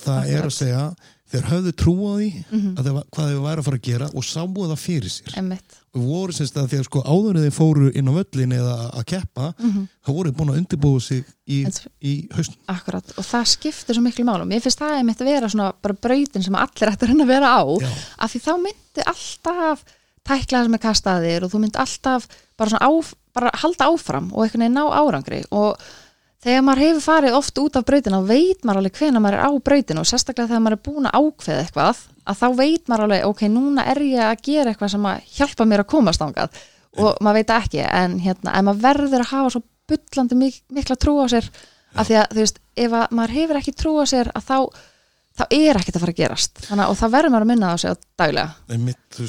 Það 0.04 0.32
er 0.36 0.48
að 0.48 0.56
segja 0.56 0.86
þeir 1.32 1.46
höfðu 1.48 1.72
trú 1.80 1.94
á 1.96 2.14
því 2.20 2.30
að 2.52 2.88
þeir, 2.88 2.98
hvað 3.16 3.30
þeir 3.30 3.44
væri 3.46 3.62
að 3.62 3.68
fara 3.68 3.78
að 3.80 3.86
gera 3.88 4.10
og 4.12 4.26
sáu 4.28 4.48
það 4.56 4.74
fyrir 4.82 5.14
sér. 5.14 5.38
Og 5.92 6.04
voru 6.08 6.36
semst 6.36 6.58
að 6.60 6.70
þegar 6.72 6.88
sko 6.88 7.04
áður 7.04 7.40
þeir 7.44 7.56
fóru 7.56 7.92
inn 8.00 8.08
á 8.12 8.14
völlin 8.16 8.56
eða 8.56 8.76
að 8.96 9.06
keppa 9.12 9.52
þá 9.60 10.12
voru 10.12 10.32
þeir 10.32 10.38
búin 10.40 10.52
að 10.52 10.60
undirbúa 10.62 11.00
sig 11.04 11.24
í, 11.48 11.62
í 12.04 12.14
hausn 12.36 12.56
akkurat. 12.72 13.16
Og 13.18 13.28
það 13.28 13.48
skiptir 13.54 13.96
svo 13.98 14.04
miklu 14.04 14.28
málum, 14.28 14.52
ég 14.52 14.64
finnst 14.64 14.80
það 14.80 15.00
að 15.02 15.26
vera 15.28 15.50
svona 15.52 15.72
bara 15.82 16.00
brautin 16.08 16.44
sem 16.44 16.56
allir 16.56 16.92
ættir 16.94 17.12
henni 17.12 17.24
að 17.28 17.34
vera 17.34 17.56
á. 17.56 17.64
Já. 17.80 17.90
af 18.24 18.32
því 18.32 18.44
þá 18.48 18.54
myndi 18.68 19.08
alltaf 19.14 19.84
tækla 20.28 20.64
sem 20.66 20.78
er 20.78 20.84
kastaðir 20.84 21.44
og 21.46 21.52
þú 21.52 21.64
myndi 21.64 21.80
alltaf 21.82 22.28
bara 22.60 22.70
svona 22.72 22.88
áf, 22.92 23.16
bara 23.34 23.52
halda 23.64 23.88
áfram 23.90 24.32
og 24.36 24.44
einhvern 24.46 24.66
veginn 24.68 24.78
ná 24.78 24.84
árangri. 25.00 25.44
Og 25.52 25.80
þegar 26.42 26.66
maður 26.66 26.84
hefur 26.86 27.06
farið 27.06 27.38
oft 27.38 27.62
út 27.62 27.80
af 27.80 27.88
brautina 27.88 28.22
þá 28.22 28.32
veit 28.32 28.66
maður 28.66 28.82
alveg 28.82 29.00
hvena 29.00 29.22
maður 29.24 29.38
er 29.38 29.46
á 29.46 29.52
brautinu 29.70 30.04
og 30.04 30.10
sérstaklega 30.10 30.52
þegar 30.52 30.64
maður 30.66 30.78
er 30.78 30.84
búin 30.88 31.10
að 31.10 31.18
ákveða 31.22 31.66
eitthvað 31.66 32.04
að 32.22 32.40
þá 32.42 32.48
veit 32.58 32.92
maður 32.92 33.06
alveg, 33.08 33.26
ok, 33.30 33.44
núna 33.52 33.86
er 33.92 34.02
ég 34.06 34.24
að 34.26 34.46
gera 34.46 34.72
eitthvað 34.72 34.94
sem 34.96 35.10
að 35.12 35.28
hjálpa 35.38 35.68
mér 35.70 35.84
að 35.84 35.92
komast 35.94 36.24
ángað 36.26 36.62
og 37.02 37.22
maður 37.24 37.40
veit 37.40 37.54
ekki 37.56 37.84
en 37.86 38.18
hérna, 38.22 38.56
en 38.56 38.68
maður 38.68 38.84
verður 38.88 39.24
að 39.26 39.32
hafa 39.32 39.54
svo 39.56 39.64
bullandi 39.92 40.38
mik 40.40 40.62
mikla 40.72 40.98
trú 41.00 41.18
á 41.24 41.26
sér 41.32 41.52
af 41.96 42.08
því 42.08 42.18
að, 42.22 42.32
þú 42.32 42.42
veist, 42.46 42.62
ef 42.80 42.96
að 42.96 43.14
maður 43.18 43.36
hefur 43.38 43.60
ekki 43.60 43.76
trú 43.76 43.94
á 44.00 44.06
sér 44.08 44.32
að 44.36 44.48
þá, 44.48 44.58
þá 45.40 45.44
er 45.50 45.80
ekkert 45.80 45.98
að 45.98 46.06
fara 46.06 46.16
að 46.16 46.22
gerast. 46.22 46.62
Þannig, 46.68 46.92
og 46.92 47.00
það 47.02 47.14
verður 47.18 47.34
maður 47.34 47.46
að 47.48 47.52
minna 47.52 47.72
á 47.72 47.76
sig 47.82 47.92
á 47.92 47.96
daglega. 48.22 48.56
En 48.72 48.86
mitt, 48.88 49.20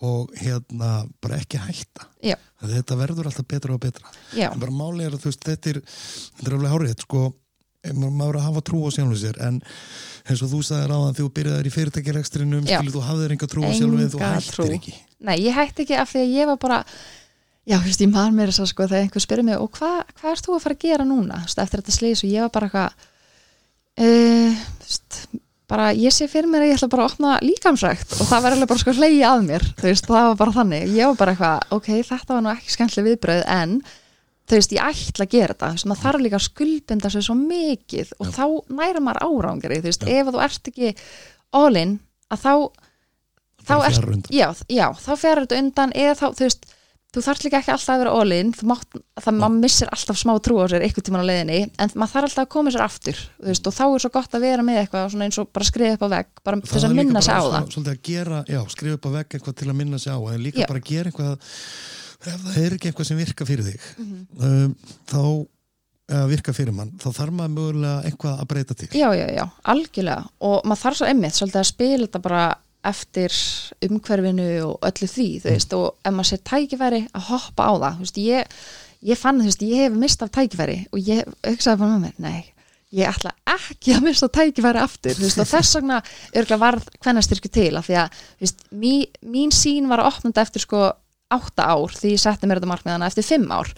og 0.00 0.30
hérna 0.40 1.06
bara 1.20 1.36
ekki 1.42 1.58
hætta. 1.60 2.06
Já, 2.24 2.36
þetta 2.62 2.96
verður 2.96 3.28
alltaf 3.30 3.46
betra 3.48 3.74
og 3.76 3.80
betra. 3.82 4.08
Já, 4.36 4.48
en 4.54 4.60
bara 4.62 4.72
máli 4.72 5.04
er 5.04 5.12
að 5.16 5.24
þú 5.26 5.30
veist, 5.32 5.44
þetta 5.44 5.74
er 5.76 6.54
alveg 6.56 6.72
hárið, 6.72 6.94
sko. 7.04 7.24
Eh, 7.84 7.92
ma- 7.96 8.10
maður 8.12 8.36
að 8.40 8.46
hafa 8.48 8.60
trú 8.68 8.80
á 8.84 8.90
sjálfum 8.92 9.16
sér 9.16 9.38
en 9.40 9.60
eins 10.28 10.42
og 10.44 10.50
þú 10.52 10.58
sagðir 10.68 10.90
á 10.92 10.96
þann 11.00 11.14
þegar 11.16 11.24
þú 11.24 11.30
byrjaðir 11.38 11.68
í 11.68 11.72
fyrirtækirekstrinum 11.72 12.66
Já. 12.68 12.76
skilur 12.80 12.92
þú 12.98 13.04
hafðir 13.06 13.32
enga 13.32 13.48
trú 13.48 13.62
á 13.64 13.70
sjálfum 13.72 14.02
þér, 14.02 14.10
þú 14.12 14.20
hættir 14.20 14.74
ekki. 14.76 14.92
Nei, 15.24 15.36
ég 15.40 15.56
hætti 15.56 15.86
ekki 15.86 15.96
af 15.96 16.12
því 16.12 16.20
að 16.26 16.34
ég 16.36 16.46
var 16.50 16.58
bara 16.60 16.80
Já, 17.70 17.76
þú 17.80 17.86
veist, 17.88 18.00
ég 18.04 18.10
man 18.12 18.34
mér 18.36 18.50
þess 18.52 18.60
að 18.64 18.68
sko 18.72 18.84
þegar 18.88 19.04
einhver 19.06 19.24
spyrir 19.24 19.44
mig 19.48 19.56
og 19.60 19.70
hvað 19.78 19.96
hva 20.20 20.30
ert 20.34 20.44
þú 20.44 20.54
að 20.58 20.62
fara 20.64 20.76
að 20.76 20.84
gera 20.84 21.04
núna? 21.08 21.40
Eftir 21.44 21.80
þetta 21.80 21.92
slís 21.96 22.20
og 22.24 22.30
ég 22.34 22.40
var 22.44 22.52
bara 22.52 22.68
eitthvað 22.68 22.92
veist, 24.00 25.26
bara 25.70 25.88
ég 25.94 26.14
sé 26.14 26.26
fyrir 26.30 26.50
mér 26.50 26.64
að 26.66 26.72
ég 26.72 26.78
ætla 26.80 26.90
bara 26.92 27.06
að 27.06 27.14
opna 27.14 27.32
líkamsrækt 27.44 28.16
og 28.18 28.28
það 28.28 28.44
var 28.44 28.56
alveg 28.56 28.70
bara 28.72 28.82
sko 28.82 28.94
hlegi 28.98 29.22
að 29.26 29.46
mér 29.46 29.66
þú 29.78 29.86
veist, 29.88 30.10
það 30.10 30.28
var 30.28 30.38
bara 30.42 30.54
þannig 30.58 30.94
ég 30.96 31.10
var 31.10 31.18
bara 31.20 31.34
eitthvað, 31.36 31.74
ok, 31.78 31.90
þetta 32.10 32.36
var 32.36 32.44
nú 32.46 32.52
ekki 32.52 32.74
skemmtileg 32.74 33.08
viðbröð 33.08 33.42
en 33.54 33.76
þú 34.50 34.58
veist, 34.58 34.74
ég 34.74 34.90
ætla 34.90 35.26
að 35.26 35.34
gera 35.36 35.54
þetta 35.54 35.90
maður 35.90 36.02
þarf 36.04 36.24
líka 36.26 36.40
að 36.40 36.46
skuldbinda 36.48 37.12
sig 37.14 37.26
svo 37.26 37.36
mikið 37.38 38.12
og 38.18 38.30
Já. 38.30 38.32
þá 38.36 38.44
næra 38.80 39.04
maður 39.06 39.26
árangri 39.28 39.80
þú 39.80 39.88
veist, 39.90 40.06
ef 40.10 40.30
þú 40.34 40.44
ert 40.46 40.70
ekki 40.72 40.92
all 41.60 41.76
in 41.78 41.96
að 42.30 42.44
þá 42.44 42.52
þá 43.60 43.74
fjarr 43.84 44.10
undan. 44.10 44.34
já, 44.34 44.48
já, 44.72 44.86
þá 44.96 45.10
fer 45.20 45.42
þetta 45.44 45.58
undan 45.62 45.94
eða 45.94 46.16
þá, 46.18 46.26
þú 46.34 46.46
veist, 46.48 46.70
þú 47.10 47.22
þarf 47.26 47.40
líka 47.44 47.58
ekki 47.58 47.72
alltaf 47.74 47.90
að 47.94 48.00
vera 48.04 48.12
all 48.20 48.32
in, 48.36 48.50
þú 48.54 48.66
mátt, 48.70 48.98
það 49.24 49.34
maður 49.40 49.56
missir 49.64 49.88
alltaf 49.90 50.18
smá 50.20 50.32
trú 50.46 50.58
á 50.62 50.64
sér 50.70 50.84
einhvern 50.86 51.06
tímann 51.08 51.24
á 51.26 51.30
leiðinni 51.30 51.60
en 51.82 51.92
maður 51.98 52.12
þarf 52.14 52.28
alltaf 52.28 52.44
að 52.44 52.50
koma 52.54 52.70
sér 52.74 52.84
aftur 52.86 53.18
veist, 53.48 53.66
og 53.66 53.74
þá 53.74 53.82
er 53.88 54.04
svo 54.04 54.10
gott 54.14 54.36
að 54.38 54.44
vera 54.46 54.62
með 54.66 54.78
eitthvað 54.84 55.16
eins 55.26 55.40
og 55.42 55.50
bara 55.50 55.66
skrifa 55.70 55.96
upp 55.98 56.04
á 56.06 56.08
vegg, 56.14 56.28
bara 56.46 56.60
til 56.70 56.84
að 56.86 56.94
minna 57.00 57.22
sig 57.26 57.34
á 57.34 57.42
það 57.42 57.56
að 58.60 58.70
skrifa 58.74 58.98
upp 58.98 59.06
á 59.06 59.10
vegg 59.18 59.38
eitthvað 59.38 59.56
til 59.58 59.70
að 59.70 59.78
minna 59.82 59.98
sig 59.98 60.12
á 60.14 60.18
en 60.20 60.44
líka 60.44 60.62
Já. 60.62 60.66
bara 60.70 60.80
að 60.82 60.90
gera 60.90 61.10
eitthvað 61.10 61.32
ef 62.20 62.42
það 62.44 62.58
er 62.60 62.74
ekki 62.76 62.90
eitthvað 62.90 63.08
sem 63.10 63.18
virka 63.20 63.46
fyrir 63.48 63.64
þig 63.64 63.80
Mhm. 63.98 64.26
um, 64.44 64.76
þá 65.08 65.22
virka 66.30 66.52
fyrir 66.52 66.74
mann, 66.74 66.90
þá 66.98 67.06
þarf 67.14 67.34
maður 67.38 67.52
mögulega 67.54 68.02
eitthvað 68.08 68.40
að 68.42 68.48
breyta 68.50 68.74
til 68.74 68.88
Já, 68.98 69.08
já, 69.14 69.26
já, 69.30 69.44
algjörlega 69.64 70.24
og 70.42 70.64
maður 70.66 70.82
þarf 70.82 70.96
svo 70.98 71.06
emmitt 71.06 71.36
svolítið 71.38 71.60
að 71.60 71.68
spila 71.70 72.06
þetta 72.06 72.22
bara 72.24 72.42
eftir 72.86 73.34
umhverfinu 73.84 74.46
og 74.68 74.86
öllu 74.88 75.08
því, 75.10 75.28
þú 75.42 75.50
veist, 75.54 75.74
og 75.76 75.90
ef 76.06 76.14
maður 76.14 76.30
sér 76.30 76.44
tækifæri 76.50 77.02
að 77.10 77.26
hoppa 77.28 77.66
á 77.68 77.72
það, 77.74 77.98
þú 77.98 78.06
veist, 78.06 78.22
ég 78.24 78.56
ég 79.10 79.20
fann, 79.20 79.40
þú 79.40 79.50
veist, 79.50 79.66
ég 79.66 79.84
hef 79.84 79.98
mist 80.00 80.24
af 80.24 80.32
tækifæri 80.34 80.78
og 80.90 81.10
ég 81.10 81.28
hugsaði 81.46 81.82
bara 81.82 81.98
með 81.98 82.06
mér, 82.06 82.16
nei 82.24 82.40
ég 82.90 83.06
ætla 83.06 83.30
ekki 83.46 83.92
að 83.94 84.06
mista 84.08 84.26
tækifæri 84.34 84.80
aftur, 84.82 85.14
þú 85.14 85.26
veist, 85.28 85.42
og 85.42 85.50
þess 85.50 85.76
vegna 85.78 86.00
örgulega 86.34 86.62
varð 86.64 86.88
hvenna 86.98 87.22
styrku 87.22 87.50
til, 87.52 87.70
af 87.78 87.86
því 87.86 87.98
að 88.02 88.16
þú 88.16 88.46
veist, 88.46 88.64
mín, 88.82 89.04
mín 89.22 89.54
sín 89.54 89.86
var 89.90 90.02
að 90.02 90.10
opnanda 90.10 90.42
eftir 90.42 90.64
sko 90.64 90.88
átta 91.30 91.68
ár 91.70 91.94
því 91.94 92.16
ég 92.16 92.22
setti 92.22 92.48
mér 92.48 92.58
þetta 92.58 92.72
markmiðana 92.72 93.10
eftir 93.10 93.26
fimm 93.26 93.52
ár 93.54 93.70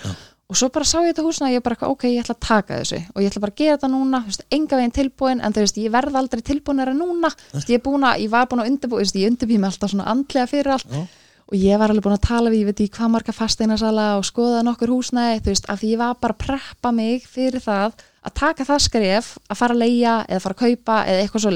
og 0.52 0.58
svo 0.58 0.68
bara 0.68 0.84
sá 0.84 0.98
ég 1.00 1.14
þetta 1.14 1.24
húsna 1.24 1.48
og 1.48 1.54
ég 1.54 1.64
bara, 1.64 1.78
ok, 1.88 2.04
ég 2.10 2.20
ætla 2.20 2.36
að 2.36 2.44
taka 2.44 2.78
þessu. 2.82 3.00
Og 3.14 3.22
ég 3.24 3.32
ætla 3.32 3.40
bara 3.40 3.54
að 3.54 3.60
gera 3.62 3.78
þetta 3.78 3.88
núna, 3.88 4.20
veist, 4.26 4.44
enga 4.52 4.78
veginn 4.78 4.94
tilbúin 4.98 5.40
en 5.40 5.56
þú 5.56 5.64
veist, 5.64 5.78
ég 5.80 5.94
verð 5.94 6.18
aldrei 6.20 6.42
tilbúinara 6.44 6.92
núna. 6.96 7.30
Þú 7.32 7.56
veist, 7.56 7.72
ég, 7.72 7.82
búin 7.86 8.04
að, 8.04 8.20
ég 8.26 8.32
var 8.34 8.50
búin 8.50 8.60
að 8.60 8.88
veist, 8.92 9.16
ég 9.16 9.32
undirbúi 9.32 9.58
mig 9.62 9.70
alltaf 9.70 9.94
svona 9.94 10.10
andlega 10.12 10.50
fyrir 10.50 10.74
allt. 10.76 10.92
Já. 10.92 11.04
og 11.52 11.58
ég 11.60 11.76
var 11.76 11.92
alveg 11.92 12.04
búin 12.06 12.14
að 12.16 12.22
tala 12.24 12.48
við, 12.48 12.62
ég 12.62 12.68
veit 12.70 12.78
ekki 12.80 12.96
hvað 12.96 13.10
marga 13.12 13.32
fasteinasala 13.36 14.04
og 14.16 14.22
skoða 14.24 14.62
nokkur 14.64 14.88
húsnæði, 14.88 15.42
þú 15.42 15.52
veist, 15.52 15.66
af 15.68 15.82
því 15.82 15.90
ég 15.90 16.00
var 16.00 16.14
bara 16.22 16.32
að 16.32 16.44
preppa 16.46 16.92
mig 16.96 17.26
fyrir 17.28 17.60
það 17.60 17.98
að 18.22 18.36
taka 18.38 18.64
það 18.70 18.84
skref, 18.86 19.28
að 19.50 19.58
fara 19.60 19.76
að 19.76 19.82
leia 19.82 20.14
eða 20.30 20.40
fara 20.46 20.56
að 20.56 20.62
kaupa 20.62 20.96
eða 21.10 21.26
eitthvað 21.26 21.44
svo 21.44 21.52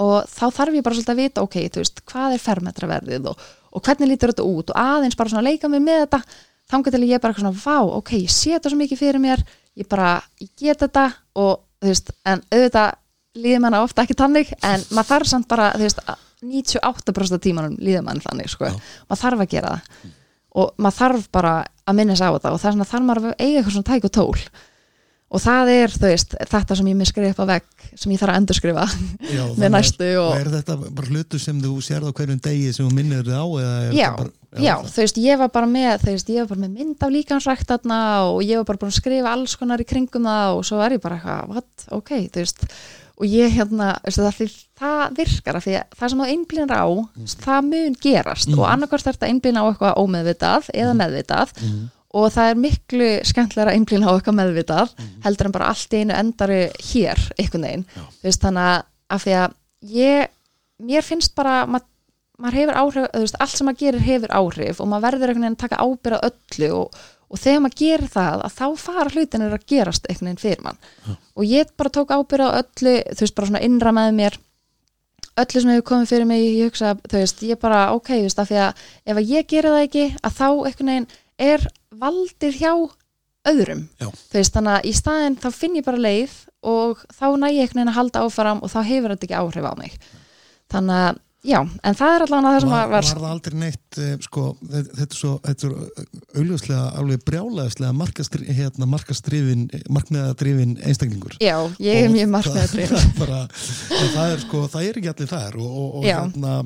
og 0.00 0.28
þá 0.30 0.44
þarf 0.56 0.76
ég 0.76 0.84
bara 0.84 0.96
svolítið 0.96 1.12
að 1.12 1.20
vita 1.20 1.44
ok, 1.44 1.58
þú 1.72 1.82
veist, 1.82 2.00
hvað 2.08 2.36
er 2.36 2.42
fermetraverðið 2.42 3.28
og, 3.32 3.42
og 3.72 3.84
hvernig 3.84 4.10
lítur 4.12 4.32
þetta 4.32 4.46
út? 4.48 4.72
Og 4.72 4.80
aðeins 4.80 5.18
bara 5.18 5.32
svona 5.32 5.44
leika 5.44 5.70
mig 5.72 5.82
með 5.84 6.06
þetta, 6.06 6.22
til 6.72 7.02
að 7.02 7.10
ég 7.10 7.20
bara 7.20 7.36
svona, 7.36 7.52
vá, 7.52 7.78
ok, 8.00 8.14
ég 8.22 8.32
sé 8.32 8.54
þetta 8.54 8.72
svo 8.72 8.80
mikið 8.80 9.02
fyrir 9.02 9.20
mér 9.22 9.44
ég 9.78 9.88
bara, 9.88 10.16
ég 10.40 10.50
get 10.58 10.82
þetta 10.82 11.06
og 11.38 11.62
þú 11.82 11.90
veist, 11.90 12.12
en 12.28 12.42
auðvitað 12.52 12.98
líður 13.42 13.62
manna 13.64 13.84
ofta 13.84 14.04
ekki 14.04 14.16
tannig, 14.18 14.50
en 14.60 14.82
maður 14.92 15.08
þarf 15.12 15.30
samt 15.30 15.48
bara, 15.48 15.70
þú 15.76 15.86
veist, 15.86 16.02
98% 16.42 17.38
af 17.38 17.42
tímanum 17.42 17.78
líður 17.80 18.04
mann 18.06 18.20
þannig, 18.22 18.50
sko. 18.50 18.68
Maður 19.08 19.22
þarf 19.22 19.44
að 19.44 19.52
gera 19.54 19.72
það. 19.76 20.10
Og 20.62 20.74
maður 20.82 20.98
þarf 20.98 21.30
bara 21.32 21.54
að 21.88 21.98
minna 21.98 22.16
sig 22.18 22.28
á 22.28 22.34
þetta 22.34 22.52
og 22.52 22.60
það 22.60 22.68
er 22.68 22.76
svona 22.76 22.90
þarf 22.90 23.06
maður 23.08 23.28
að 23.30 23.34
eiga 23.38 23.60
eitthvað 23.60 23.76
svona 23.76 23.88
tæk 23.88 24.08
og 24.08 24.14
tól 24.18 24.42
og 25.32 25.40
það 25.40 25.70
er, 25.72 25.94
þú 25.96 26.10
veist, 26.10 26.34
þetta 26.50 26.76
sem 26.76 26.88
ég 26.90 27.08
skrifa 27.08 27.32
upp 27.32 27.40
á 27.40 27.46
vegg 27.54 27.88
sem 27.96 28.12
ég 28.12 28.20
þarf 28.20 28.34
að 28.34 28.38
endurskrifa 28.42 28.84
Já, 29.32 29.42
með 29.60 29.74
næstu 29.74 30.08
og 30.20 30.30
Er 30.36 30.50
þetta 30.52 30.76
bara 30.84 31.08
hlutu 31.08 31.40
sem 31.40 31.60
þú 31.62 31.74
sérð 31.84 32.12
á 32.12 32.16
hverjum 32.18 32.40
degi 32.44 32.72
sem 32.76 32.88
þú 32.88 32.96
minnir 32.96 33.24
þig 33.26 33.36
á? 33.40 33.46
Já, 33.96 34.08
bara, 34.18 34.32
já, 34.60 34.74
þú 34.84 35.04
veist, 35.04 35.20
ég 35.24 35.40
var 35.40 35.52
bara 35.54 35.70
með 35.70 35.92
þú 36.04 36.16
veist, 36.16 36.32
ég 36.34 36.44
var 36.44 36.50
bara 36.52 36.64
með 36.64 36.74
mynd 36.80 37.06
af 37.06 37.14
líkansrækt 37.16 37.70
þarna 37.72 38.00
og 38.30 38.42
ég 38.44 38.60
var 38.60 38.68
bara 38.72 38.82
búin 38.82 38.92
að 38.92 38.98
skrifa 39.00 39.32
alls 39.36 39.56
konar 39.60 39.84
í 39.84 39.88
kringum 39.88 40.28
það 40.28 40.56
og 40.58 40.66
svo 40.68 40.82
er 40.84 40.96
ég 40.98 41.04
bara 41.04 41.20
eitthvað, 41.20 41.54
what, 41.54 41.86
ok, 42.00 42.12
þú 42.34 42.44
veist. 42.44 42.66
Og 43.22 43.28
ég 43.28 43.52
hérna, 43.54 43.92
veistu, 44.02 44.22
það, 44.24 44.36
því, 44.38 44.46
það 44.82 45.02
virkar 45.20 45.58
af 45.58 45.64
því 45.66 45.74
að 45.78 45.96
það 46.00 46.12
sem 46.12 46.22
þú 46.22 46.28
einblýnir 46.32 46.72
á 46.74 46.84
það 47.44 47.66
mun 47.68 47.98
gerast 48.02 48.52
og 48.56 48.62
annarkvært 48.66 49.08
þetta 49.10 49.28
einblýna 49.28 49.62
á 49.62 49.68
eitthvað 49.68 50.00
ómeðvitað 50.02 50.70
eða 50.74 50.94
meðvitað 50.98 51.52
og 52.12 52.28
það 52.34 52.50
er 52.50 52.60
miklu 52.60 53.08
skemmtilega 53.28 53.72
einblýna 53.76 54.10
á 54.10 54.14
eitthvað 54.14 54.38
meðvitað 54.40 54.92
heldur 55.24 55.48
en 55.48 55.54
bara 55.54 55.70
allt 55.72 55.94
einu 55.96 56.16
endari 56.16 56.60
hér 56.92 57.22
einhvern 57.38 57.66
veginn, 57.68 57.86
þú 57.94 58.28
veist, 58.28 58.42
þannig 58.42 58.68
að 58.68 58.82
af 59.12 59.24
því 59.24 59.34
að 59.38 59.56
ég, 59.92 60.28
mér 60.82 61.06
finnst 61.06 61.34
bara 61.36 61.62
ma 61.66 61.80
maður 62.42 62.58
hefur 62.58 62.78
áhrif, 62.80 63.08
veist, 63.22 63.36
allt 63.40 63.56
sem 63.56 63.68
maður 63.68 63.82
gerir 63.84 64.06
hefur 64.06 64.32
áhrif 64.34 64.80
og 64.80 64.88
maður 64.90 65.04
verður 65.08 65.32
einhvern 65.32 65.44
veginn 65.46 65.58
að 65.58 65.62
taka 65.62 65.82
ábyrða 65.82 66.20
öllu 66.28 66.70
og, 66.78 67.02
og 67.28 67.42
þegar 67.42 67.60
maður 67.64 67.76
gerir 67.82 68.12
það 68.12 68.46
að 68.46 68.56
þá 68.56 68.64
fara 68.82 69.12
hlutinir 69.12 69.56
að 69.56 69.66
gerast 69.72 70.08
einhvern 70.08 70.30
veginn 70.30 70.42
fyrir 70.42 70.64
mann. 70.64 70.80
Og 71.36 71.46
ég 71.46 71.70
bara 71.78 71.92
tók 71.92 72.10
ábyrða 72.10 72.48
öllu, 72.62 72.96
þú 73.12 73.24
veist, 73.26 73.36
bara 73.36 73.50
svona 73.50 73.62
innra 73.68 73.94
með 73.94 74.16
mér 74.18 74.38
öllu 75.42 75.62
sem 75.62 75.72
hefur 75.72 75.86
komið 75.92 76.10
fyrir 76.12 76.28
mig, 76.28 76.42
ég 76.48 76.72
hugsa, 76.72 76.96
þú 77.06 77.20
veist, 77.20 77.44
ég 77.46 77.60
bara 77.62 77.84
ok, 77.94 78.10
þú 78.10 78.26
veist, 78.26 78.42
af 78.42 78.50
því 78.50 78.58
að 78.64 78.82
ef 79.06 79.20
að 79.22 79.30
ég 79.36 79.48
gerir 79.52 79.76
það 79.76 79.86
ekki 79.86 80.08
að 80.18 80.36
þá 80.40 80.46
einhvern 80.50 80.92
veginn 80.92 81.08
er 81.52 81.68
valdið 82.02 82.58
hjá 82.60 82.72
öðrum 83.50 83.84
Já. 83.98 84.08
þú 84.10 84.38
veist, 84.38 84.54
þannig 84.54 84.76
að 84.76 84.88
í 84.88 84.94
staðinn 84.98 85.38
þá 85.42 85.48
finn 85.56 85.78
ég 85.78 85.86
bara 85.86 86.02
leið 86.02 86.34
og 86.72 87.00
þá 87.10 87.26
næ 87.42 87.48
ég 87.50 87.64
einhvern 87.64 87.80
veginn 87.80 87.92
að 87.92 87.98
halda 87.98 88.24
áfram 88.26 88.62
og 88.62 88.70
þá 88.70 88.80
hefur 88.86 89.14
þetta 89.14 89.28
ekki 89.28 89.38
áhrif 89.40 89.66
á 89.66 89.74
mig 89.78 89.96
þannig 90.72 91.00
að, 91.08 91.22
já, 91.46 91.58
en 91.62 91.96
það 91.98 92.14
er 92.14 92.24
allavega 92.26 92.52
það 92.52 92.60
sem 92.64 92.72
var, 92.72 92.90
var, 92.92 93.08
það 93.08 93.26
aldrei 93.30 93.56
neitt 93.62 93.98
eh, 94.02 94.12
sko, 94.26 94.44
þetta, 94.74 95.06
er 95.06 95.18
svo 95.18 95.32
þetta 95.46 95.68
er 95.68 96.06
augljóslega 96.42 96.84
alveg 97.02 97.26
brjálæðislega 97.30 97.96
markastri, 97.98 98.46
hérna, 98.60 98.88
markastrifin 98.92 99.66
markmiðadrifin 99.92 100.76
einstaklingur. 100.86 101.36
Já, 101.42 101.56
ég 101.82 102.06
er 102.06 102.14
mjög 102.14 102.32
markmiðadrifin. 102.36 103.12
það 103.20 104.14
það 104.14 104.24
er 104.28 104.46
sko, 104.46 104.64
það 104.72 104.88
er 104.88 105.02
ekki 105.02 105.12
allir 105.16 105.34
þar 105.34 105.60
og, 105.60 105.76
og, 105.82 106.00
og 106.00 106.08
hérna 106.08 106.56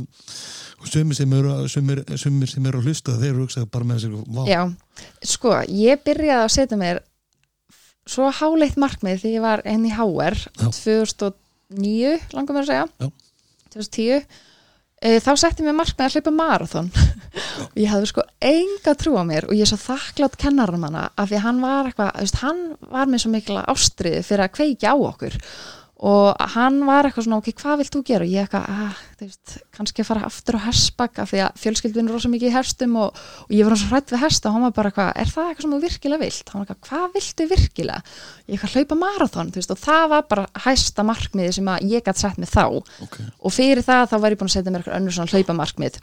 sumir 0.87 1.18
sem 1.18 1.33
eru 1.35 1.59
sumir, 1.72 2.05
sumir 2.20 2.51
sem 2.51 2.66
eru 2.68 2.79
að 2.79 2.91
hlusta 2.91 3.16
þeir 3.18 3.33
eru 3.33 3.47
hugsaði 3.47 3.68
bara 3.72 3.89
með 3.89 4.05
sér 4.05 4.16
vá, 4.22 4.43
já, 4.47 4.61
sko, 5.35 5.55
ég 5.72 6.03
byrjaði 6.07 6.45
að 6.45 6.53
setja 6.55 6.79
mér 6.79 7.01
svo 8.07 8.31
háleitt 8.31 8.79
markmið 8.81 9.22
því 9.22 9.33
ég 9.35 9.45
var 9.45 9.62
henni 9.66 9.91
Já. 9.91 10.68
2009, 10.70 12.18
langum 12.37 12.57
við 12.57 12.62
að 12.62 12.68
segja. 12.70 12.87
Já. 13.01 13.09
2010 13.74 14.12
e, 14.14 14.20
þá 15.03 15.32
setti 15.36 15.64
mér 15.64 15.76
markmið 15.76 16.07
að 16.07 16.16
hlaupa 16.16 16.32
marathon. 16.34 16.90
Og 17.68 17.80
ég 17.80 17.90
hafði 17.92 18.11
sko 18.11 18.24
enga 18.49 18.94
trú 18.97 19.16
á 19.20 19.24
mér 19.28 19.44
og 19.49 19.57
ég 19.57 19.66
er 19.66 19.68
svo 19.68 19.76
þakklátt 19.82 20.38
kennarum 20.40 20.86
hana 20.88 21.11
af 21.20 21.28
því 21.28 21.40
hann 21.44 21.59
var 21.61 21.90
eitthvað, 21.90 22.36
hann 22.40 22.62
var 22.88 23.11
með 23.12 23.22
svo 23.24 23.32
mikla 23.34 23.64
ástriði 23.68 24.22
fyrir 24.24 24.47
að 24.47 24.55
kveikja 24.57 24.94
á 24.94 24.97
okkur 24.97 25.36
og 25.97 26.42
hann 26.53 26.82
var 26.84 27.07
eitthvað 27.09 27.24
svona 27.24 27.38
ok, 27.40 27.47
hvað 27.57 27.78
vilt 27.80 27.94
þú 27.94 28.01
gera? 28.05 28.26
Og 28.26 28.32
ég 28.32 28.44
eitthvað, 28.44 28.64
ah, 28.68 28.97
þú 29.16 29.28
veist, 29.28 29.55
kannski 29.72 30.03
að 30.03 30.09
fara 30.11 30.26
aftur 30.28 30.59
á 30.61 30.66
hestbakk 30.66 31.20
af 31.22 31.30
því 31.30 31.40
að 31.47 31.62
fjölskyldvinn 31.62 32.11
er 32.11 32.16
rosa 32.16 32.30
mikið 32.32 32.51
í 32.51 32.57
hestum 32.57 32.99
og, 33.01 33.22
og 33.47 33.55
ég 33.57 33.64
var 33.64 33.80
svo 33.80 33.88
hrætt 33.94 34.12
við 34.12 34.24
hesta 34.26 34.51
og 34.51 34.59
hann 34.59 34.66
var 34.66 34.74
bara 34.76 34.92
eitthvað, 34.92 35.12
er 35.22 35.32
það 35.32 35.49
eitthvað 35.49 35.66
sem 35.66 35.72
þú 35.72 35.80
virkilega 35.86 36.22
vilt? 36.26 36.53
Hann 36.53 36.61
var 36.61 36.66
eitthvað, 36.74 36.90
hvað 36.90 37.16
viltu 37.16 37.47
virkilega? 37.55 38.16
Ég 38.44 38.59
eitthvað 38.59 38.76
hlaupa 38.76 39.01
marathon, 39.01 39.55
þú 39.55 39.62
veist, 39.62 39.72
og 39.72 39.80
það 39.86 40.05
var 40.12 40.28
bara 40.34 40.47
hæsta 40.66 41.07
markmiði 41.09 41.57
sem 41.57 41.72
að 41.72 41.88
ég 41.94 42.05
gætt 42.05 42.20
sett 42.20 42.42
mig 42.42 42.53
þá 42.53 42.66
ok, 42.76 43.16
og 43.40 43.57
fyrir 43.57 43.80
það 43.86 44.05
þá 44.12 44.16
var 44.20 44.36
ég 44.36 44.42
búin 44.42 44.53
að 44.53 44.59
setja 44.59 44.74
mér 44.74 44.84
eitthvað 44.84 45.01
önnur 45.01 45.16
svona 45.16 45.32
hlaupamarkmið 45.32 46.01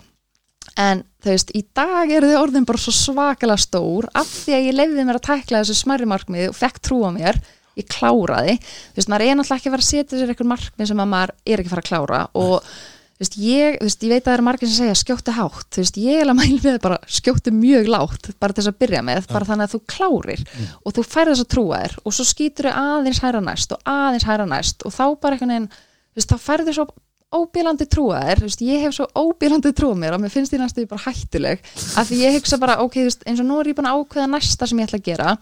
en 0.79 1.03
þú 1.21 1.33
veist, 1.33 1.51
í 1.53 1.61
dag 1.75 2.11
eru 2.11 2.31
þau 2.31 2.39
orðin 2.41 2.65
bara 2.67 2.81
svo 2.81 2.93
svakalega 2.95 3.61
stór 3.61 4.07
af 4.17 4.29
því 4.29 4.55
að 4.57 4.67
ég 4.67 4.77
leiði 4.77 5.05
mér 5.05 5.19
að 5.19 5.27
tækla 5.27 5.61
þessu 5.61 5.75
smærri 5.77 6.07
markmið 6.09 6.49
og 6.49 6.57
fekk 6.57 6.79
trú 6.83 7.01
á 7.05 7.09
mér, 7.13 7.39
ég 7.80 7.88
kláraði. 7.89 8.57
Þú 8.93 8.99
veist, 9.01 9.11
maður 9.11 9.28
er 9.28 9.38
náttúrulega 9.39 9.61
ekki 9.61 9.69
að 9.69 9.76
fara 9.78 9.86
að 9.86 9.91
setja 9.91 10.19
sér 10.19 10.34
eitthvað 10.34 10.51
markmið 10.53 10.91
sem 10.91 11.03
að 11.03 11.13
maður 11.13 11.34
er 11.45 11.63
ekki 11.63 11.71
að 11.71 11.76
fara 11.76 11.84
að 11.84 11.89
klára 11.89 12.21
og 12.34 12.74
þú 13.13 13.24
veist, 13.24 13.38
ég, 13.39 13.78
þú 13.80 13.88
veist, 13.88 14.03
ég 14.03 14.11
veit 14.11 14.21
að 14.24 14.28
það 14.28 14.36
eru 14.38 14.45
margir 14.47 14.69
sem 14.69 14.80
segja 14.82 14.97
skjóttu 14.99 15.36
hátt, 15.38 15.67
þú 15.74 15.84
veist, 15.84 15.99
ég 16.01 16.21
er 16.24 16.32
að 16.32 16.38
mæla 16.39 16.59
með 16.63 16.80
bara 16.84 16.97
skjóttu 17.07 17.53
mjög 17.55 17.89
lágt, 17.93 18.30
bara 18.41 18.55
til 18.55 18.63
þess 18.63 18.71
að 18.74 18.80
byrja 18.84 19.03
með 19.05 19.30
bara 19.30 19.47
þannig 19.49 19.69
að 19.69 19.76
þú 19.76 19.82
klárir 19.93 20.43
og 20.84 20.97
þú 20.97 21.05
færð 21.13 21.34
þess 21.34 21.45
að 21.45 21.51
trúa 21.53 21.80
þér 21.84 21.95
og 22.03 22.17
svo 22.17 22.26
skýtur 22.28 22.69
þau 22.69 22.76
aðeins 22.84 23.21
hæra 23.24 23.43
næst 23.45 23.76
og 23.78 23.93
aðeins 23.93 24.28
hæra 24.28 24.49
næst 24.49 24.84
og 24.84 24.95
þá 24.97 25.03
bara 25.21 25.38
einhvern 25.38 25.53
veginn, 25.53 25.69
þú 25.69 26.19
veist, 26.19 26.34
þá 26.34 26.38
færðu 26.49 26.76
svo 26.76 26.88
óbílandi 27.34 27.88
trúa 27.89 28.19
þér, 28.28 28.41
þú 28.43 28.49
veist, 28.49 28.65
ég 28.67 28.84
hef 28.84 28.97
svo 28.97 29.07
óbílandi 29.17 29.74
trúa 29.74 29.97
mér 29.97 30.17
að 30.17 30.26
mér 30.26 30.34
finnst 30.34 30.53
því 30.53 30.59
næstu 30.61 30.86
bara 30.89 31.05
hættuleg 31.07 31.63
af 31.97 32.09
því 32.09 32.19
ég 32.21 32.36
hugsa 32.38 32.59
bara, 32.61 32.80
ok, 32.84 32.99
þú 32.99 33.07
veist, 33.07 33.26
eins 33.30 33.41
og 33.41 33.47
nú 33.49 33.57
er 33.61 33.71
ég 33.71 33.78
búin 33.78 33.89
að 33.89 34.03
ákveða 34.03 34.30
næsta 34.36 34.69
sem 34.69 34.82
ég 34.82 34.89
ætla 34.89 34.99
að 35.01 35.07
gera 35.07 35.34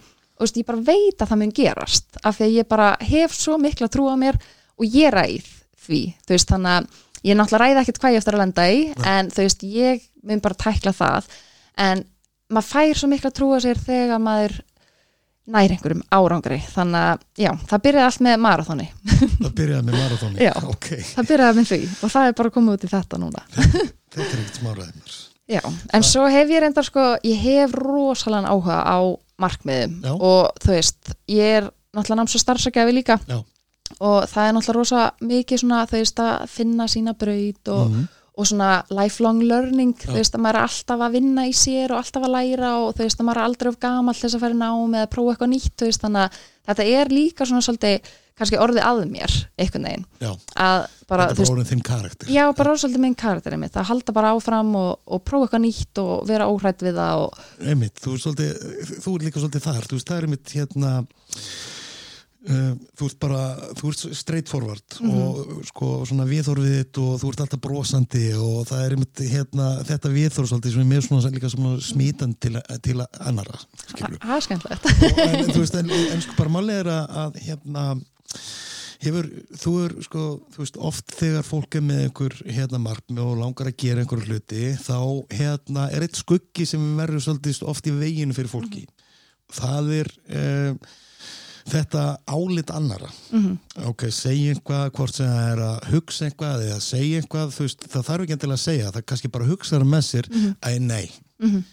og 0.42 0.48
veist, 0.48 0.58
ég 0.58 0.68
bara 0.68 0.82
veit 0.90 1.22
að 1.22 1.30
það 1.32 1.42
mun 1.44 1.54
gerast 1.62 2.18
af 2.26 2.40
því 2.40 2.48
að 2.48 2.56
ég 2.58 2.70
bara 2.72 2.90
hef 3.06 3.36
svo 3.38 3.60
mikla 3.62 3.90
trúa 3.94 4.16
mér 4.18 4.40
og 4.82 4.88
ég 4.90 5.14
ræð 5.14 5.46
því, 5.86 6.02
þú 6.26 6.34
veist, 6.36 6.50
þannig 6.50 6.74
að 6.80 6.90
ég 7.30 7.38
náttúrulega 7.38 7.62
ræði 7.68 7.82
ekkert 7.84 8.02
hvað 8.02 8.16
ég 8.16 8.24
eftir 8.24 8.38
að 8.38 8.42
lenda 8.42 8.66
í 8.74 8.82
en 9.14 9.30
þú 9.30 9.46
veist, 9.46 9.64
ég 9.78 10.04
mun 10.26 10.42
bara 10.42 10.58
tækla 10.66 10.94
það. 10.98 11.30
En 11.82 12.04
maður 12.52 12.70
fær 12.74 13.00
svo 13.00 13.10
mikla 13.12 13.32
trúa 13.34 13.62
sér 13.64 13.80
þegar 13.82 14.22
maður 14.22 14.58
nær 15.52 15.74
einhverjum 15.74 16.04
árangri. 16.14 16.60
Þannig 16.72 17.08
að, 17.12 17.26
já, 17.42 17.52
það 17.70 17.84
byrjaði 17.88 18.08
allt 18.08 18.24
með 18.28 18.38
marathoni. 18.46 18.88
Það 19.42 19.56
byrjaði 19.58 19.88
með 19.88 19.98
marathóni 19.98 20.46
Já. 20.46 20.54
ok, 20.70 20.88
það 21.16 21.30
byrjaði 21.32 21.58
með 21.58 21.72
því 21.72 21.80
og 21.92 22.14
það 22.14 22.30
er 22.30 22.38
bara 22.42 22.54
komið 22.58 22.78
út 22.78 22.86
í 22.86 22.92
þetta 22.92 23.20
núna. 23.22 23.44
Þetta 23.52 24.22
er 24.28 24.40
ekkert 24.42 24.60
smáraðið 24.62 24.96
mér. 25.02 25.18
Já, 25.52 25.62
en 25.98 26.06
svo 26.08 26.28
hef 26.32 26.52
ég 26.54 26.62
reyndar 26.64 26.86
sko, 26.88 27.06
ég 27.28 27.42
hef 27.44 27.74
rosalega 27.76 28.54
áhuga 28.54 28.78
á 28.88 29.00
markmiðum 29.42 29.98
Já. 30.06 30.12
og 30.16 30.62
þú 30.64 30.74
veist, 30.76 31.14
ég 31.28 31.58
er 31.62 31.70
náttúrulega 31.96 32.20
náms 32.22 32.36
og 32.38 32.44
starfsakjafi 32.46 32.94
líka 32.96 33.20
Já. 33.28 33.40
og 34.00 34.18
það 34.32 34.48
er 34.48 34.54
náttúrulega 34.56 34.80
rosa 34.80 35.02
mikið 35.22 35.64
svona 35.64 35.82
þú 35.90 36.00
veist 36.00 36.20
að 36.24 36.48
finna 36.48 36.88
sína 36.88 37.14
braut 37.18 37.68
og, 37.76 37.90
Mhm. 37.92 38.08
Og 38.32 38.48
svona 38.48 38.70
lifelong 38.94 39.42
learning 39.44 39.92
Já. 39.98 40.08
þú 40.08 40.18
veist 40.18 40.38
að 40.38 40.44
maður 40.46 40.60
er 40.62 40.68
alltaf 40.70 41.04
að 41.04 41.18
vinna 41.18 41.46
í 41.50 41.54
sér 41.58 41.92
og 41.92 42.00
alltaf 42.00 42.26
að 42.26 42.36
læra 42.38 42.72
og 42.80 42.94
þú 42.96 43.06
veist 43.06 43.20
að 43.20 43.28
maður 43.28 43.42
er 43.42 43.50
aldrei 43.50 43.72
of 43.72 43.80
til 43.82 44.24
þess 44.24 44.38
að 44.38 44.44
fara 44.46 44.56
í 44.56 44.62
nám 44.62 44.98
eða 45.02 45.12
prófa 45.12 45.34
eitthvað 45.34 45.52
nýtt 45.52 45.76
þú 45.76 45.90
veist 45.90 46.06
þannig 46.06 46.22
að 46.22 46.42
þetta 46.70 46.90
er 47.02 47.12
líka 47.12 47.48
svona 47.50 47.66
svolítið 47.66 48.12
kannski 48.42 48.60
orðið 48.62 48.86
að 48.86 49.02
mér 49.12 49.34
einhvern 49.60 49.88
veginn. 49.88 50.06
Já, 50.22 50.32
að 50.56 50.86
bara, 51.10 51.28
þetta 51.30 51.44
er 51.44 51.50
bara 51.50 51.54
orðin 51.56 51.70
þinn 51.72 51.84
karakter. 51.86 52.32
Já, 52.32 52.44
bara 52.58 52.76
svolítið 52.82 53.04
minn 53.04 53.18
karakterið 53.22 53.62
mitt 53.62 53.78
að 53.78 53.90
halda 53.92 54.16
bara 54.16 54.32
áfram 54.36 54.72
og, 54.80 54.92
og 55.06 55.24
prófa 55.28 55.48
eitthvað 55.48 55.64
nýtt 55.68 56.02
og 56.02 56.14
vera 56.30 56.48
óhrætt 56.50 56.86
við 56.86 56.98
það 56.98 57.26
og 57.26 57.68
einmitt, 57.74 58.02
þú 58.02 58.16
er, 58.16 58.24
svolítið, 58.26 58.96
þú 59.04 59.14
er 59.14 59.28
líka 59.28 59.44
svolítið 59.44 59.68
þar 59.68 59.90
þú 59.92 60.00
veist, 60.00 60.10
það 60.10 60.18
er 60.18 60.30
einmitt 60.30 60.56
hérna 60.56 60.94
þú 62.42 63.06
ert 63.06 63.18
bara 63.22 63.42
þú 63.78 63.90
ert 63.92 64.16
straight 64.18 64.48
forward 64.50 64.82
Mhm. 64.98 65.12
og 65.22 65.60
sko 65.68 65.90
svona 66.10 66.26
viðhorfið 66.26 66.72
þitt 66.80 66.98
og 67.04 67.20
þú 67.22 67.30
ert 67.30 67.44
alltaf 67.46 67.62
brosandi 67.62 68.24
og 68.34 68.66
það 68.66 68.82
er 68.88 68.96
einmitt 68.96 69.22
hérna 69.30 69.68
þetta 69.86 70.10
viðhorf 70.16 70.50
svolítið 70.50 70.74
sem 70.74 70.82
er 70.82 70.90
með 70.90 71.06
svona 71.06 71.32
líka 71.36 71.52
svona 71.54 71.76
smítan 71.86 72.34
til, 72.42 72.58
til 72.82 72.98
annara 73.20 73.60
það 73.94 74.36
er 74.40 74.42
skemmtilegt. 74.48 74.90
En, 75.22 75.46
þú 75.54 75.60
veist, 75.62 75.76
en, 75.78 75.92
en 75.92 76.22
sko 76.26 76.34
bara 76.40 76.50
máli 76.58 76.80
er 76.82 76.90
að, 76.96 77.38
hérna 77.46 77.86
hefur, 79.02 79.28
þú 79.62 79.72
er 79.86 79.94
sko 80.06 80.24
þú 80.54 80.64
veist, 80.64 80.80
oft 80.90 81.14
þegar 81.18 81.46
fólk 81.48 81.78
er 81.78 81.86
með 81.86 82.02
einhver 82.08 82.36
hérna 82.58 82.82
markmi 82.82 83.22
og 83.24 83.38
langar 83.40 83.70
að 83.72 83.78
gera 83.86 84.02
einhver 84.04 84.26
hluti 84.26 84.74
þá 84.82 84.98
hérna 85.38 85.88
er 85.94 86.06
eitt 86.06 86.18
skuggi 86.20 86.66
sem 86.70 86.84
verður 86.98 87.24
svolítið 87.26 87.64
oft 87.70 87.86
í 87.90 87.94
veginu 87.98 88.34
fyrir 88.38 88.52
fólki. 88.52 88.84
Það 89.52 89.90
er 90.02 90.12
um, 90.32 90.78
þetta 91.70 92.18
álit 92.28 92.72
annara 92.72 93.10
Mhm. 93.32 93.58
ok, 93.88 94.02
segja 94.12 94.54
eitthvað 94.56 94.90
hvort 94.92 95.14
sem 95.16 95.28
það 95.28 95.52
er 95.52 95.58
að 95.58 95.90
hugsa 95.92 96.30
eitthvað 96.30 96.66
eða 96.70 96.80
segja 96.82 97.22
eitthvað, 97.22 97.52
þú 97.56 97.60
veist, 97.68 97.80
það 97.90 98.06
þarf 98.10 98.22
ekki 98.26 98.34
endilega 98.38 98.60
að 98.60 98.66
segja 98.68 98.92
það 98.92 99.06
kannski 99.06 99.32
bara 99.32 99.46
hugsa 99.46 99.78
það 99.80 99.88
með 99.94 100.04
sér 100.12 100.30
Mhm. 100.32 100.56
æ, 100.62 100.80
nei, 100.80 101.12
Mhm. 101.42 101.64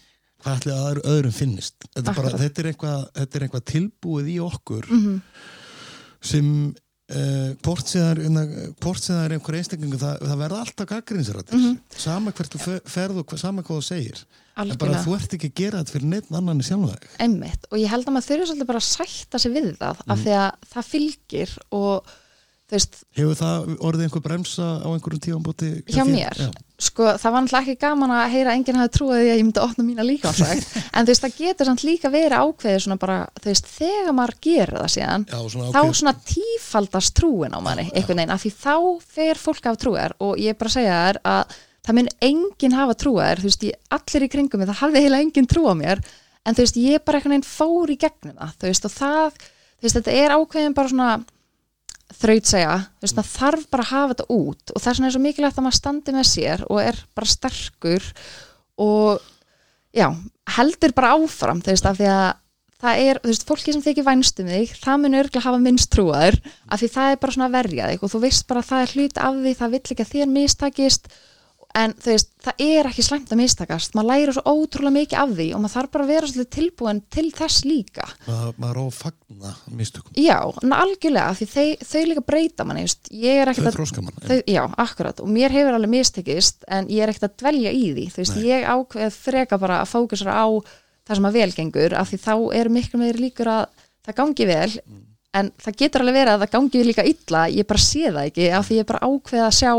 hvað 0.43 0.59
ætli 0.59 0.71
að 0.71 0.85
öðru, 0.89 1.01
öðrum 1.03 1.33
finnist 1.33 1.73
þetta 1.95 2.09
er, 2.09 2.15
bara, 2.15 2.29
þetta, 2.37 2.59
er 2.59 2.73
eitthvað, 2.73 3.11
þetta 3.13 3.35
er 3.35 3.47
eitthvað 3.47 3.65
tilbúið 3.73 4.27
í 4.29 4.37
okkur 4.39 4.85
Mhm. 4.89 5.21
sem 6.21 6.75
uh, 7.09 7.55
hvort 7.65 7.95
er, 7.97 8.19
hérna, 8.21 8.43
hvort 8.79 9.01
sem 9.01 9.15
það 9.15 9.23
er 9.25 9.33
einhver 9.39 9.55
einstaklingu, 9.57 9.97
það, 9.97 10.19
það 10.29 10.41
verða 10.43 10.59
alltaf 10.63 10.87
gaggrinsarættir, 10.91 11.55
Mhm. 11.57 11.77
sama 11.97 12.31
hvert 12.31 12.49
þú 12.53 12.59
fe- 12.59 12.81
ferð 12.85 13.17
og 13.23 13.39
sama 13.39 13.63
hvað 13.63 13.79
þú 13.79 13.83
segir 13.83 14.25
en 14.61 14.71
bara 14.77 14.91
algjörlega. 14.91 15.03
þú 15.07 15.15
ert 15.19 15.35
ekki 15.39 15.49
að 15.51 15.57
gera 15.63 15.81
þetta 15.83 15.95
fyrir 15.97 16.09
neitt 16.13 16.31
annan 16.31 16.59
í 16.63 16.67
sjálf 16.69 16.93
þig 16.95 17.09
Einmitt. 17.25 17.67
og 17.71 17.77
ég 17.79 17.87
held 17.95 18.05
að 18.09 18.13
maður 18.17 18.29
þurfi 18.31 18.47
svolítið 18.51 18.71
bara 18.73 18.79
að 18.79 18.89
sætta 18.93 19.39
sig 19.39 19.51
við 19.55 19.69
það 19.77 19.95
Mhm. 20.05 20.11
af 20.11 20.17
því 20.25 20.33
að 20.39 20.73
það 20.73 20.89
fylgir 20.93 21.57
og 21.71 22.15
þú 22.69 22.75
veist, 22.77 22.97
hefur 23.17 23.33
það 23.39 23.77
orðið 23.81 24.03
einhver 24.05 24.21
bremsa 24.21 24.65
á 24.85 24.87
einhverjum 24.93 25.21
tífambóti 25.25 25.69
hjá 25.89 26.03
mér? 26.05 26.51
Sko, 26.79 27.03
það 27.19 27.31
var 27.33 27.41
náttúrulega 27.43 27.65
ekki 27.65 27.79
gaman 27.81 28.11
að 28.13 28.29
heyra 28.31 28.51
að 28.53 28.55
enginn 28.59 28.77
hafi 28.79 28.91
trúið 28.93 29.17
því 29.19 29.31
að 29.31 29.39
ég 29.39 29.43
myndi 29.43 29.59
opna 29.63 29.83
mína 29.83 30.03
líkansvægt 30.05 30.67
en 30.93 31.05
þú 31.05 31.09
veist, 31.11 31.23
það 31.25 31.33
getur 31.39 31.65
samt 31.65 31.83
líka 31.83 32.11
verið 32.13 32.37
ákveðið 32.39 32.83
svona 32.85 32.99
bara, 33.01 33.17
þú 33.41 33.49
veist, 33.49 33.65
þegar 33.73 34.13
maður 34.15 34.35
gerir 34.45 34.77
það 34.79 34.93
síðan 34.95 35.25
Já, 35.27 35.39
svona 35.49 35.73
þá 35.73 35.81
svona 35.99 36.13
tífaldast 36.29 37.13
trúin 37.19 37.57
á 37.57 37.59
manni 37.59 37.89
einhvern 37.89 38.21
veginn, 38.21 38.31
af 38.37 38.43
því 38.45 38.53
þá 38.63 38.75
fer 39.17 39.35
fólk 39.41 39.65
af 39.65 39.77
trúar. 39.81 40.13
Og 40.21 40.37
ég 40.39 40.55
bara 40.57 40.69
að 40.69 40.77
segja 40.77 41.01
þér 41.09 41.19
að 41.25 41.57
það 41.89 41.97
mun 41.97 42.11
enginn 42.21 42.77
hafa 42.77 42.95
trúar 43.01 43.41
þú 43.41 43.49
veist, 43.49 43.65
ég, 43.65 43.77
allir 43.95 44.25
í 44.27 44.29
kringum 44.31 44.61
mig, 44.61 44.69
það 44.69 44.81
hafði 44.83 45.03
heila 45.05 45.21
enginn 45.23 45.49
trú 45.49 45.65
á 45.65 45.73
mér, 45.77 46.03
en 46.45 46.57
þú 46.57 46.65
veist, 46.65 46.79
ég 46.79 47.05
bara 47.05 47.19
einhvern 47.19 47.35
veginn 47.35 47.49
fór 47.49 47.89
í 47.89 47.97
gegnum 47.99 48.37
það, 48.37 48.55
þú 48.61 48.69
veist, 48.69 48.85
og 48.85 48.95
það 48.95 49.39
þú 49.39 49.87
veist, 49.87 49.97
þetta 49.97 50.17
er 50.21 50.35
ákveðin 50.37 50.77
bara 50.77 50.93
svona 50.93 51.11
þraut 52.19 52.49
segja, 52.49 52.75
þú 52.97 53.07
veist, 53.07 53.17
það 53.17 53.31
þarf 53.33 53.65
bara 53.73 53.85
að 53.85 53.93
hafa 53.93 54.13
þetta 54.13 54.37
út 54.37 54.73
og 54.73 54.83
það 54.83 54.91
er 54.91 54.99
svona 54.99 55.11
svo 55.15 55.23
mikilvægt 55.23 55.59
að 55.59 55.65
maður 55.65 55.79
standi 55.79 56.15
með 56.15 56.29
sér 56.29 56.65
og 56.69 56.81
er 56.83 57.01
bara 57.17 57.33
sterkur 57.33 58.11
og 58.79 59.25
já, 59.95 60.07
heldur 60.57 60.95
bara 60.97 61.15
áfram, 61.17 61.63
þú 61.65 61.73
veist, 61.73 61.89
af 61.89 61.97
því 61.99 62.09
að 62.13 62.29
það 62.79 63.01
er, 63.05 63.19
þú 63.23 63.31
veist, 63.33 63.47
fólki 63.47 63.75
sem 63.75 63.83
þykir 63.83 64.07
vænst 64.07 64.41
um 64.41 64.49
þig, 64.49 64.75
það 64.79 65.01
mun 65.03 65.17
örgulega 65.19 65.45
hafa 65.45 65.61
minnst 65.63 65.89
trúaður 65.93 66.37
af 66.69 66.81
því 66.81 66.91
það 66.93 67.13
er 67.13 67.19
bara 67.23 67.35
svona 67.35 67.49
að 67.49 67.57
verja 67.57 67.89
þig 67.89 68.05
og 68.05 68.13
þú 68.13 68.21
veist 68.23 68.45
bara 68.49 68.63
að 68.63 68.69
það 68.69 68.83
er 68.83 68.93
hlut 68.93 69.19
af 69.19 69.39
því, 69.39 69.53
það 69.59 69.73
vill 69.73 69.81
ekki 69.83 70.05
að 70.05 70.13
þér 70.13 70.31
mistakist 70.35 71.09
en 71.77 71.93
þú 72.01 72.13
veist, 72.15 72.31
það 72.41 72.61
er 72.65 72.87
ekki 72.89 73.03
slæmt 73.05 73.33
að 73.33 73.39
mistakast, 73.43 73.93
maður 73.97 74.09
læra 74.09 74.33
svo 74.35 74.53
ótrúlega 74.57 74.95
mikið 74.95 75.19
af 75.21 75.33
því 75.37 75.47
og 75.53 75.61
maður 75.61 75.73
þarf 75.75 75.91
bara 75.93 76.05
að 76.05 76.11
vera 76.13 76.29
svolítið 76.29 76.51
tilbúin 76.55 77.01
til 77.13 77.25
þess 77.37 77.65
líka. 77.67 78.07
Maður, 78.25 78.55
maður 78.63 78.79
á 78.79 78.83
að 78.83 78.97
fagna 78.97 79.53
mistökum. 79.79 80.15
Já, 80.17 80.37
algjörlega, 80.79 81.35
því 81.37 81.47
þau, 81.53 81.67
þau 81.91 82.03
líka 82.09 82.25
breyta 82.31 82.65
manni, 82.65 82.85
er 82.85 83.53
þau 83.53 83.71
þróska 83.77 84.05
mann 84.05 84.25
þau, 84.25 84.39
já, 84.49 84.61
akkurat, 84.85 85.21
og 85.21 85.33
mér 85.35 85.55
hefur 85.55 85.77
alveg 85.77 85.93
mistekist 85.93 86.65
en 86.67 86.89
ég 86.89 87.05
er 87.05 87.13
ekkert 87.13 87.29
að 87.29 87.37
dvelja 87.43 87.75
í 87.75 87.85
því. 87.93 88.07
Þú 88.15 88.23
veist, 88.23 88.39
ég 88.49 88.69
ákveð 88.73 89.19
freka 89.29 89.61
bara 89.61 89.83
að 89.83 89.93
fókusra 89.93 90.39
á 90.41 90.47
það 91.09 91.19
sem 91.19 91.29
að 91.29 91.37
vel 91.37 91.51
gengur 91.57 91.97
af 91.97 92.09
því 92.09 92.21
þá 92.25 92.33
er 92.59 92.73
miklu 92.73 93.01
meiri 93.01 93.23
líkur 93.27 93.49
að 93.49 93.85
það 94.05 94.19
gangi 94.19 94.49
vel, 94.49 94.71
en 95.37 95.49
það 95.61 95.79
getur 95.83 96.03
alveg 96.03 96.17
verið 96.17 96.33
að 96.33 96.43
það 96.43 96.53
gangi 96.55 96.83
líka 96.85 97.05
illa, 97.05 97.41
ég 97.53 97.67
bara 97.69 97.81
sé 97.81 98.07
það 98.09 98.29
ekki 98.29 98.47
af 98.57 98.67
því 98.67 98.79
ég 98.79 98.87
bara 98.89 99.09
ákveð 99.09 99.45
að 99.45 99.57
sjá 99.59 99.73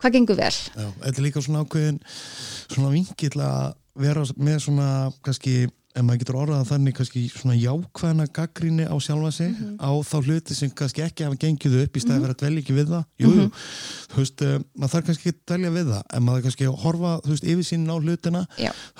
hvað 0.00 0.16
gengur 0.18 0.38
vel? 0.40 0.52
Já, 0.52 0.86
þetta 1.02 1.16
er 1.16 1.26
líka 1.26 1.42
svona 1.44 1.64
ákveðin 1.64 2.00
svona 2.10 2.92
vingill 2.94 3.42
að 3.46 3.74
vera 3.96 4.24
með 4.36 4.58
svona 4.66 4.88
kannski, 5.24 5.54
ef 5.96 6.04
maður 6.04 6.18
getur 6.22 6.36
orðað 6.42 6.66
þannig 6.68 6.94
kannski 6.98 7.20
svona 7.32 7.54
jákvæðna 7.56 8.26
gaggrinni 8.36 8.84
á 8.84 8.94
sjálfa 9.00 9.30
sig 9.32 9.50
Mhm. 9.56 9.78
á 9.80 9.90
þá 10.04 10.16
hluti 10.26 10.54
sem 10.54 10.70
kannski 10.70 11.02
ekki 11.06 11.24
hafa 11.24 11.36
gengið 11.40 11.76
upp 11.82 11.96
í 11.96 12.00
stæði 12.04 12.20
fyrir 12.20 12.34
að 12.34 12.40
dvelja 12.42 12.60
ekki 12.62 12.74
við 12.76 12.88
það. 12.92 13.04
Jú, 13.18 13.26
jú, 13.32 13.46
Mhm. 13.46 13.50
þú 14.12 14.16
veist, 14.20 14.42
uh, 14.44 14.58
maður 14.76 14.92
þarf 14.92 15.06
kannski 15.06 15.24
ekki 15.26 15.32
að 15.32 15.46
dvelja 15.50 15.70
við 15.76 15.86
það 15.94 16.02
en 16.16 16.22
maður 16.22 16.42
kannski 16.46 16.66
að 16.68 16.76
horfa, 16.84 17.12
þú 17.24 17.30
veist, 17.32 17.44
yfir 17.44 17.64
sín 17.70 17.88
á 17.88 17.96
hlutina. 17.96 18.46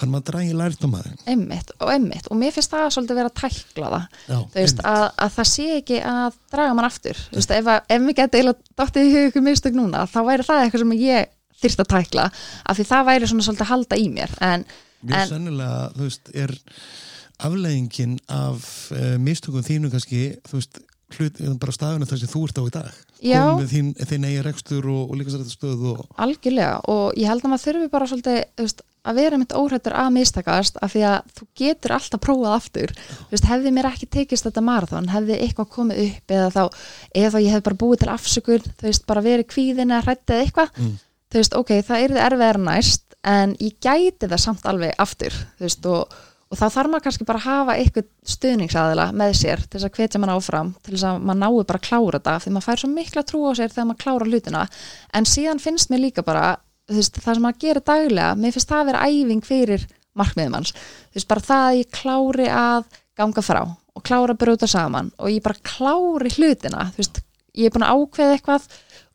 Þannig 0.01 0.13
maður 0.17 0.27
drægi 0.33 0.55
lært 0.57 0.85
um 0.85 0.95
aðeins 0.95 1.23
emmitt 1.27 1.71
og 1.81 1.89
emmitt 1.93 2.27
og 2.31 2.37
mér 2.41 2.53
finnst 2.57 2.71
það 2.73 2.91
svolítið 2.97 3.15
vera 3.21 3.29
að 3.29 3.39
tækla 3.43 3.89
það. 3.93 4.07
Já, 4.29 4.39
veist, 4.55 4.79
að, 4.83 5.07
að 5.19 5.31
það 5.37 5.47
sé 5.53 5.67
ekki 5.83 6.03
að 6.03 6.33
draga 6.51 6.75
mann 6.75 6.85
aftur, 6.91 7.15
þú 7.31 7.37
veist, 7.37 7.51
ef, 7.51 7.65
að- 7.65 7.83
ef 7.91 8.01
mér 8.03 8.15
geti 8.17 8.39
eiginlega 8.39 8.59
dottið 8.77 9.05
í 9.05 9.13
hug 9.13 9.33
ykkur 9.33 9.43
mistök 9.45 9.75
núna, 9.77 10.07
þá 10.09 10.21
væri 10.25 10.45
það 10.45 11.27
þyrst 11.57 11.81
að 11.81 11.89
tækla, 11.89 12.25
af 12.69 12.77
því 12.77 12.85
það 12.85 13.07
væri 13.09 13.29
svona 13.31 13.45
svolítið 13.47 13.65
að 13.65 13.73
halda 13.73 13.97
í 13.97 14.09
mér, 14.13 14.31
en 14.45 14.65
Mjög 15.13 15.31
sennilega, 15.31 15.81
þú 15.97 16.09
veist, 16.09 16.33
er 16.35 16.55
afleggingin 17.47 18.19
af 18.33 18.67
uh, 18.95 19.17
mistökum 19.21 19.65
þínu 19.67 19.91
kannski, 19.93 20.23
þú 20.49 20.61
veist 20.61 20.79
hlut, 21.17 21.39
bara 21.63 21.75
staðunum 21.75 22.09
þar 22.11 22.19
sem 22.23 22.31
þú 22.33 22.41
ert 22.49 22.59
á 22.59 22.63
í 22.67 22.73
dag 22.75 22.87
Já. 23.23 23.39
komið 23.45 23.61
með 23.63 23.71
þín, 23.73 23.91
þín 24.11 24.25
eigi 24.27 24.41
rekstur 24.47 24.89
og, 24.91 25.03
og 25.13 25.19
líka 25.21 25.31
sér 25.33 25.45
þetta 25.45 25.55
stöð 25.55 25.85
og 25.93 26.01
algjörlega, 26.25 26.81
og 26.91 27.15
ég 27.21 27.31
held 27.31 27.45
að 27.47 27.53
maður 27.53 27.65
þurfi 27.69 27.91
bara 27.93 28.09
svolítið, 28.11 28.41
þú 28.59 28.67
veist, 28.67 28.83
að 29.07 29.21
vera 29.21 29.39
mitt 29.39 29.55
óhrættur 29.55 29.95
að 29.95 30.09
mistakast, 30.17 30.81
af 30.83 30.91
því 30.97 31.05
að 31.07 31.31
þú 31.39 31.47
getur 31.63 31.95
alltaf 31.95 32.23
prófað 32.27 32.57
aftur, 32.57 32.95
veist, 33.31 33.47
hefði 33.53 33.73
mér 33.77 33.89
ekki 33.93 34.09
tekist 34.17 34.49
þetta 34.49 34.65
marathon, 34.67 35.07
hefði 35.15 35.39
eitthvað 35.47 35.71
komið 35.77 36.03
upp 36.09 36.35
eða 36.41 36.49
þá, 36.57 36.63
eða 37.23 37.31
þá 37.37 37.39
ég 37.47 37.55
hef 37.55 37.67
bara 37.69 37.81
búið 37.85 38.03
til 38.03 38.13
afsökun, 38.17 38.67
þú 38.81 38.89
veist, 38.91 39.07
bara 39.07 39.23
verið 39.29 39.51
kvíðin 39.55 39.93
eða 39.95 40.05
hrættið 40.09 40.43
eitthvað, 40.43 40.73
Mm. 40.83 40.97
þú 41.31 41.39
veist, 41.41 41.55
ok, 41.63 41.71
það 41.87 42.03
er 42.03 42.17
þið 42.17 42.25
erfiðar 42.27 42.59
næst, 42.67 43.06
en 43.27 43.55
ég 43.63 43.77
gæti 43.83 44.29
það 44.29 44.43
samt 44.43 44.67
alveg 44.69 44.95
aftur, 45.03 45.35
veist, 45.61 45.87
og, 45.91 46.13
og 46.51 46.59
þá 46.59 46.67
þarf 46.67 46.93
maður 46.93 47.05
kannski 47.07 47.27
bara 47.29 47.43
að 47.43 47.49
hafa 47.49 47.77
eitthvað 47.81 48.09
stuðningsaðila 48.37 49.07
með 49.19 49.35
sér 49.41 49.65
til 49.65 49.79
þess 49.81 49.89
að 49.89 49.99
hvetja 49.99 50.21
mann 50.23 50.35
áfram, 50.35 50.75
til 50.83 50.95
þess 50.95 51.09
að 51.11 51.25
maður 51.27 51.41
náu 51.43 51.65
bara 51.65 51.81
að 51.81 51.89
klára 51.89 52.21
þetta, 52.21 52.37
því 52.45 52.55
maður 52.55 52.69
fær 52.69 52.83
svo 52.83 52.93
mikla 52.93 53.27
trú 53.27 53.43
á 53.47 53.53
sér 53.59 53.75
þegar 53.75 53.89
maður 53.91 54.03
klára 54.05 54.31
hlutina, 54.31 54.63
en 55.19 55.29
síðan 55.29 55.63
finnst 55.63 55.91
mér 55.93 56.05
líka 56.05 56.27
bara, 56.27 56.45
veist, 56.93 57.19
það 57.19 57.39
sem 57.39 57.49
maður 57.49 57.63
gerir 57.67 57.87
daglega, 57.91 58.31
mér 58.39 58.55
finnst 58.55 58.71
það 58.71 58.85
að 58.85 58.93
vera 58.93 59.03
æfing 59.11 59.43
fyrir 59.47 59.89
markmiðum 60.17 60.61
hans, 60.61 60.73
þú 61.11 61.19
veist, 61.19 61.31
bara 61.33 61.47
það 61.51 61.67
að 61.67 61.81
ég 61.81 61.93
klári 61.99 62.49
að 62.53 62.87
ganga 63.17 63.43
frá 63.45 63.63
og 63.97 64.05
klára 64.05 64.35
að 64.37 64.41
brjóta 64.43 64.69
saman 64.69 65.11
og 65.17 65.33
ég 65.33 65.43
bara 65.45 65.67
klári 65.67 66.33
hlutina, 66.37 66.91
þú 66.95 67.03
veist, 67.03 67.21
ég 67.57 67.69
er 67.69 67.75
búin 67.75 67.87
að 67.87 68.03
ákveða 68.03 68.37
eitthvað 68.37 68.67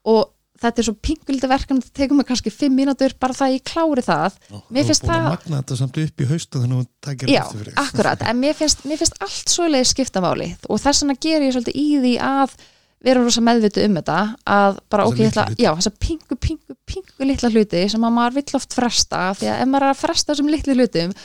og 0.09 0.31
þetta 0.61 0.81
er 0.83 0.87
svo 0.87 0.95
pinguldi 1.01 1.49
verkefni, 1.51 1.81
þetta 1.85 1.99
tekur 2.01 2.19
mig 2.19 2.27
kannski 2.29 2.53
fimm 2.53 2.75
mínútur 2.77 3.15
bara 3.19 3.33
það 3.37 3.47
að 3.49 3.55
ég 3.57 3.63
klári 3.71 4.03
það. 4.05 4.35
Mér 4.69 4.89
finnst 4.91 5.05
að 5.07 5.13
það- 5.15 5.29
magna 5.31 5.61
þetta 5.61 5.77
samt 5.81 6.01
upp 6.03 6.21
í 6.21 6.29
haustu 6.31 6.61
þannig 6.61 6.83
að 6.83 6.89
takir 7.07 7.29
Já, 7.33 7.41
eftir 7.45 7.63
fyrir. 7.63 7.73
akkurat, 7.85 8.21
en 8.29 8.41
mér 8.43 8.53
finnst, 8.59 8.85
mér 8.85 8.97
finnst 9.01 9.17
allt 9.21 9.49
svoleiði 9.55 9.89
skipta 9.93 10.21
máli 10.21 10.51
og 10.69 10.79
þess 10.79 11.01
vegna 11.03 11.17
ger 11.19 11.41
ég 11.41 11.55
svolítið 11.57 11.75
í 11.81 11.87
því 12.03 12.13
að 12.21 12.55
vera 13.01 13.17
rosa 13.25 13.41
meðvitu 13.41 13.81
um 13.81 13.95
þetta 13.97 14.15
að 14.45 14.75
bara 14.93 15.03
Þessa 15.03 15.09
ok, 15.09 15.17
ég 15.17 15.25
litlu 15.25 15.31
ætla, 15.31 15.45
hluti. 15.49 15.63
já, 15.65 15.71
þessa 15.73 15.91
pingu, 16.05 16.35
pingu, 16.37 16.75
pingu 16.85 17.25
litla 17.25 17.49
hluti 17.49 17.79
sem 17.89 18.03
að 18.05 18.13
maður 18.13 18.35
vill 18.37 18.53
oft 18.59 18.75
fresta 18.77 19.21
því 19.39 19.47
að 19.49 19.61
ef 19.63 19.67
maður 19.71 19.85
er 19.87 19.93
að 19.95 20.01
fresta 20.03 20.33
þessum 20.35 20.51
litlu 20.53 20.75
hlutum 20.77 21.15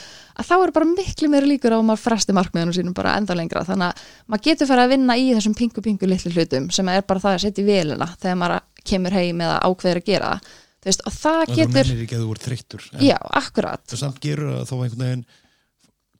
að 0.41 0.47
þá 0.49 0.55
er 0.65 0.71
bara 0.73 0.85
miklu 0.89 1.29
meiri 1.29 1.51
líkur 1.51 1.73
á 1.73 1.77
að 1.77 1.85
maður 1.85 2.01
fresti 2.07 2.33
markmiðunum 2.33 2.73
sínum 2.73 2.95
bara 2.97 3.13
enda 3.21 3.35
lengra. 3.37 3.61
Þannig 3.61 3.93
að 3.93 4.01
maður 4.27 4.43
getur 4.49 4.67
fyrir 4.71 4.83
að 4.87 4.89
vinna 4.95 5.13
í 5.21 5.27
þessum 5.37 5.55
pingu, 5.61 5.81
pingu 5.85 6.09
litlu 6.09 6.31
hlutum 6.33 6.71
sem 6.73 6.89
er 6.89 7.01
bara 7.05 7.19
það 7.19 7.37
að 7.37 7.45
setja 7.45 7.61
í 7.61 7.67
vélina 7.69 8.09
þegar 8.17 8.37
maður 8.41 8.61
kemur 8.91 9.17
heim 9.17 9.43
eða 9.45 9.57
ákveður 9.65 10.01
að 10.01 10.07
gera. 10.11 10.31
Þú 10.77 10.91
veist, 10.91 11.03
og 11.09 11.17
það 11.17 11.41
þú 11.41 11.57
getur, 11.57 11.89
nennir 11.89 12.05
ekki 12.05 12.15
að 12.15 12.23
þú 12.23 12.29
voru 12.31 12.45
þreyttur 12.45 12.87
já, 13.01 13.17
akkurat. 13.41 13.83
Þú 13.89 13.99
samt 14.03 14.23
gerur 14.23 14.53
það 14.53 14.65
þó 14.69 14.75
einhvern 14.77 15.05
veginn 15.07 15.27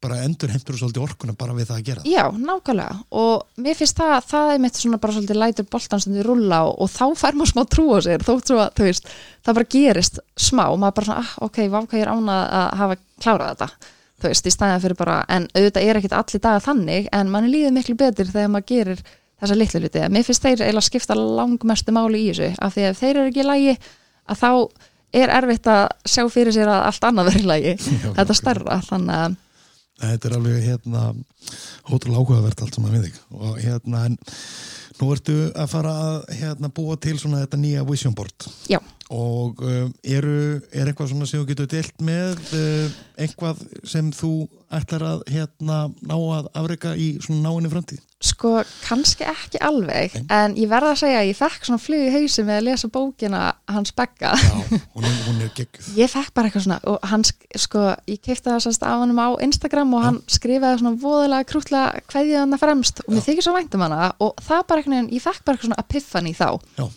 bara 0.01 0.19
endur 0.25 0.51
heimtur 0.53 0.77
svolítið 0.77 1.03
orkuna 1.05 1.35
bara 1.37 1.55
við 1.57 1.69
það 1.69 1.79
að 1.79 1.87
gera. 1.89 2.03
Já, 2.07 2.23
nákvæmlega. 2.37 2.97
Og 3.17 3.61
mér 3.63 3.77
finnst 3.77 3.97
það, 3.97 4.15
það 4.29 4.53
er 4.53 4.61
mitt 4.63 4.79
svona 4.79 4.99
bara 5.01 5.15
svolítið 5.15 5.39
lætur 5.41 5.67
boltanstundi 5.73 6.25
rúlla 6.25 6.61
og, 6.67 6.73
og 6.85 6.91
þá 6.93 7.03
fær 7.17 7.37
maður 7.37 7.51
smá 7.53 7.63
trú 7.73 7.85
á 7.93 7.99
sér, 8.05 8.25
þótt 8.25 8.51
svo 8.51 8.59
að 8.61 8.73
þú 8.77 8.87
veist, 8.87 9.11
það 9.45 9.59
bara 9.59 9.69
gerist 9.75 10.19
smá 10.47 10.63
og 10.67 10.79
maður 10.81 10.97
bara 10.99 11.09
svona, 11.09 11.23
ah, 11.23 11.35
ok, 11.47 11.61
váka 11.73 11.97
ég 11.97 12.05
er 12.05 12.13
ánað 12.13 12.43
að 12.59 12.67
hafa 12.81 12.99
klárað 13.25 13.53
þetta, 13.53 13.93
þú 14.17 14.29
veist, 14.29 14.49
í 14.49 14.55
stæðan 14.57 14.83
fyrir 14.85 14.99
bara, 15.01 15.17
en 15.33 15.47
auðvitað 15.55 15.87
er 15.87 16.01
ekkit 16.01 16.17
allir 16.19 16.43
dagar 16.45 16.67
þannig, 16.67 17.09
en 17.17 17.33
mann 17.33 17.47
er 17.47 17.55
líðið 17.55 17.77
miklu 17.79 17.97
betur 17.97 18.31
þegar 18.33 18.53
maður 18.53 18.69
gerir 18.73 19.05
þessa 19.41 19.57
litlu 19.57 19.81
hluti, 19.83 20.03
mér 20.13 20.27
finnst 20.27 20.45
þeir 20.45 20.61
eiginlega 20.65 20.87
skipta 20.87 21.17
langmestu 21.17 21.95
máli 21.95 22.23
í 22.25 22.29
þessu, 22.31 22.51
af 22.63 22.75
því 22.75 22.85
að 22.89 23.01
þeir 23.01 23.11
eru 23.15 23.31
ekki 23.31 23.43
í 23.43 23.47
lægi, 23.47 23.75
að 24.27 24.39
þá 24.43 24.51
er 25.17 25.33
erfitt 25.37 25.69
að 25.71 25.83
sjá 26.09 26.23
fyrir 26.33 26.55
sér 26.55 26.71
að 26.71 26.85
allt 26.89 27.09
annað 27.09 27.29
verður 27.31 27.45
í 27.45 27.51
lægi, 27.51 27.75
Já, 28.03 28.09
þetta 28.21 28.39
stærra, 28.41 28.79
þannig 28.89 29.21
að 29.25 29.43
Þetta 29.97 30.27
er 30.29 30.33
alveg 30.37 30.57
hérna 30.61 31.03
ótrúlega 31.89 32.19
áhugavert 32.21 32.59
allt 32.61 32.75
saman 32.77 32.93
við 32.93 33.07
þig. 33.07 33.15
Og 33.33 33.55
hérna 33.57 34.03
en 34.05 34.17
nú 34.99 35.07
ertu 35.13 35.37
að 35.57 35.71
fara 35.71 35.93
að 36.03 36.17
hérna 36.37 36.69
búa 36.69 36.97
til 37.01 37.15
svona 37.17 37.41
þetta 37.41 37.59
nýja 37.61 37.85
vision 37.87 38.13
board. 38.17 38.45
Já. 38.69 38.77
Og 39.13 39.61
um, 39.63 39.91
eru, 40.03 40.59
er 40.75 40.89
eitthvað 40.91 41.13
svona 41.13 41.27
sem 41.29 41.39
þú 41.39 41.47
getur 41.53 41.69
deilt 41.71 42.01
með 42.03 42.41
um, 42.57 42.95
eitthvað 43.23 43.61
sem 43.87 44.09
þú 44.15 44.31
ætlar 44.75 45.05
að 45.07 45.21
hérna 45.31 45.77
ná 46.03 46.15
að 46.17 46.49
afreika 46.59 46.91
í 46.99 47.13
svona 47.23 47.45
náinni 47.47 47.69
framtíð? 47.71 48.01
Sko, 48.27 48.51
kannski 48.83 49.23
ekki 49.29 49.59
alveg, 49.63 50.15
en 50.33 50.55
ég 50.57 50.67
verða 50.71 50.89
að 50.95 50.99
segja 51.03 51.19
að 51.21 51.27
ég 51.29 51.37
fekk 51.37 51.67
svona 51.69 51.79
flug 51.83 52.01
í 52.03 52.11
hausi 52.15 52.43
með 52.43 52.57
að 52.59 52.65
lesa 52.65 52.89
bókina 52.91 53.41
hans 53.69 53.93
Begga. 53.95 54.33
Já, 54.41 54.81
hún 54.97 55.05
er, 55.07 55.15
hún 55.29 55.41
er 55.45 55.51
geggjuð. 55.55 55.89
Ég 56.01 56.11
fekk 56.11 56.33
bara 56.35 56.49
eitthvað 56.49 56.65
svona, 56.65 56.79
og 56.89 57.07
hann, 57.11 57.23
sk- 57.29 57.59
sko, 57.63 57.85
ég 58.09 58.19
keipti 58.25 58.49
það 58.49 58.59
sannst 58.65 58.83
af 58.89 59.03
hann 59.05 59.13
á 59.21 59.29
Instagram 59.47 59.93
og 59.93 60.03
hann 60.07 60.19
skrifaði 60.33 60.81
svona 60.81 60.99
voðalega 61.05 61.47
krútlega 61.53 62.03
kveðið 62.09 62.41
hana 62.41 62.59
fremst 62.59 63.03
og 63.05 63.13
mér 63.13 63.27
þykir 63.29 63.45
svo 63.47 63.53
vænt 63.55 63.77
um 63.77 63.85
hana 63.85 64.09
og 64.17 64.33
það 64.49 64.65
bara 64.73 64.83
veginn, 64.89 65.11
ég 65.13 65.23
fekk 65.23 65.45
bara 65.45 65.55
eitthvað 65.61 65.69
svona. 65.69 65.85
Já, 66.81 66.89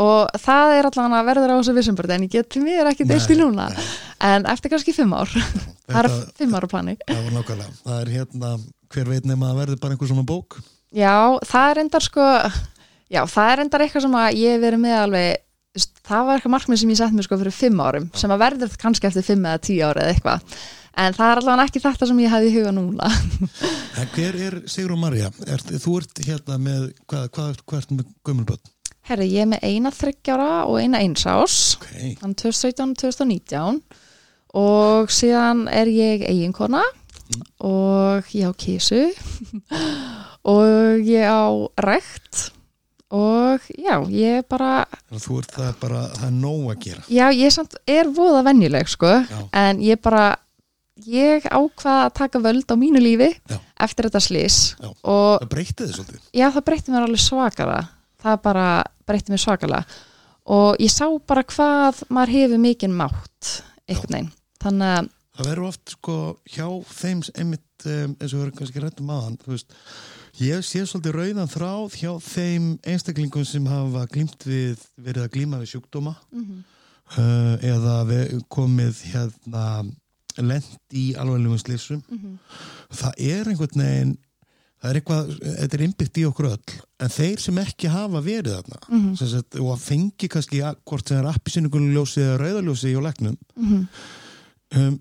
Og 0.00 0.30
það 0.40 0.74
er 0.78 0.86
allavega 0.88 1.18
að 1.20 1.26
verður 1.28 1.52
á 1.52 1.56
þessu 1.58 1.74
vissumburði 1.76 2.14
en 2.16 2.22
ég 2.24 2.32
get 2.32 2.48
til 2.54 2.62
mér 2.64 2.88
ekki 2.88 3.04
deilt 3.08 3.28
í 3.32 3.36
núna. 3.36 3.66
nei. 3.68 3.88
En 4.24 4.46
eftir 4.48 4.72
kannski 4.72 4.94
fimm 4.96 5.12
ár, 5.12 5.28
það 5.28 5.98
er 6.00 6.08
þetta, 6.08 6.36
fimm 6.38 6.54
ára 6.56 6.68
plani. 6.70 6.94
það 7.08 7.30
nákvæmlega 7.36 7.72
það 7.82 7.96
er 8.00 8.12
hérna, 8.16 8.52
hver 8.94 9.08
veit 9.12 9.26
nema 9.28 9.50
að 9.52 9.58
verði 9.62 9.80
bara 9.82 9.96
einhver 9.96 10.08
svona 10.12 10.24
bók 10.28 10.60
Já, 10.92 11.38
það 11.48 11.70
er 11.70 11.80
endar 11.82 12.04
sko 12.04 12.26
já, 13.12 13.22
það 13.28 13.52
er 13.52 13.62
endar 13.64 13.84
eitthvað 13.84 14.06
sem 14.06 14.16
að 14.20 14.36
ég 14.40 14.54
hef 14.56 14.62
verið 14.62 14.82
með 14.84 14.98
alveg, 15.00 15.42
það 16.08 16.26
var 16.28 16.38
eitthvað 16.38 16.54
markmið 16.56 16.80
sem 16.82 16.92
ég 16.92 17.00
sett 17.00 17.16
mér 17.16 17.26
sko 17.28 17.38
fyrir 17.40 17.56
fimm 17.56 17.80
árum, 17.84 18.08
sem 18.14 18.32
að 18.34 18.42
verður 18.46 18.78
kannski 18.80 19.08
eftir 19.10 19.26
fimm 19.26 19.44
eða 19.48 19.62
tíu 19.66 19.82
ári 19.88 20.04
eða 20.04 20.14
eitthvað 20.14 20.56
en 20.92 21.14
það 21.16 21.30
er 21.32 21.40
allavega 21.40 21.68
ekki 21.70 21.80
þetta 21.80 22.08
sem 22.10 22.18
ég 22.20 22.32
hefði 22.34 22.50
í 22.50 22.56
huga 22.58 22.72
núna 22.76 23.08
En 24.02 24.08
hver 24.12 24.36
er 24.46 24.56
Sigrún 24.68 25.00
Marja? 25.00 25.30
Er, 25.48 25.62
þú 25.80 25.96
ert 26.00 26.20
hérna 26.26 26.58
með, 26.60 26.90
hvað, 27.08 27.28
hvað, 27.32 27.62
hvað? 27.72 28.58
Herri, 29.08 29.26
ég 29.34 29.42
er 29.44 29.50
með 29.50 29.64
eina 29.66 29.90
þryggjára 29.90 30.48
og 30.70 30.76
eina 30.78 31.00
einsás 31.02 31.76
Ok, 31.80 31.88
þann 32.20 32.34
2017-2019 32.38 33.80
og 34.62 35.10
síðan 35.10 35.64
er 35.72 35.88
ég 35.90 36.22
eiginkona. 36.28 36.82
Og 37.64 38.28
ég 38.36 38.44
á 38.44 38.52
kísu 38.52 39.06
og 40.52 41.06
ég 41.08 41.24
á 41.24 41.48
rekt. 41.80 42.50
Og 43.12 43.64
já, 43.76 43.96
ég 44.08 44.44
bara 44.48 44.84
þú 45.10 45.40
ert 45.42 45.50
það 45.56 45.72
bara, 45.82 46.02
það 46.16 46.28
er 46.28 46.36
nóg 46.36 46.68
að 46.72 46.78
gera. 46.86 47.02
Já, 47.12 47.26
ég 47.36 47.52
samt 47.52 47.74
er 47.88 48.08
voða 48.12 48.44
venjuleg 48.46 48.88
sko, 48.88 49.10
Já. 49.28 49.40
en 49.64 49.82
ég 49.84 50.00
bara 50.04 50.30
ég 51.08 51.44
ákvað 51.48 51.98
að 52.06 52.14
taka 52.20 52.40
völd 52.44 52.72
á 52.72 52.76
mínu 52.80 53.00
lífi 53.02 53.28
Já. 53.50 53.58
eftir 53.84 54.08
þetta 54.08 54.22
slís 54.22 54.56
og 54.84 55.42
Það 55.42 55.50
breytið 55.56 55.82
þið 55.90 55.96
svolítið. 55.98 56.22
Já, 56.40 56.46
það 56.54 56.64
breytti 56.70 56.94
mér 56.94 57.06
alveg 57.08 57.24
svakara 57.26 57.78
það 58.22 58.38
bara 58.46 58.68
breytti 59.06 59.34
mér 59.34 59.42
svakala 59.42 59.82
og 60.52 60.80
ég 60.82 60.90
sá 60.90 61.06
bara 61.26 61.44
hvað 61.46 62.04
maður 62.10 62.34
hefur 62.36 62.62
mikinn 62.62 62.96
mátt 62.98 63.58
einhvern 63.86 64.16
veginn, 64.16 64.32
þannig 64.62 64.96
að 65.00 65.10
Það 65.32 65.46
verður 65.48 65.68
oft 65.70 65.92
sko 65.94 66.14
hjá 66.52 66.66
þeim 66.92 67.20
einmitt 67.40 67.86
um, 67.88 68.10
eins 68.20 68.32
og 68.34 68.34
við 68.36 68.42
erum 68.42 68.56
kannski 68.58 68.82
rættum 68.82 69.12
aðan 69.14 69.38
ég 70.42 70.66
sé 70.66 70.82
svolítið 70.84 71.16
rauðan 71.16 71.48
þráð 71.48 71.96
hjá 72.02 72.10
þeim 72.26 72.66
einstaklingum 72.84 73.46
sem 73.48 73.68
hafa 73.68 74.04
glímt 74.12 74.44
við, 74.44 74.82
verið 75.00 75.24
að 75.24 75.32
glíma 75.32 75.60
við 75.62 75.72
sjúkdóma 75.72 76.12
uh, 76.36 77.56
eða 77.64 77.96
við 78.10 78.42
komið 78.52 79.00
hérna 79.14 79.64
lent 80.40 80.96
í 80.96 81.14
alveglegum 81.16 81.60
slísum 81.60 82.04
það 82.92 83.24
er 83.32 83.48
einhvern 83.52 83.84
veginn 83.86 84.14
það 84.82 84.90
er 84.90 84.98
eitthvað, 85.00 85.28
þetta 85.60 85.76
er 85.78 85.84
innbyggt 85.86 86.18
í 86.18 86.24
okkur 86.26 86.48
öll 86.50 86.74
en 87.06 87.08
þeir 87.16 87.38
sem 87.40 87.58
ekki 87.62 87.88
hafa 87.92 88.20
verið 88.26 88.56
þarna 88.58 88.80
mm 88.88 88.98
Mhm. 88.98 89.14
sagt, 89.16 89.54
og 89.60 89.70
að 89.76 89.84
fengi 89.86 90.28
kannski 90.28 90.60
hvort 90.84 91.08
sem 91.08 91.18
er 91.22 91.30
appisinningunuljósi 91.32 92.20
eða 92.26 92.38
rauðaljósi 92.42 92.90
í 92.92 92.96
og 92.98 93.06
legnum 93.06 93.38
Mhm. 93.56 93.88
um, 94.76 95.00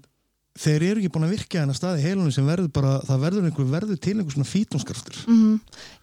þeir 0.62 0.84
eru 0.86 1.02
ekki 1.02 1.10
búin 1.16 1.26
að 1.26 1.32
virka 1.36 1.62
en 1.64 1.72
að 1.74 1.78
staði 1.80 2.04
heilunum 2.06 2.34
sem 2.36 2.46
verður 2.46 2.68
bara, 2.76 2.92
það 3.08 3.22
verður 3.26 3.48
einhver 3.50 3.70
verður 3.72 4.00
til 4.02 4.14
einhver 4.18 4.36
svona 4.36 4.50
fítónskraftur. 4.52 5.18
Mm 5.28 5.56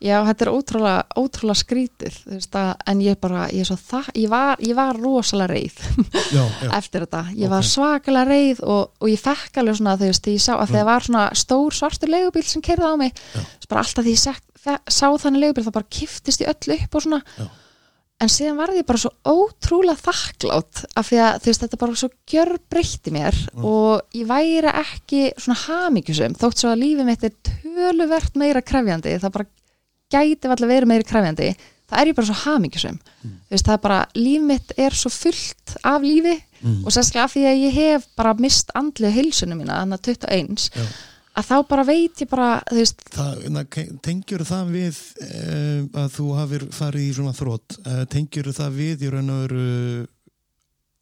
Já, 0.03 0.17
þetta 0.29 0.45
er 0.47 0.51
ótrúlega, 0.55 1.05
ótrúlega 1.19 1.59
skrítið 1.63 2.17
þú 2.25 2.35
veist 2.37 2.59
að, 2.59 2.69
en 2.93 3.01
ég 3.03 3.19
bara, 3.23 3.45
ég 3.55 3.65
er 3.65 3.69
svo 3.71 3.77
það 3.81 4.11
ég 4.23 4.29
var, 4.33 4.63
ég 4.63 4.79
var 4.79 4.99
rosalega 4.99 5.53
reið 5.53 5.79
já, 6.37 6.43
já, 6.43 6.69
eftir 6.79 7.07
þetta, 7.07 7.23
ég 7.39 7.53
var 7.55 7.65
Ok. 7.67 7.71
svakalega 7.73 8.29
reið 8.31 8.63
og, 8.67 8.93
og 9.03 9.11
ég 9.13 9.23
fekk 9.23 9.59
alveg 9.63 9.79
svona 9.81 9.97
þegar 10.01 10.35
ég 10.35 10.43
sá 10.45 10.53
að 10.59 10.75
þegar 10.75 10.89
var 10.91 11.09
svona 11.09 11.25
stór 11.39 11.79
svartur 11.79 12.13
leigubíl 12.13 12.45
sem 12.47 12.63
kerði 12.65 12.91
á 12.91 12.95
mig. 13.01 13.23
Bara 13.69 13.83
alltaf 13.85 14.07
því 14.07 14.15
ég 14.15 14.79
sá 14.89 15.09
þannig 15.23 15.43
leigubíl 15.43 15.67
þá 15.67 15.73
bara 15.79 15.91
kiftist 15.99 16.43
ég 16.45 16.51
öll 16.53 16.77
upp 16.79 16.99
og 16.99 17.05
svona. 17.05 17.23
Já. 17.39 17.47
En 18.19 18.31
síðan 18.33 18.57
varði 18.59 18.81
ég 18.81 18.87
bara 18.89 18.99
svo 18.99 19.13
ótrúlega 19.31 20.01
þakklátt 20.03 20.81
af 20.99 21.07
því 21.11 21.19
að 21.23 21.37
þú 21.45 21.51
veist 21.53 21.65
þetta 21.65 21.81
bara 21.85 21.99
svo 22.01 22.09
gjör 22.33 22.51
breytti 22.73 23.13
mér 23.15 23.37
og 23.63 24.03
ég 24.19 24.27
væri 24.27 24.73
ekki 24.73 25.21
svona 25.39 25.59
hamingjusum 25.69 26.35
þótt 26.41 26.59
svo 26.65 26.73
að 26.73 26.83
lífið 26.83 27.07
mitt 27.07 27.25
er 27.29 27.37
töluvert 27.53 28.35
meira 28.41 28.63
krefjandi 28.63 29.15
það 29.23 29.35
bara 29.39 29.49
gæti 30.11 30.49
allir 30.51 30.73
verið 30.73 30.91
meira 30.91 31.07
krefjandi 31.07 31.53
það 31.89 32.01
er 32.03 32.11
ég 32.11 32.19
bara 32.19 32.29
svo 32.33 32.39
hamingjusum 32.43 32.99
þú 33.23 33.55
veist 33.55 33.69
það 33.71 33.77
er 33.79 33.85
bara, 33.87 34.01
líf 34.19 34.43
mitt 34.51 34.75
er 34.77 34.99
svo 34.99 35.11
fullt 35.15 35.79
af 35.87 36.03
lífi 36.03 36.37
Mm. 36.59 36.81
og 36.83 36.91
sérstaklega 36.91 37.23
af 37.23 37.33
því 37.37 37.43
að 37.47 37.61
ég 37.63 37.75
hef 37.77 38.07
bara 38.19 38.33
mist 38.35 38.73
andlega 38.75 39.15
heilsunum 39.15 39.61
mína, 39.61 39.77
þannig 39.79 39.95
að 39.95 40.09
21 40.27 40.65
Já. 40.75 40.87
Að 41.39 41.47
þá 41.47 41.57
bara 41.71 41.85
veit 41.87 42.23
ég 42.23 42.31
bara 42.31 42.51
tengjur 44.05 44.45
það 44.49 44.73
við 44.75 45.01
um, 45.25 45.89
að 46.03 46.09
þú 46.17 46.29
hafir 46.39 46.65
farið 46.75 47.05
í 47.07 47.11
svona 47.17 47.35
þrótt 47.37 47.79
uh, 47.85 48.05
tengjur 48.11 48.51
það 48.57 48.79
við 48.79 49.05
í 49.07 49.13
raun 49.13 49.33
og 49.35 49.43
veru 49.45 49.67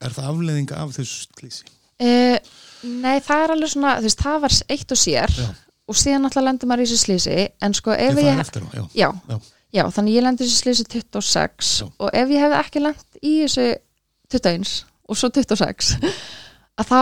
er 0.05 0.17
það 0.17 0.31
afleðing 0.33 0.73
af 0.77 0.95
þessu 0.97 1.27
slísi 1.39 1.69
uh, 2.05 2.39
nei 2.85 3.17
það 3.25 3.45
er 3.45 3.55
alveg 3.57 3.73
svona 3.73 3.95
veist, 4.05 4.25
það 4.25 4.43
var 4.45 4.59
eitt 4.77 4.97
og 4.97 5.01
sér 5.01 5.37
Já. 5.41 5.49
og 5.87 6.01
síðan 6.03 6.29
alltaf 6.29 6.47
lendur 6.47 6.71
maður 6.71 6.85
í 6.85 6.89
þessu 6.91 7.03
slísi 7.07 7.39
en 7.65 7.77
sko 7.77 7.95
ef 7.97 8.11
ég, 8.21 8.21
farið 8.21 8.45
eftir 8.45 8.67
já, 8.77 8.85
já, 8.93 9.39
Já. 9.73 9.85
þannig 9.97 10.19
ég 10.19 10.27
lendi 10.27 10.45
í 10.45 10.51
þessu 10.51 10.65
slísi 10.65 10.89
26 10.93 11.73
Já. 11.81 11.87
og 11.97 12.13
ef 12.13 12.35
ég 12.35 12.45
hefði 12.45 12.61
ekki 12.61 12.85
lent 12.85 13.23
í 13.23 13.37
þessu 13.47 13.71
21 14.37 14.77
og 15.07 15.21
svo 15.21 15.31
26 15.33 15.95
að 16.77 16.91
þá 16.91 17.01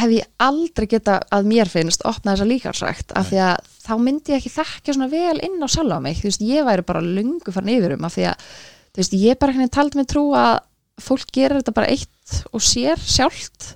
hef 0.00 0.12
ég 0.14 0.28
aldrei 0.42 0.86
geta 0.90 1.16
að 1.34 1.48
mér 1.50 1.70
finnst 1.70 2.04
opna 2.06 2.34
þessa 2.34 2.48
líkarsrækt 2.50 3.14
af 3.18 3.30
því 3.30 3.40
að 3.46 3.72
þá 3.86 3.92
myndi 4.02 4.34
ég 4.34 4.40
ekki 4.40 4.54
þekkja 4.54 4.94
svona 4.96 5.10
vel 5.10 5.40
inn 5.46 5.62
á 5.62 5.68
sjálfa 5.70 5.98
mig, 6.02 6.20
þú 6.20 6.30
veist, 6.30 6.46
ég 6.46 6.66
væri 6.66 6.86
bara 6.86 7.02
lungu 7.02 7.54
farin 7.54 7.74
yfir 7.74 7.96
um 7.96 8.06
af 8.06 8.14
því 8.14 8.28
að, 8.30 8.46
þú 8.94 9.02
veist, 9.02 9.18
ég 9.22 9.40
bara 9.40 9.54
ekki 9.54 9.74
taldi 9.74 10.00
mig 10.00 10.08
trú 10.10 10.24
að 10.38 10.54
fólk 11.06 11.32
gerir 11.34 11.60
þetta 11.60 11.76
bara 11.76 11.90
eitt 11.92 12.38
og 12.54 12.62
sér 12.64 13.02
sjálft 13.02 13.74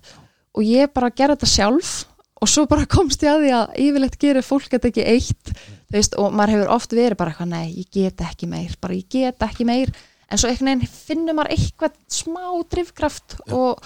og 0.57 0.65
ég 0.67 0.91
bara 0.95 1.13
gerði 1.13 1.37
þetta 1.37 1.51
sjálf 1.51 1.93
og 2.41 2.49
svo 2.49 2.65
bara 2.71 2.89
komst 2.97 3.27
ég 3.27 3.35
að 3.35 3.45
því 3.45 3.53
að 3.59 3.77
yfirleitt 3.85 4.19
gerir 4.23 4.47
fólk 4.47 4.71
þetta 4.71 4.91
ekki 4.91 5.07
eitt 5.17 5.55
þú 5.91 5.99
veist, 5.99 6.17
og 6.23 6.35
maður 6.37 6.55
hefur 6.55 6.73
oft 6.77 6.95
verið 6.95 7.19
bara 7.19 7.35
eitthvað, 7.35 7.51
nei, 7.51 7.67
ég 7.83 7.91
get 7.91 8.23
ekki 8.25 8.49
meir 8.51 8.77
bara 8.81 8.97
ég 8.97 9.11
get 9.11 9.47
ekki 9.47 9.67
meir. 9.67 9.91
En 10.31 10.39
svo 10.39 10.47
einhvern 10.47 10.79
veginn 10.79 10.93
finnur 10.95 11.35
maður 11.35 11.57
eitthvað 11.57 11.97
smá 12.15 12.45
drifkraft 12.71 13.41
og, 13.51 13.81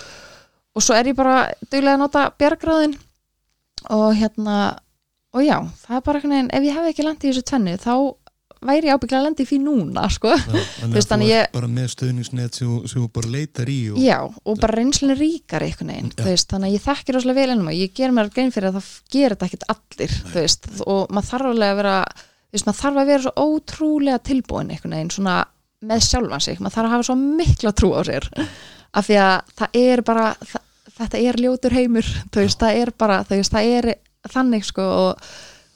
og 0.75 0.83
svo 0.83 0.97
er 0.99 1.11
ég 1.13 1.17
bara 1.19 1.39
duglega 1.71 1.95
að 1.97 2.03
nota 2.05 2.27
bjargráðin. 2.39 2.97
Og 3.95 4.11
hérna 4.17 4.59
og 5.35 5.43
já, 5.45 5.57
það 5.85 5.97
er 5.99 6.05
bara 6.07 6.19
einhvern 6.21 6.35
veginn 6.37 6.53
ef 6.55 6.67
ég 6.69 6.77
hef 6.79 6.91
ekki 6.93 7.05
landið 7.09 7.27
í 7.29 7.33
þessu 7.33 7.49
tvennu 7.51 7.73
þá 7.83 7.95
væri 8.65 8.89
ég 8.89 8.95
ábygglega 8.97 9.19
að 9.21 9.25
lenda 9.27 9.43
í 9.45 9.49
því 9.51 9.57
núna 9.61 10.05
sko. 10.15 10.31
Já, 10.33 10.61
þannig 10.81 10.95
að 11.05 11.25
þú 11.25 11.27
ég- 11.29 11.51
bara 11.53 11.69
með 11.69 11.89
stöðningsnet 11.93 12.57
sem, 12.61 12.71
þú- 12.89 13.09
bara 13.19 13.33
leitar 13.35 13.69
í 13.69 13.79
og, 13.93 13.99
já, 14.01 14.19
og 14.25 14.61
bara 14.63 14.79
reynslunni 14.79 15.17
ríkar 15.19 15.67
einhvern 15.67 15.91
veginn, 15.93 16.13
veist, 16.25 16.49
þannig 16.55 16.71
að 16.71 16.77
ég 16.79 16.85
þekkir 16.87 17.19
rosalega 17.19 17.41
vel 17.43 17.53
ennum 17.57 17.69
og 17.75 17.77
ég 17.77 17.93
ger 17.99 18.15
mér 18.17 18.31
grein 18.33 18.55
fyrir 18.55 18.71
að 18.71 18.79
það 18.79 18.89
gerir 19.17 19.35
þetta 19.37 19.51
ekkert 19.51 19.67
allir, 19.75 20.17
veist 20.33 20.71
og 20.87 21.03
maður 21.13 21.29
þarf 21.35 21.51
alveg 21.51 21.75
að 21.75 21.81
vera 21.83 21.97
veist, 22.55 22.69
maður 22.71 22.81
þarf 22.81 23.03
að 23.05 23.11
vera 23.13 23.27
svo 23.27 23.35
ótrúlega 23.51 24.23
tilbúin 24.31 24.73
einhvern 24.73 24.97
veginn, 24.97 25.13
svona 25.19 25.37
með 25.85 26.07
sjálfan 26.09 26.41
sig. 26.47 26.63
Maður 26.65 26.79
þarf 26.79 26.89
að 26.89 26.95
hafa 26.97 27.09
svo 27.11 27.19
mikla 27.21 27.75
trú 27.77 27.93
á 27.93 28.01
sér 28.09 28.31
af 28.95 29.05
því 29.11 29.17
að 29.21 29.53
það 29.59 29.77
er 29.83 30.03
bara 30.07 30.31
það, 30.41 30.64
þetta 30.99 31.19
er 31.29 31.41
ljótur 31.43 31.75
heimur, 31.75 32.07
þú 32.31 32.45
veist, 32.45 32.61
það 32.63 32.81
er 32.85 32.95
bara 32.99 33.21
þú 33.29 33.41
veist, 33.41 33.53
það 33.57 33.75
er 33.79 33.91
þannig 34.35 34.65
sko 34.65 34.83
og, 35.09 35.29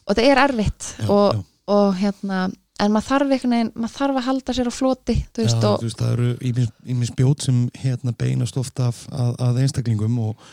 og 0.09 0.17
það 0.17 0.25
er 0.33 0.43
erfitt 0.47 0.95
Já, 0.99 1.09
og, 1.11 1.29
já. 1.35 1.45
og 1.75 1.95
hérna 2.01 2.49
en 2.79 2.93
maður 2.95 3.09
þarf 3.11 3.33
einhvern 3.35 3.51
veginn, 3.57 3.71
maður 3.75 3.95
þarf 3.99 4.19
að 4.21 4.27
halda 4.29 4.55
sér 4.55 4.69
á 4.71 4.73
floti 4.73 5.15
þú 5.35 5.43
veist, 5.43 5.57
Já, 5.59 5.69
og, 5.73 5.81
þú 5.83 5.89
veist, 5.89 5.99
það 5.99 6.13
eru 6.13 6.69
ímis 6.95 7.11
spjót 7.11 7.43
sem 7.49 7.57
hérna 7.83 8.13
beinast 8.15 8.57
ofta 8.61 8.87
af, 8.93 9.01
að, 9.11 9.33
að 9.49 9.59
einstaklingum 9.65 10.21
og 10.23 10.45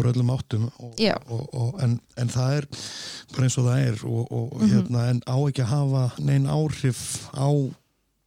úr 0.00 0.08
öllum 0.10 0.32
áttum 0.34 0.66
og, 0.82 0.90
Já. 0.98 1.14
og, 1.30 1.46
og, 1.54 1.70
en, 1.86 1.94
en 2.18 2.28
það 2.34 2.56
er 2.58 2.66
bara 3.36 3.46
eins 3.46 3.58
og 3.62 3.68
það 3.70 3.86
er 3.86 4.02
og, 4.10 4.26
og 4.34 4.58
Mhm. 4.60 4.72
hérna, 4.74 5.06
en 5.14 5.22
á 5.30 5.36
ekki 5.46 5.62
að 5.62 5.70
hafa 5.76 6.02
neinn 6.26 6.50
áhrif 6.50 7.00
á 7.38 7.46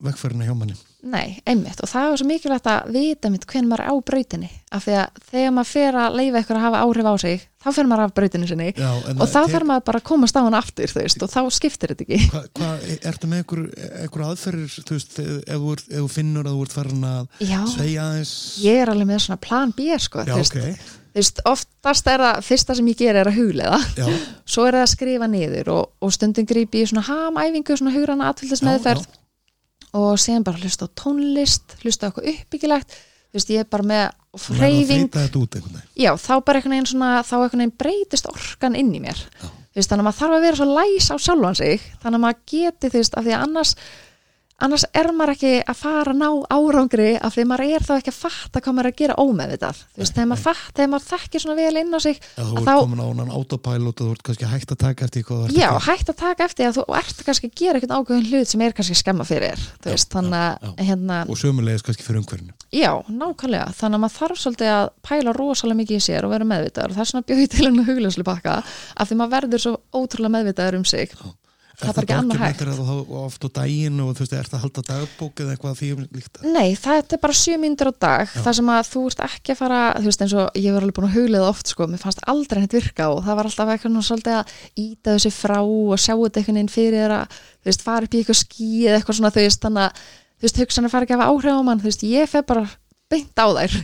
vekkferðina 0.03 0.47
hjá 0.47 0.55
manni 0.55 0.79
nei, 1.03 1.39
einmitt 1.49 1.81
og 1.83 1.89
það 1.91 2.13
er 2.13 2.19
svo 2.21 2.27
mikilvægt 2.29 2.67
að 2.71 2.93
vita 2.95 3.29
mitt 3.31 3.45
hvernig 3.49 3.69
maður 3.71 3.83
er 3.83 3.91
á 3.91 3.95
brautinni 4.07 4.49
af 4.73 4.85
því 4.85 4.93
að 5.01 5.19
þegar 5.31 5.51
maður 5.57 5.69
fer 5.73 5.97
að 5.99 6.15
leifa 6.19 6.41
ykkur 6.43 6.59
að 6.59 6.63
hafa 6.63 6.83
áhrif 6.85 7.09
á 7.11 7.15
sig, 7.23 7.43
þá 7.63 7.67
fer 7.75 7.89
maður 7.91 8.03
af 8.05 8.13
brautinu 8.17 8.49
sinni 8.49 8.69
Já, 8.71 8.89
og 9.11 9.23
þá 9.27 9.39
þarf 9.51 9.67
maður 9.69 9.85
bara 9.89 10.01
að 10.01 10.07
komast 10.09 10.39
á 10.39 10.41
hann 10.41 10.57
aftur 10.57 10.95
veist, 10.95 11.25
og 11.25 11.31
þá 11.33 11.39
skiptir 11.53 11.93
þetta 11.93 12.07
ekki. 12.07 12.19
Hvað, 12.31 12.47
hva, 12.57 12.71
ertu 13.11 13.29
með 13.29 13.43
einhver, 13.43 13.61
einhver 14.01 14.25
aðferðir, 14.29 14.79
þú 14.79 14.97
veist, 14.97 15.21
ef, 15.23 15.85
þú 15.91 16.09
finnur 16.15 16.49
að 16.49 16.57
þú 16.57 16.65
ert 16.67 16.75
farin 16.79 17.07
að 17.11 17.47
Já, 17.51 17.59
segja 17.75 18.09
aðeins? 18.09 18.35
Ég 18.63 18.83
er 18.83 18.93
alveg 18.93 19.09
með 19.11 19.23
svona 19.27 19.41
plan 19.43 19.73
B 19.77 19.89
sko, 20.01 20.27
Já, 20.27 20.37
veist, 20.39 20.55
ok, 20.57 20.93
þú 21.13 21.21
veist, 21.21 21.43
oftast 21.51 22.13
er 22.13 22.23
það 22.25 22.45
fyrsta 22.47 22.77
sem 22.79 22.93
ég 22.93 23.01
ger 23.03 23.19
er 23.21 23.29
að 23.29 23.37
huglega 23.37 23.81
já, 23.99 24.07
svo 24.49 24.65
er 24.65 24.79
það 24.79 24.87
að 24.87 24.93
skrifa 24.95 25.29
niður 25.29 25.73
og, 25.75 25.91
og 26.01 26.15
stundum 26.15 26.47
grípi 26.49 26.81
í 26.81 26.87
svona 26.89 27.05
hamæfingu, 27.05 27.77
svona 27.77 27.93
hugrana 27.93 28.31
atvillismeðferð 28.33 29.05
Já, 29.05 29.19
og 29.93 30.13
síðan 30.21 30.45
bara 30.47 30.61
hlusta 30.61 30.87
á 30.89 30.95
tónlist 30.97 31.75
hlusta 31.83 32.07
á 32.07 32.09
eitthvað 32.09 32.29
uppbyggilegt. 32.33 32.95
Þú 33.33 33.39
veist, 33.39 33.49
ég 33.53 33.63
er 33.63 33.69
bara 33.73 33.85
með 33.89 34.03
veginn. 34.89 35.09
Já, 35.97 36.11
þá 36.21 36.33
bara 36.45 36.59
einhvern 36.59 36.75
veginn 36.75 36.89
svona 36.89 37.11
þá 37.25 37.33
einhvern 37.39 37.63
veginn 37.63 37.77
breytist 37.81 38.29
orkan 38.29 38.77
inn 38.77 38.91
í 38.93 39.01
mér. 39.01 39.17
Já. 39.41 39.47
þú 39.73 39.81
veist, 39.81 39.89
þannig 39.89 40.03
að 40.03 40.07
maður 40.09 40.19
þarf 40.21 40.37
að 40.37 40.45
vera 40.47 40.59
svo 40.59 40.67
læs 40.69 41.09
á 41.09 41.15
sjálfan 41.17 41.57
sig 41.57 41.85
þannig 42.03 42.17
að 42.19 42.23
maður 42.25 42.41
geti, 42.53 42.89
þú 42.93 43.01
veist, 43.01 43.17
af 43.17 43.25
því 43.25 43.33
að 43.33 43.45
annars 43.47 43.75
annars 44.63 44.85
er 44.93 45.07
maður 45.13 45.31
ekki 45.33 45.51
að 45.67 45.75
fara 45.79 46.11
að 46.13 46.19
ná 46.21 46.27
árangri 46.53 47.07
af 47.19 47.33
því 47.35 47.43
maður 47.49 47.73
er 47.75 47.83
þá 47.87 47.93
ekki 47.97 48.11
að 48.13 48.19
fatta 48.21 48.61
hvað 48.63 48.73
maður 48.77 48.87
er 48.87 48.93
að 48.93 48.99
gera 49.01 49.15
ómeðvitað. 49.23 49.77
Þú 49.93 49.99
veist, 50.03 50.13
þegar 50.13 50.27
maður, 50.31 50.43
fatt, 50.43 50.73
þegar 50.77 50.89
maður 50.93 51.07
þekkir 51.13 51.39
svona 51.43 51.57
vel 51.59 51.77
inn 51.81 51.93
á 51.93 51.99
sig 52.03 52.17
Já, 52.21 52.43
þú 52.43 52.43
að 52.43 52.57
ert 52.57 52.67
þá- 52.67 52.79
komin 52.83 53.01
á 53.03 53.07
hann 53.09 53.33
autopilot 53.33 53.97
og 53.97 54.05
þú 54.07 54.11
ert 54.13 54.23
kannski 54.23 54.45
hægt 54.53 54.71
að 54.71 54.79
taka 54.83 55.05
eftir 55.09 55.21
hvað 55.27 55.37
þú 55.37 55.45
ert 55.49 55.57
Já, 55.57 55.69
að 55.73 55.87
hægt 55.89 56.09
að 56.13 56.17
taka 56.23 56.43
eftir 56.47 56.65
að 56.69 56.75
þú 56.77 56.83
ert 57.01 57.17
kannski 57.27 57.45
að 57.49 57.55
gera 57.63 57.75
eitthvað 57.79 57.97
ákveðin 57.99 58.27
hlut 58.31 58.47
sem 58.53 58.61
er 58.61 58.71
kannski 58.77 58.95
skemma 59.01 59.25
fyrir 59.27 59.59
þú 59.83 59.87
Já, 59.89 59.93
veist, 59.93 60.09
þannig 60.13 60.39
að 60.39 60.53
já, 60.63 60.71
hérna, 60.87 61.17
og 61.27 61.37
sömulegis 61.43 61.83
kannski 61.83 62.03
fyrir 62.07 62.19
umhverfinu. 62.23 62.53
Já, 62.73 62.91
nákvæmlega. 63.09 63.67
Þannig 63.77 63.97
að 63.97 64.03
maður 64.03 64.17
þarf 64.19 64.37
svolítið 64.43 64.69
að 64.73 64.85
pæla 65.03 65.31
rosalega 65.37 65.79
mikið 65.83 65.97
í 65.99 66.03
sér 66.07 66.23
og 66.25 66.31
vera 66.33 66.47
meðvitaður 66.47 66.93
það 71.73 71.83
er 71.83 71.87
Það 71.87 71.95
bara 71.97 72.05
ekki 72.05 72.15
annað 72.17 72.41
hægt. 72.43 72.61
Er 72.63 72.69
það 72.69 72.89
þá 72.89 73.13
oft 73.23 73.45
á 73.45 73.49
daginn 73.57 74.01
og 74.03 74.11
þú 74.13 74.23
veist, 74.23 74.33
er 74.37 74.49
það 74.49 74.57
að 74.57 74.63
halda 74.63 74.83
dagbók 74.89 75.41
eða 75.43 75.53
eitthvað 75.55 75.77
því 75.79 75.89
um 75.95 76.03
líkt 76.13 76.41
Nei, 76.53 76.69
það 76.79 76.99
er 77.01 77.21
bara 77.23 77.37
sjö 77.39 77.57
myndir 77.61 77.89
á 77.89 77.93
dag 78.05 78.25
Já. 78.29 78.41
þar 78.45 78.57
sem 78.59 78.71
að 78.73 78.89
þú 78.91 79.03
ert 79.09 79.23
ekki 79.27 79.53
að 79.55 79.59
fara 79.63 79.79
þú 79.97 80.07
veist 80.11 80.23
eins 80.25 80.35
og 80.37 80.59
ég 80.63 80.75
var 80.75 80.85
alveg 80.85 80.97
búin 80.99 81.09
að 81.09 81.17
huglega 81.17 81.49
oft 81.49 81.73
sko, 81.73 81.87
mér 81.89 82.03
fannst 82.03 82.23
aldrei 82.29 82.59
henni 82.61 82.73
virka 82.73 83.09
og 83.09 83.23
það 83.25 83.39
var 83.39 83.49
alltaf 83.49 83.73
eitthvað 83.73 83.93
svona 83.93 84.07
svolítið 84.09 84.37
að 84.39 84.53
íta 84.85 85.15
þessi 85.17 85.33
frá 85.33 85.57
og 85.63 85.97
sjá 85.97 86.13
þetta 86.13 86.43
einhvern 86.43 86.59
veginn 86.61 86.73
fyrir 86.73 87.15
að 87.17 87.39
þú 87.39 87.71
veist, 87.71 87.85
fara 87.89 88.05
upp 88.07 88.13
í 88.13 88.21
eitthvað 88.21 88.41
skí 88.43 88.69
eða 88.85 88.99
eitthvað 89.01 89.19
svona 89.19 89.33
þú 89.33 89.47
veist, 89.47 89.63
þannig 89.65 89.87
að 89.87 90.05
þú 90.43 90.47
veist, 90.47 90.61
hugsan 90.63 90.87
að 90.87 90.93
fara 90.93 91.07
ekki 91.07 91.15
að 91.17 91.23
hafa 91.23 91.33
áhrif 91.33 91.57
á 91.57 91.61
mann 91.65 91.81
þú 91.81 91.89
veist, 91.89 92.05
ég 92.13 92.29
fer 92.29 92.43
bara 92.47 92.65
beint 93.13 93.39
á 93.39 93.47
þær 93.53 93.77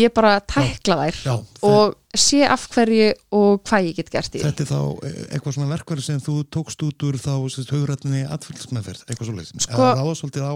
ég 0.00 0.14
bara 0.16 0.36
tækla 0.40 0.98
þær 1.02 1.18
Já, 1.26 1.34
og 1.66 1.98
sé 2.16 2.40
af 2.46 2.68
hverju 2.72 3.10
og 3.38 3.60
hvað 3.68 3.90
ég 3.90 3.98
get 4.00 4.14
gert 4.14 4.38
í. 4.38 4.42
Þetta 4.42 4.64
er 4.64 4.70
þá 4.70 4.80
eh, 5.06 5.18
eitthvað 5.34 5.58
svona 5.58 5.72
verkværi 5.74 6.06
sem 6.06 6.22
þú 6.22 6.40
tókst 6.50 6.86
út 6.86 7.06
úr 7.06 7.18
þá 7.20 7.34
hugrættinni 7.70 8.24
atfylgsmeðferð, 8.26 9.04
eitthvað 9.06 9.30
svo 9.30 9.36
leiðis. 9.36 9.68
Sko- 9.68 9.92
það 9.92 10.08
var 10.08 10.18
svolítið 10.18 10.48
á, 10.50 10.54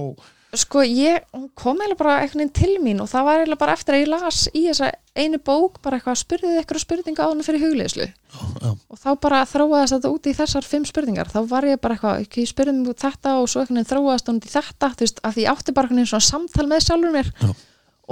sko 0.59 0.83
ég 0.87 1.25
kom 1.59 1.79
eiginlega 1.81 1.99
bara 1.99 2.15
einhvern 2.23 2.45
veginn 2.45 2.55
til 2.55 2.77
mín 2.83 3.03
og 3.03 3.09
það 3.11 3.27
var 3.27 3.41
eiginlega 3.41 3.61
bara 3.61 3.75
eftir 3.77 3.97
að 3.97 4.03
ég 4.05 4.11
las 4.13 4.41
í 4.55 4.63
þessa 4.69 4.91
einu 5.15 5.41
bók 5.43 5.81
bara 5.83 5.99
eitthvað 5.99 6.21
spurðið 6.23 6.59
eitthvað 6.61 6.83
spurninga 6.85 7.27
á 7.27 7.31
hana 7.31 7.47
fyrir 7.47 7.65
hugleðslu 7.65 8.07
já, 8.07 8.71
og 8.71 9.01
þá 9.01 9.09
bara 9.23 9.43
þróaðist 9.51 9.97
þetta 9.97 10.13
út 10.15 10.29
í 10.31 10.37
þessar 10.39 10.69
fimm 10.69 10.87
spurningar 10.89 11.31
þá 11.33 11.39
var 11.51 11.69
ég 11.69 11.83
bara 11.83 11.97
eitthvað, 11.97 12.25
ekki 12.27 12.47
spurðið 12.51 12.91
út 12.95 13.05
þetta 13.05 13.37
og 13.41 13.51
svo 13.51 13.65
veginn 13.65 13.91
þróaðist 13.91 14.31
hún 14.31 14.41
í 14.43 14.55
þetta 14.55 14.91
þú 14.95 15.07
veist, 15.07 15.23
því 15.27 15.47
ég 15.47 15.55
átti 15.55 15.77
bara 15.77 16.05
svona 16.05 16.29
samtal 16.31 16.69
með 16.71 16.87
sjálfur 16.89 17.15
mér 17.15 17.33
Já. 17.41 17.55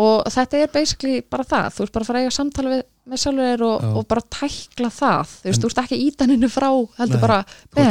Og 0.00 0.28
þetta 0.32 0.62
er 0.62 0.72
basically 0.72 1.20
bara 1.28 1.46
það, 1.48 1.68
þú 1.74 1.84
ert 1.84 1.94
bara 1.96 2.06
að 2.06 2.10
fara 2.10 2.20
að 2.22 2.26
eiga 2.26 2.36
samtal 2.38 2.66
við, 2.70 2.82
með 3.02 3.18
sjálfur 3.18 3.46
þér 3.48 3.62
og, 3.66 3.84
og 3.98 4.04
bara 4.12 4.22
tækla 4.30 4.88
það, 4.94 5.30
þú 5.42 5.48
veist, 5.48 5.62
þú 5.64 5.68
ert 5.72 5.80
ekki 5.82 5.96
ítaninu 6.06 6.48
frá 6.52 6.68
heldur 7.00 7.18
Nei, 7.18 7.22
bara, 7.24 7.38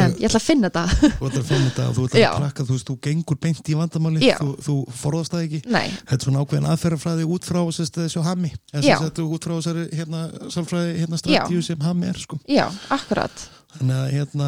að- 0.08 0.16
ég 0.22 0.30
ætla 0.30 0.40
að 0.40 0.46
finna 0.48 0.70
þetta 0.72 0.84
þú 1.02 1.28
ætlar 1.28 1.42
að 1.42 1.50
finna 1.52 1.68
þetta 1.70 1.88
og 1.90 1.96
þú 1.98 2.06
ætlar 2.08 2.22
Já. 2.22 2.30
að 2.32 2.40
krakka, 2.42 2.66
þú 2.70 2.78
veist, 2.78 2.88
þú 2.92 2.96
gengur 3.08 3.40
beint 3.44 3.72
í 3.72 3.78
vandamáli, 3.82 4.32
þú, 4.40 4.50
þú 4.68 4.76
forðast 5.02 5.36
það 5.36 5.46
ekki. 5.50 5.62
nei, 5.68 5.88
Þetta 5.92 6.18
er 6.22 6.26
svona 6.28 6.44
ákveðin 6.46 6.70
aðferðafræði 6.72 7.30
út 7.36 7.50
frá 7.52 7.60
þessu 7.68 7.88
Já. 8.88 8.96
sérst, 9.04 9.24
út 9.28 9.48
frá 9.50 9.56
þessari 9.60 9.88
hérna, 10.00 10.22
sálfræði 10.56 10.94
hérna, 11.04 11.20
stratíu 11.26 11.66
sem 11.66 11.84
hammi 11.84 12.08
er, 12.08 12.22
sko. 12.24 12.40
já, 12.48 12.68
akkurat 12.90 13.50
Þannig 13.72 13.96
að 13.96 14.10
hérna 14.12 14.48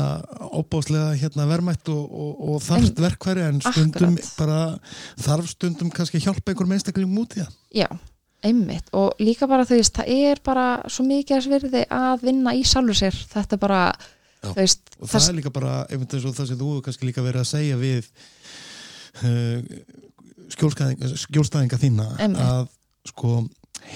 óbáslega 0.52 1.14
hérna 1.16 1.46
verðmætt 1.48 1.88
og, 1.94 2.02
og, 2.12 2.32
og 2.44 2.58
þarft 2.66 2.98
verkværi 3.00 3.46
en 3.48 3.62
stundum 3.64 4.18
Akkurat. 4.18 4.34
bara 4.36 4.58
þarf 5.24 5.48
stundum 5.54 5.92
kannski 5.96 6.20
hjálpa 6.20 6.52
einhver 6.52 6.68
einstakling 6.76 7.08
það. 7.08 7.48
Já, 7.72 7.88
einmitt 8.44 8.90
og 8.94 9.14
líka 9.24 9.48
bara 9.48 9.66
þú 9.68 9.78
veist, 9.80 9.96
það 9.98 10.12
er 10.30 10.42
bara 10.44 10.66
svo 10.92 11.06
mikið 11.08 11.38
að 11.38 11.46
svirði 11.48 11.84
að 11.96 12.26
vinna 12.28 12.54
í 12.60 12.64
sjálfur 12.68 12.98
sér 13.00 13.18
þetta 13.34 13.60
bara, 13.62 13.82
Já. 14.44 14.52
veist 14.58 14.82
og 15.00 15.08
það, 15.10 15.30
er 15.30 15.38
líka 15.40 15.54
bara, 15.56 15.74
einmitt 15.90 16.14
eins 16.18 16.26
og 16.28 16.36
það 16.38 16.50
sem 16.52 16.60
þú 16.60 16.70
kannski 16.86 17.08
líka 17.10 17.24
verið 17.26 17.44
að 17.46 17.52
segja 17.54 17.78
við 17.80 18.10
uh, 19.24 19.60
skjólstæðinga, 20.54 21.12
skjólstæðinga 21.26 21.80
þína 21.82 22.08
Einmitt. 22.20 22.44
að 22.44 22.68
sko 23.14 23.34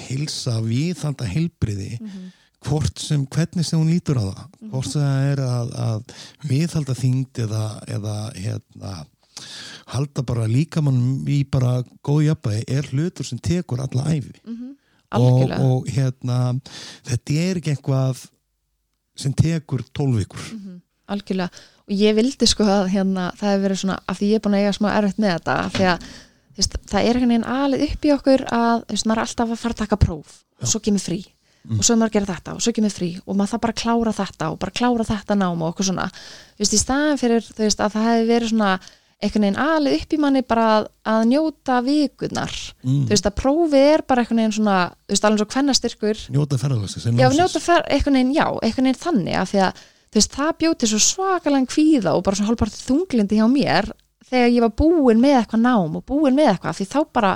heilsa 0.07 0.57
viðhalda 0.65 1.27
heilbriði 1.31 1.97
Mhm. 2.01 2.31
hvort 2.67 2.99
sem, 2.99 3.25
hvernig 3.27 3.63
sem 3.65 3.79
hún 3.79 3.91
lítur 3.93 4.17
á 4.19 4.25
það 4.27 4.71
hvort 4.71 4.89
sem 4.91 5.01
það 5.01 5.27
er 5.31 5.41
að, 5.45 5.69
að 5.87 6.15
viðhalda 6.49 6.95
þyngd 6.97 7.41
eða, 7.45 7.61
eða 7.87 8.15
hérna 8.35 8.95
halda 9.93 10.23
bara 10.27 10.47
líkamann 10.47 11.25
í 11.27 11.43
bara 11.49 11.83
góð 12.03 12.25
jafnvægi 12.31 12.63
er 12.77 12.89
hlutur 12.91 13.25
sem 13.25 13.39
tekur 13.39 13.79
alla 13.85 14.03
æfi 14.13 14.33
Mhm. 14.45 14.75
og, 15.11 15.21
algjörlega 15.21 15.59
og 15.63 15.87
hérna 15.87 16.39
þetta 17.07 17.37
er 17.49 17.55
ekki 17.61 17.75
eitthvað 17.75 18.25
sem 19.15 19.33
tekur 19.33 19.83
tólvíkur 19.93 20.43
Mhm. 20.53 20.81
algjörlega 21.09 21.49
og 21.87 21.93
ég 21.95 22.15
vildi 22.15 22.47
sko 22.47 22.63
að 22.63 22.89
hérna, 22.91 23.31
það 23.37 23.51
hefur 23.53 23.65
verið 23.69 23.79
svona, 23.83 23.99
af 24.07 24.19
því 24.19 24.25
ég 24.31 24.35
er 24.35 24.39
búin 24.39 24.55
að 24.57 24.63
eiga 24.65 24.73
smá 24.77 24.89
erfitt 24.97 25.17
með 25.23 25.39
þetta 25.39 25.53
af 25.65 25.73
því 25.73 25.85
að 25.93 26.01
veist, 26.57 26.73
það 26.89 27.05
er 27.05 27.13
einhvern 27.15 27.29
veginn 27.29 27.43
alið 27.53 27.83
upp 27.91 28.01
í 28.01 28.11
okkur 28.17 28.41
að 28.51 28.85
þú 28.85 28.91
veist, 28.91 29.05
maður 29.07 29.17
er 29.17 29.25
alltaf 29.27 29.49
að 29.49 29.57
fara 29.61 29.73
að 29.73 29.77
taka 29.77 29.95
próf 29.97 30.43
og 30.61 30.67
svo 30.67 30.79
kemur 30.79 30.99
frí 30.99 31.25
Mm. 31.67 31.79
og 31.79 31.83
svo 31.83 31.93
er 31.93 31.97
maður 31.99 32.09
að 32.09 32.13
gera 32.13 32.35
þetta 32.35 32.53
og 32.55 32.61
svo 32.63 32.71
kemur 32.71 32.93
frí 32.95 33.21
og 33.27 33.35
maður 33.35 33.51
það 33.53 33.61
bara 33.61 33.73
klára 33.73 34.13
þetta 34.15 34.51
og 34.51 34.59
bara 34.59 34.71
klára 34.71 35.03
þetta 35.05 35.35
nám 35.35 35.61
og 35.61 35.75
okkur 35.75 35.85
svona 35.85 36.05
þú 36.11 36.59
veist, 36.59 36.73
í 36.73 36.79
staðan 36.79 37.19
fyrir 37.19 37.41
þú 37.43 37.57
veist, 37.65 37.79
að 37.83 37.91
það 37.91 38.07
hefði 38.07 38.27
verið 38.31 38.49
svona 38.53 38.79
einhvern 39.17 39.47
veginn 39.47 39.59
alið 39.61 39.95
upp 39.97 40.13
í 40.13 40.19
manni 40.21 40.41
bara 40.45 40.65
að, 40.75 40.87
að 41.09 41.21
njóta 41.31 41.77
vikunar 41.85 42.53
mm. 42.85 43.05
þú 43.07 43.13
veist 43.13 43.29
að 43.29 43.37
prófið 43.39 43.85
er 43.95 44.03
bara 44.05 44.23
einhvern 44.23 44.41
veginn 44.43 44.57
svona 44.59 44.79
þú 44.93 45.15
veist 45.15 45.27
alveg 45.29 45.41
svo 45.41 45.47
kvennastyrkur. 45.53 46.23
Njóta 46.35 46.59
ferðarlæsins 46.61 47.07
já, 47.09 47.29
njóta 47.33 47.61
fer, 47.63 47.85
einhvern 47.89 48.19
veginn, 48.19 48.35
já, 48.37 48.45
einhvern 48.61 48.89
veginn 48.91 49.01
þannig 49.01 49.39
af 49.41 49.53
því 49.53 49.63
að 49.65 49.85
þú 50.07 50.19
veist, 50.19 50.35
það 50.37 50.51
bjóti 50.63 50.91
svo 50.91 50.99
svakalega 51.03 51.71
kvíða 51.73 52.13
og 52.13 52.25
bara 52.27 52.39
svona 52.39 52.51
hálfpartið 52.51 52.85
þunglindi 52.91 53.39
hjá 53.39 53.47
mér 53.51 53.89
þegar 54.27 54.53
ég 54.53 54.65
var 54.67 54.75
búin 54.83 55.23
með 55.23 55.39
eitthvað 55.39 55.63
nám 55.65 55.97
og 55.97 56.05
búin 56.07 56.37
með 56.37 56.51
eitthvað, 56.53 56.77
því 56.77 56.87
þá 56.91 56.99
bara 57.17 57.33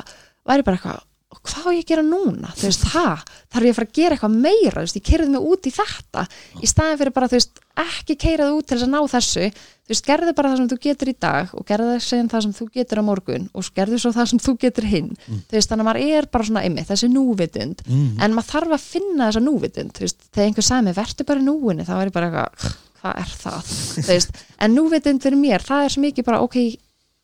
væri 0.48 0.68
bara 0.68 0.78
eitthvað, 0.78 1.02
og 1.32 1.40
hvað 1.48 1.68
á 1.68 1.72
ég 1.72 1.84
að 1.86 1.92
gera 1.92 2.04
núna? 2.06 2.52
Þú 2.60 2.68
veist, 2.68 2.88
það, 2.92 3.22
þarf 3.54 3.68
ég 3.68 3.74
að 3.74 3.78
fara 3.78 3.88
að 3.88 3.98
gera 3.98 4.16
eitthvað 4.18 4.40
meira? 4.44 4.74
Þú 4.76 4.86
veist, 4.86 4.98
ég 5.00 5.06
keirði 5.08 5.28
mig 5.32 5.46
út 5.52 5.68
í 5.68 5.72
þetta. 5.76 6.24
Í 6.60 6.70
staðin 6.70 7.00
fyrir 7.00 7.16
bara, 7.16 7.30
þú 7.32 7.38
veist, 7.40 7.62
ekki 7.82 8.18
keiraði 8.20 8.58
út 8.58 8.68
til 8.68 8.78
þess 8.78 8.88
að 8.88 8.92
ná 8.92 9.00
þessu, 9.14 9.48
þú 9.56 9.94
veist, 9.94 10.06
gerði 10.10 10.34
bara 10.38 10.52
það 10.52 10.60
sem 10.60 10.70
þú 10.72 10.78
getur 10.86 11.12
í 11.12 11.16
dag 11.24 11.56
og 11.56 11.66
gerði 11.72 11.96
sem 12.04 12.30
það 12.32 12.46
sem 12.46 12.54
þú 12.60 12.68
getur 12.76 13.02
á 13.02 13.04
morgun 13.08 13.48
og 13.56 13.72
gerði 13.80 14.02
svo 14.04 14.14
það 14.16 14.30
sem 14.32 14.44
þú 14.44 14.56
getur 14.66 14.88
hinn, 14.92 15.10
þú 15.24 15.58
veist, 15.58 15.72
þannig 15.72 15.86
að 15.86 15.90
maður 15.90 16.20
er 16.20 16.30
bara 16.36 16.48
svona 16.50 16.66
einmitt, 16.68 16.90
þessi 16.92 17.12
núvitund. 17.12 17.84
Mm. 17.88 18.14
en 18.20 18.36
maður 18.36 18.52
þarf 18.52 18.76
að 18.78 18.86
finna 18.92 19.32
þessa 19.32 19.44
núvitund. 19.48 19.96
Þú 19.96 20.06
veist, 20.06 20.30
þegar 20.30 20.52
einhver 20.52 20.68
sagði 20.68 20.88
mig, 20.90 20.98
verður 21.00 21.30
bara 21.32 21.42
í 21.44 21.48
núinu 21.48 21.88
þá 21.88 21.94
er 21.98 22.12
ég 22.12 22.16
bara 22.16 22.30
eitthvað, 22.30 22.78
hvað 23.02 23.20
er 23.24 23.36
það? 23.42 23.74
Veist, 24.12 24.42
en 24.62 24.76
núvitund 24.78 25.24
fyrir 25.26 25.42
mér 25.42 25.66
það 25.66 25.88
er 25.88 25.96
svo 25.96 26.06
mikið 26.06 26.28
bara, 26.28 26.44
ok, 26.46 26.60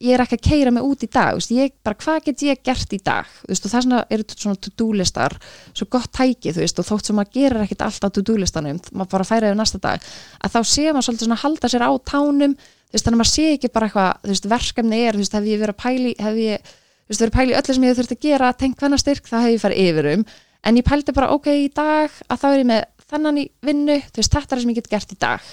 ég 0.04 0.14
er 0.14 0.22
ekki 0.22 0.38
að 0.38 0.46
keira 0.46 0.72
mig 0.74 0.86
út 0.86 1.02
í 1.02 1.10
dag, 1.10 1.40
ég 1.50 1.74
bara, 1.86 1.98
hvað 1.98 2.20
get 2.28 2.44
ég 2.46 2.60
gert 2.66 2.92
í 2.94 3.00
dag, 3.02 3.30
veist, 3.50 3.66
og 3.66 3.74
það 3.74 3.96
eru 4.14 4.26
svona 4.30 4.60
to-do 4.62 4.92
listar, 4.94 5.34
svo 5.74 5.88
gott 5.90 6.12
tæki 6.14 6.54
veist, 6.54 6.78
og 6.78 6.86
þótt 6.86 7.10
sem 7.10 7.18
maður 7.18 7.34
gerir 7.40 7.64
ekkit 7.64 7.86
alltaf 7.88 8.14
to-do 8.14 8.38
listanum, 8.38 8.78
maður 8.94 9.14
bara 9.16 9.28
færa 9.28 9.50
yfir 9.50 9.58
næsta 9.58 9.82
dag 9.82 10.06
að 10.38 10.54
þá 10.54 10.60
sé 10.70 10.86
maður 10.92 11.08
svolítið 11.08 11.26
svona 11.26 11.40
halda 11.42 11.72
sér 11.74 11.88
á 11.90 11.92
tánum 12.06 12.54
veist, 12.54 13.08
þannig 13.08 13.16
að 13.16 13.22
maður 13.24 13.34
sé 13.34 13.48
ekki 13.56 13.74
bara 13.74 13.90
eitthvað 13.90 14.52
verkefni 14.54 15.02
er, 15.02 15.18
hef 15.18 15.50
ég 15.50 15.64
verið 15.64 15.74
að 15.74 15.82
pæli 15.82 16.14
hef 16.22 16.42
ég, 16.44 16.76
verið 17.10 17.30
að 17.32 17.38
pæli 17.40 17.58
öllu 17.58 17.78
sem 17.78 17.88
ég 17.88 17.96
hef 17.96 18.02
þurft 18.02 18.18
að 18.18 18.28
gera 18.28 18.54
tengt 18.54 18.84
hvenna 18.84 19.02
styrk, 19.02 19.26
það 19.26 19.48
hef 19.48 19.56
ég 19.58 19.66
farið 19.66 19.88
yfir 19.88 20.12
um 20.14 20.28
en 20.68 20.78
ég 20.78 20.86
pældi 20.86 21.16
bara, 21.16 21.34
ok, 21.34 21.50
í 21.58 21.70
dag 21.74 22.14
að 22.28 22.44
þá 22.44 22.48
er 22.52 22.60
ég 22.62 22.70
með 22.70 22.86
þennan 23.08 23.40
í 23.40 23.48
vinnu, 23.64 23.98
þetta 24.04 24.22
er 24.22 24.48
það 24.52 24.62
sem 24.62 24.74
ég 24.74 24.80
get 24.82 24.92
gert 24.92 25.14
í 25.16 25.20
dag 25.22 25.52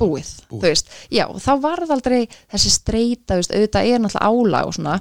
búið, 0.00 0.30
Búið. 0.50 0.60
þú 0.60 0.66
veist 0.66 0.92
já, 1.12 1.24
þá 1.46 1.50
varð 1.62 1.94
aldrei 1.96 2.20
þessi 2.50 2.74
streyta, 2.74 3.34
þú 3.34 3.40
veist, 3.42 3.56
auðvitað 3.56 3.90
er 3.94 4.04
náttúrulega 4.04 4.30
álag 4.30 4.70
og 4.70 4.78
svona 4.78 5.00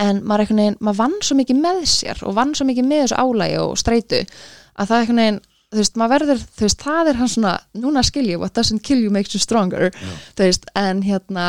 en 0.00 0.20
maður 0.24 0.44
einhvern 0.44 0.60
veginn, 0.62 0.76
maður 0.80 1.00
vann 1.02 1.16
svo 1.20 1.38
mikið 1.38 1.62
með 1.62 1.80
sér 1.92 2.22
og 2.28 2.36
vann 2.38 2.54
svo 2.56 2.66
mikið 2.68 2.86
með 2.88 3.02
þessu 3.06 3.18
álagi 3.22 3.58
og 3.60 3.74
streytu 3.80 4.20
að 4.22 4.92
það 4.92 5.02
einhvern 5.02 5.22
veginn 5.22 5.40
þú 5.72 5.80
veist, 5.80 5.94
maður 5.96 6.12
verður, 6.18 6.40
þú 6.52 6.66
veist, 6.66 6.82
það 6.84 7.10
er 7.10 7.18
hann 7.20 7.30
svona 7.32 7.52
núna 7.80 8.02
skil 8.04 8.24
ég, 8.28 8.40
what 8.40 8.56
doesn't 8.56 8.84
kill 8.84 9.00
you 9.00 9.12
makes 9.12 9.32
you 9.36 9.40
stronger 9.40 9.90
þú 10.36 10.46
veist, 10.46 10.68
en 10.76 11.00
hérna 11.04 11.46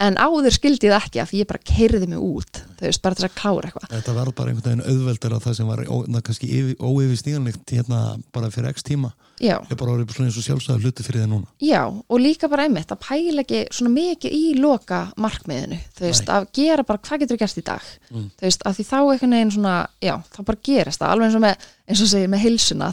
en 0.00 0.14
áður 0.22 0.54
skildi 0.54 0.86
ég 0.86 0.92
það 0.94 1.06
ekki 1.08 1.20
af 1.22 1.30
því 1.32 1.38
ég 1.42 1.48
bara 1.50 1.62
keiriði 1.66 2.06
mig 2.12 2.20
út, 2.22 2.60
þú 2.78 2.84
veist, 2.86 3.02
bara 3.02 3.18
til 3.18 3.26
að 3.26 3.32
klára 3.34 3.66
eitthvað. 3.68 3.88
Þetta 3.96 4.12
var 4.14 4.28
bara 4.38 4.52
einhvern 4.52 4.68
veginn 4.68 4.84
auðveldar 4.92 5.34
að 5.34 5.46
það 5.48 5.56
sem 5.58 5.66
var 5.72 5.80
ó, 5.90 5.96
na, 6.06 6.20
kannski 6.22 6.50
óeyfistíðanlegt 6.78 7.72
hérna 7.74 8.02
bara 8.34 8.50
fyrir 8.54 8.70
x 8.76 8.86
tíma. 8.86 9.10
Já, 9.38 9.54
er 9.70 9.78
bara 9.78 9.92
orðið 9.94 10.14
svona 10.16 10.30
eins 10.30 10.38
og 10.40 10.46
sjálfsæður 10.46 10.84
hluti 10.86 11.04
fyrir 11.06 11.22
þið 11.22 11.28
núna. 11.30 11.50
Já, 11.62 11.82
og 11.86 12.18
líka 12.22 12.48
bara 12.50 12.64
einmitt 12.66 12.90
að 12.90 13.02
pæla 13.04 13.44
ekki 13.44 13.60
svona 13.74 13.92
mikið 13.94 14.34
í 14.34 14.44
loka 14.58 15.00
markmiðinu, 15.18 15.78
þú 15.98 16.06
veist, 16.08 16.24
Nei. 16.26 16.32
að 16.34 16.48
gera 16.58 16.86
bara 16.88 17.02
hvað 17.06 17.22
getur 17.24 17.38
gert 17.42 17.58
í 17.60 17.64
dag, 17.68 17.82
Mm. 18.10 18.30
þú 18.38 18.46
veist, 18.48 18.62
að 18.66 18.78
því 18.78 18.86
þá 18.88 18.98
einhvern 18.98 19.36
veginn 19.36 19.52
svona, 19.54 19.74
já, 20.02 20.14
þá 20.34 20.38
bara 20.44 20.58
gerist 20.64 20.98
það 21.02 21.12
alveg 21.12 21.26
eins 21.28 21.38
og 21.38 21.44
með, 21.46 21.68
eins 21.88 22.02
og 22.02 22.08
segir 22.08 22.28
með 22.32 22.42
heilsuna, 22.46 22.92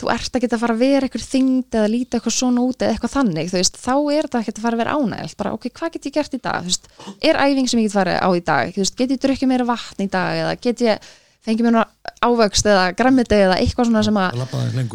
þú 0.00 0.10
ert 0.12 0.36
ekki 0.38 0.50
að 0.50 0.62
fara 0.62 0.76
að 0.76 0.82
vera 0.82 1.08
eitthvað 1.08 1.26
þyngd 1.28 1.78
eða 1.78 1.90
líta 1.92 2.18
eitthvað 2.18 2.36
svona 2.38 2.66
út 2.66 2.82
eða 2.82 2.94
eitthvað 2.96 3.16
þannig 3.16 3.50
veist, 3.52 3.80
þá 3.80 3.94
er 3.94 4.28
þetta 4.28 4.42
ekki 4.42 4.54
að 4.56 4.62
fara 4.66 4.78
að 4.78 4.82
vera 4.82 4.96
ánægilt 4.98 5.40
bara, 5.42 5.54
ok, 5.56 5.66
hvað 5.78 5.96
get 5.96 6.08
ég 6.08 6.16
gert 6.18 6.36
í 6.36 6.42
dag, 6.42 6.68
veist 6.68 6.88
er 7.22 7.40
æfing 7.44 7.70
sem 7.70 7.82
ég 7.82 7.88
get 7.90 7.96
farið 7.96 8.22
á 8.22 8.28
í 8.32 8.44
dag, 8.46 8.78
veist, 8.78 8.96
get 8.98 9.14
ég 9.14 9.22
drukkið 9.22 9.52
meira 9.52 9.68
vatn 9.68 10.06
í 10.06 10.08
dag 10.12 10.40
eða 10.42 10.56
get 10.62 10.86
ég 10.86 11.12
fengið 11.42 11.66
mér 11.66 11.78
ávöxt 12.22 12.66
eða 12.70 12.92
grammiti 12.94 13.34
eða 13.34 13.56
eitthvað 13.58 13.88
svona 13.88 14.02
sem 14.06 14.18
að 14.20 14.36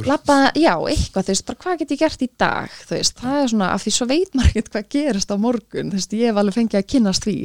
labba, 0.07 0.37
já, 0.55 0.71
eitthvað, 0.93 1.31
bara 1.49 1.59
hvað 1.63 1.81
get 1.81 1.91
ég 1.91 1.99
gert 2.03 2.23
í 2.23 2.29
dag, 2.39 2.77
það 2.87 3.01
er 3.41 3.49
svona 3.51 3.71
af 3.73 3.83
því 3.83 3.93
svo 3.97 4.07
veit 4.07 4.37
maður 4.37 4.53
ekkert 4.53 4.71
hvað 4.71 4.87
gerist 4.95 5.33
á 5.33 5.35
morgun. 5.43 5.91
Ég 5.91 6.29
hef 6.29 6.39
alveg 6.39 6.55
fengið 6.55 6.79
að 6.79 6.87
kynnast 6.93 7.27
því. 7.27 7.35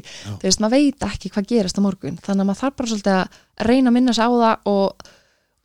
Maður 0.62 0.74
veit 0.76 1.06
ekki 1.08 1.32
hvað 1.34 1.48
gerist 1.50 1.82
á 1.82 1.82
morgun. 1.82 2.20
Þannig 2.22 2.44
að 2.44 2.50
maður 2.52 2.60
þarf 2.62 2.78
bara 2.78 2.92
svolítið 2.92 3.18
að 3.18 3.42
reyna 3.72 3.90
að 3.90 3.96
minna 3.98 4.14
sig 4.14 4.22
á 4.22 4.30
það 4.30 4.70
og, 4.76 5.10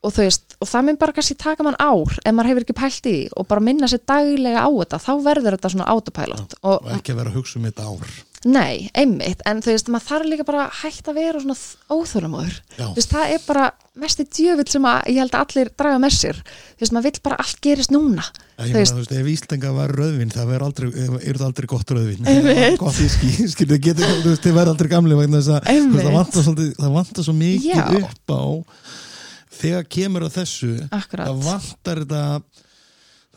og 0.06 0.14
þú 0.14 0.26
veist 0.28 0.58
og 0.62 0.70
það 0.70 0.88
mun 0.88 1.00
bara 1.02 1.16
kannski 1.18 1.38
taka 1.42 1.66
mann 1.66 1.80
ár 1.82 2.14
ef 2.22 2.34
maður 2.36 2.52
hefur 2.52 2.66
ekki 2.68 2.78
pælt 2.78 3.10
í 3.10 3.16
því 3.16 3.18
og 3.34 3.50
bara 3.50 3.66
minna 3.66 3.90
sig 3.90 4.04
daglega 4.06 4.62
á 4.66 4.70
þetta 4.70 5.02
þá 5.04 5.12
verður 5.26 5.58
þetta 5.58 5.74
svona 5.74 5.92
autopilot 5.94 6.58
og 6.62 6.76
og 6.78 6.96
ekki 7.00 7.18
vera 7.18 7.34
að 7.34 7.40
hugsa 7.42 7.60
um 7.60 7.70
þetta 7.70 7.90
ár. 7.90 8.18
Nei, 8.46 8.86
einmitt, 8.94 9.42
en 9.50 9.64
þú 9.66 9.72
veist, 9.74 9.88
maður 9.90 10.06
þarf 10.12 10.28
líka 10.30 10.44
bara 10.46 10.68
hægt 10.84 11.08
að 11.10 11.18
vera 11.18 11.40
svona 11.42 11.56
óþjólamóður 11.90 12.60
Já. 12.78 12.84
þú 12.84 13.00
veist, 13.00 13.10
það 13.16 13.32
er 13.34 13.42
bara 13.48 13.64
mesti 13.98 14.26
djöfull 14.38 14.68
sem 14.70 14.86
að 14.86 15.10
ég 15.10 15.18
held 15.24 15.34
að 15.34 15.42
allir 15.42 15.72
draga 15.82 16.02
með 16.04 16.14
sér. 16.20 16.42
Þú 16.46 16.84
veist, 16.84 16.94
maður 16.94 17.08
vill 17.08 17.24
bara 17.26 17.40
allt 17.42 17.60
gerist 17.66 17.94
núna. 17.96 18.28
Ég 18.62 18.78
meina, 18.78 18.86
þú 18.94 19.02
veist, 19.02 19.16
ef 19.18 19.32
Íslenga 19.34 19.74
var 19.74 19.96
rauðvin 19.98 20.34
það 20.36 20.52
verður 20.54 20.68
aldrei, 20.68 20.88
er 21.18 21.42
það 21.42 21.48
aldrei 21.50 21.70
gott 21.74 21.96
Einmitt. 21.98 22.78
gott 22.84 23.02
íski, 23.08 23.34
skilur, 23.56 23.74
þið 23.74 23.84
getur 23.90 24.14
þú 24.14 24.30
veist, 24.30 24.46
þið 24.46 24.58
verður 24.62 24.74
aldrei 24.76 24.94
gamli 24.94 25.18
vegna 25.18 25.42
þess 25.42 25.58
að 25.58 25.62
það 26.38 26.64
það 26.78 26.98
vantar 27.02 27.28
svo 27.28 27.36
mikið 27.42 27.74
Já. 27.74 27.86
upp 28.06 28.38
á 28.38 28.42
þegar 29.58 29.90
kemur 29.98 30.28
að 30.28 30.38
þessu 30.42 30.72
akkurat, 30.90 31.28
það 31.28 31.42
vantar 31.48 32.04
þetta 32.04 32.24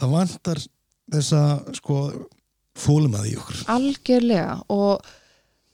það 0.00 0.14
vantar 0.14 0.62
þessa 1.10 1.42
sko 1.76 1.96
fólum 2.80 3.16
að 3.18 3.32
í 3.32 3.34
okkur. 3.40 3.64
Algjörlega. 3.74 4.54
Og 4.72 5.02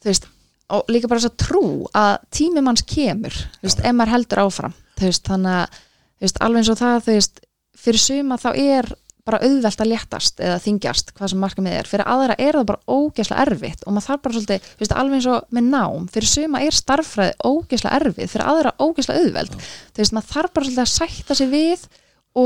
þú 0.03 0.11
veist, 0.11 0.29
og 0.75 0.91
líka 0.91 1.11
bara 1.11 1.23
þess 1.23 1.33
að 1.33 1.43
trú 1.45 1.65
að 1.95 2.13
tími 2.35 2.63
manns 2.65 2.85
kemur 2.87 3.35
þú 3.35 3.69
veist, 3.69 3.83
ef 3.83 3.95
maður 3.95 4.15
heldur 4.17 4.43
áfram 4.47 4.77
þú 4.97 5.11
veist, 5.11 5.27
þannig 5.29 5.59
að, 5.61 5.83
þú 6.17 6.27
veist, 6.27 6.41
alveg 6.47 6.63
eins 6.63 6.73
og 6.73 6.81
það 6.81 6.97
þú 7.07 7.17
veist, 7.19 7.43
fyrir 7.87 8.03
suma 8.03 8.39
þá 8.41 8.49
er 8.55 8.91
bara 9.27 9.41
auðvelt 9.43 9.83
að 9.83 9.91
léttast 9.91 10.41
eða 10.41 10.61
þingjast 10.63 11.11
hvað 11.17 11.33
sem 11.33 11.43
marka 11.43 11.65
með 11.67 11.77
er, 11.81 11.91
fyrir 11.91 12.09
aðra 12.13 12.37
er 12.39 12.59
það 12.61 12.69
bara 12.71 12.97
ógeðslega 12.97 13.47
erfitt 13.47 13.83
og 13.87 13.97
maður 13.97 14.07
þarf 14.07 14.23
bara 14.27 14.37
svolítið 14.37 14.69
þú 14.71 14.85
veist, 14.85 14.95
alveg 15.03 15.19
eins 15.19 15.29
og 15.35 15.51
með 15.59 15.69
nám, 15.75 16.07
fyrir 16.15 16.31
suma 16.31 16.63
er 16.63 16.79
starffræði 16.79 17.35
ógeðslega 17.51 18.01
erfið, 18.01 18.31
fyrir 18.33 18.47
aðra 18.53 18.73
ógeðslega 18.83 19.25
auðveld. 19.27 19.57
Þú 19.93 20.03
veist, 20.05 20.17
maður 20.17 20.33
þarf 20.37 20.55
bara 20.57 20.69
svolítið 20.71 20.85
að 20.87 20.93
sætta 20.95 21.39
sig 21.41 21.51
við 21.53 21.87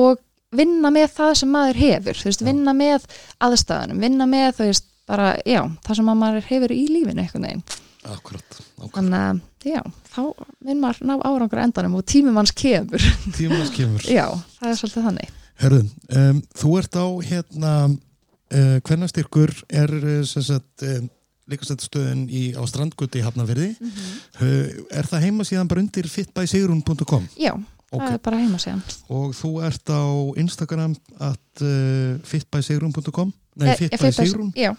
og 0.01 0.23
vinna 0.57 0.91
með 0.95 1.13
það 1.15 1.35
sem 1.43 1.53
maður 1.55 1.79
hefur, 1.85 2.19
þú 2.19 2.31
veist, 2.31 2.41
Já. 2.43 2.49
vinna 2.51 2.75
með 2.75 3.05
aðstæðanum, 3.47 4.01
vinna 4.03 4.27
með, 4.31 4.49
þú 4.57 4.67
veist, 4.71 4.89
bara, 5.11 5.29
já, 5.47 5.61
það 5.87 6.01
sem 6.01 6.11
að 6.11 6.19
maður 6.25 6.49
hefur 6.51 6.75
í 6.75 6.83
lífinu 6.91 7.23
einhvern 7.23 7.47
veginn, 7.47 7.63
akkurat, 8.07 8.59
akkurat. 8.59 8.93
þannig 8.97 9.19
að, 9.21 9.41
já, 9.71 9.81
þá 10.15 10.21
vinn 10.67 10.83
maður 10.83 11.07
ná 11.11 11.15
árangur 11.27 11.63
endanum 11.63 11.99
og 12.01 12.07
tími 12.11 12.35
manns 12.35 12.55
kemur, 12.57 13.07
tímanas 13.37 13.71
kemur. 13.75 14.07
Já, 14.19 14.27
það 14.59 14.73
er 14.73 14.81
svolítið 14.81 15.07
þannig. 15.11 15.37
Herðu, 15.61 15.83
um, 16.17 16.39
þú 16.57 16.71
ert 16.81 16.97
á 16.97 17.07
hérna 17.31 17.73
uh, 17.91 18.77
hvernastyrkur 18.87 19.53
er 19.69 19.93
sem 20.29 20.45
sagt 20.47 20.85
um, 20.89 21.09
líkastættastöðin 21.51 22.23
í, 22.31 22.45
á 22.57 22.63
strandgutti 22.71 23.21
í 23.21 23.25
Hafnafyrði 23.27 23.73
uh, 23.81 24.71
er 24.95 25.09
það 25.11 25.27
heima 25.27 25.45
síðan 25.49 25.69
bara 25.71 25.83
undir 25.85 26.09
fitbysigrun.com 26.09 27.29
Já, 27.41 27.53
Ok. 27.91 28.05
það 28.07 28.13
er 28.15 28.21
bara 28.23 28.39
heima 28.39 28.59
síðan. 28.63 28.81
og 29.11 29.33
þú 29.35 29.49
ert 29.67 29.91
á 29.91 30.03
Instagram 30.39 30.93
at 31.27 31.65
uh, 31.67 32.21
fitbysigrun.com 32.31 33.33
nei, 33.61 33.67
Eh, 33.75 33.75
eh, 33.75 33.99
fitbysigrun 33.99 34.53
Já, 34.57 34.71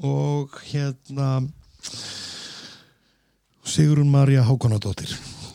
og 0.00 0.54
hérna 0.70 1.42
Sigrun 3.66 4.08
Marja 4.10 4.42
Hákonadóttir 4.46 5.12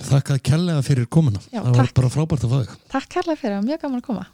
Þakka 0.08 0.38
kærlega 0.40 0.84
fyrir 0.86 1.08
komuna. 1.12 1.40
Já, 1.52 1.60
það 1.64 1.74
var 1.74 1.88
takk. 1.88 1.96
bara 1.98 2.10
frábært 2.14 2.44
að 2.46 2.52
fá 2.54 2.60
þig. 2.62 2.76
Takk 2.94 3.08
kærlega 3.16 3.40
fyrir, 3.42 3.64
mjög 3.66 3.80
gaman 3.82 4.00
að 4.00 4.06
koma. 4.06 4.28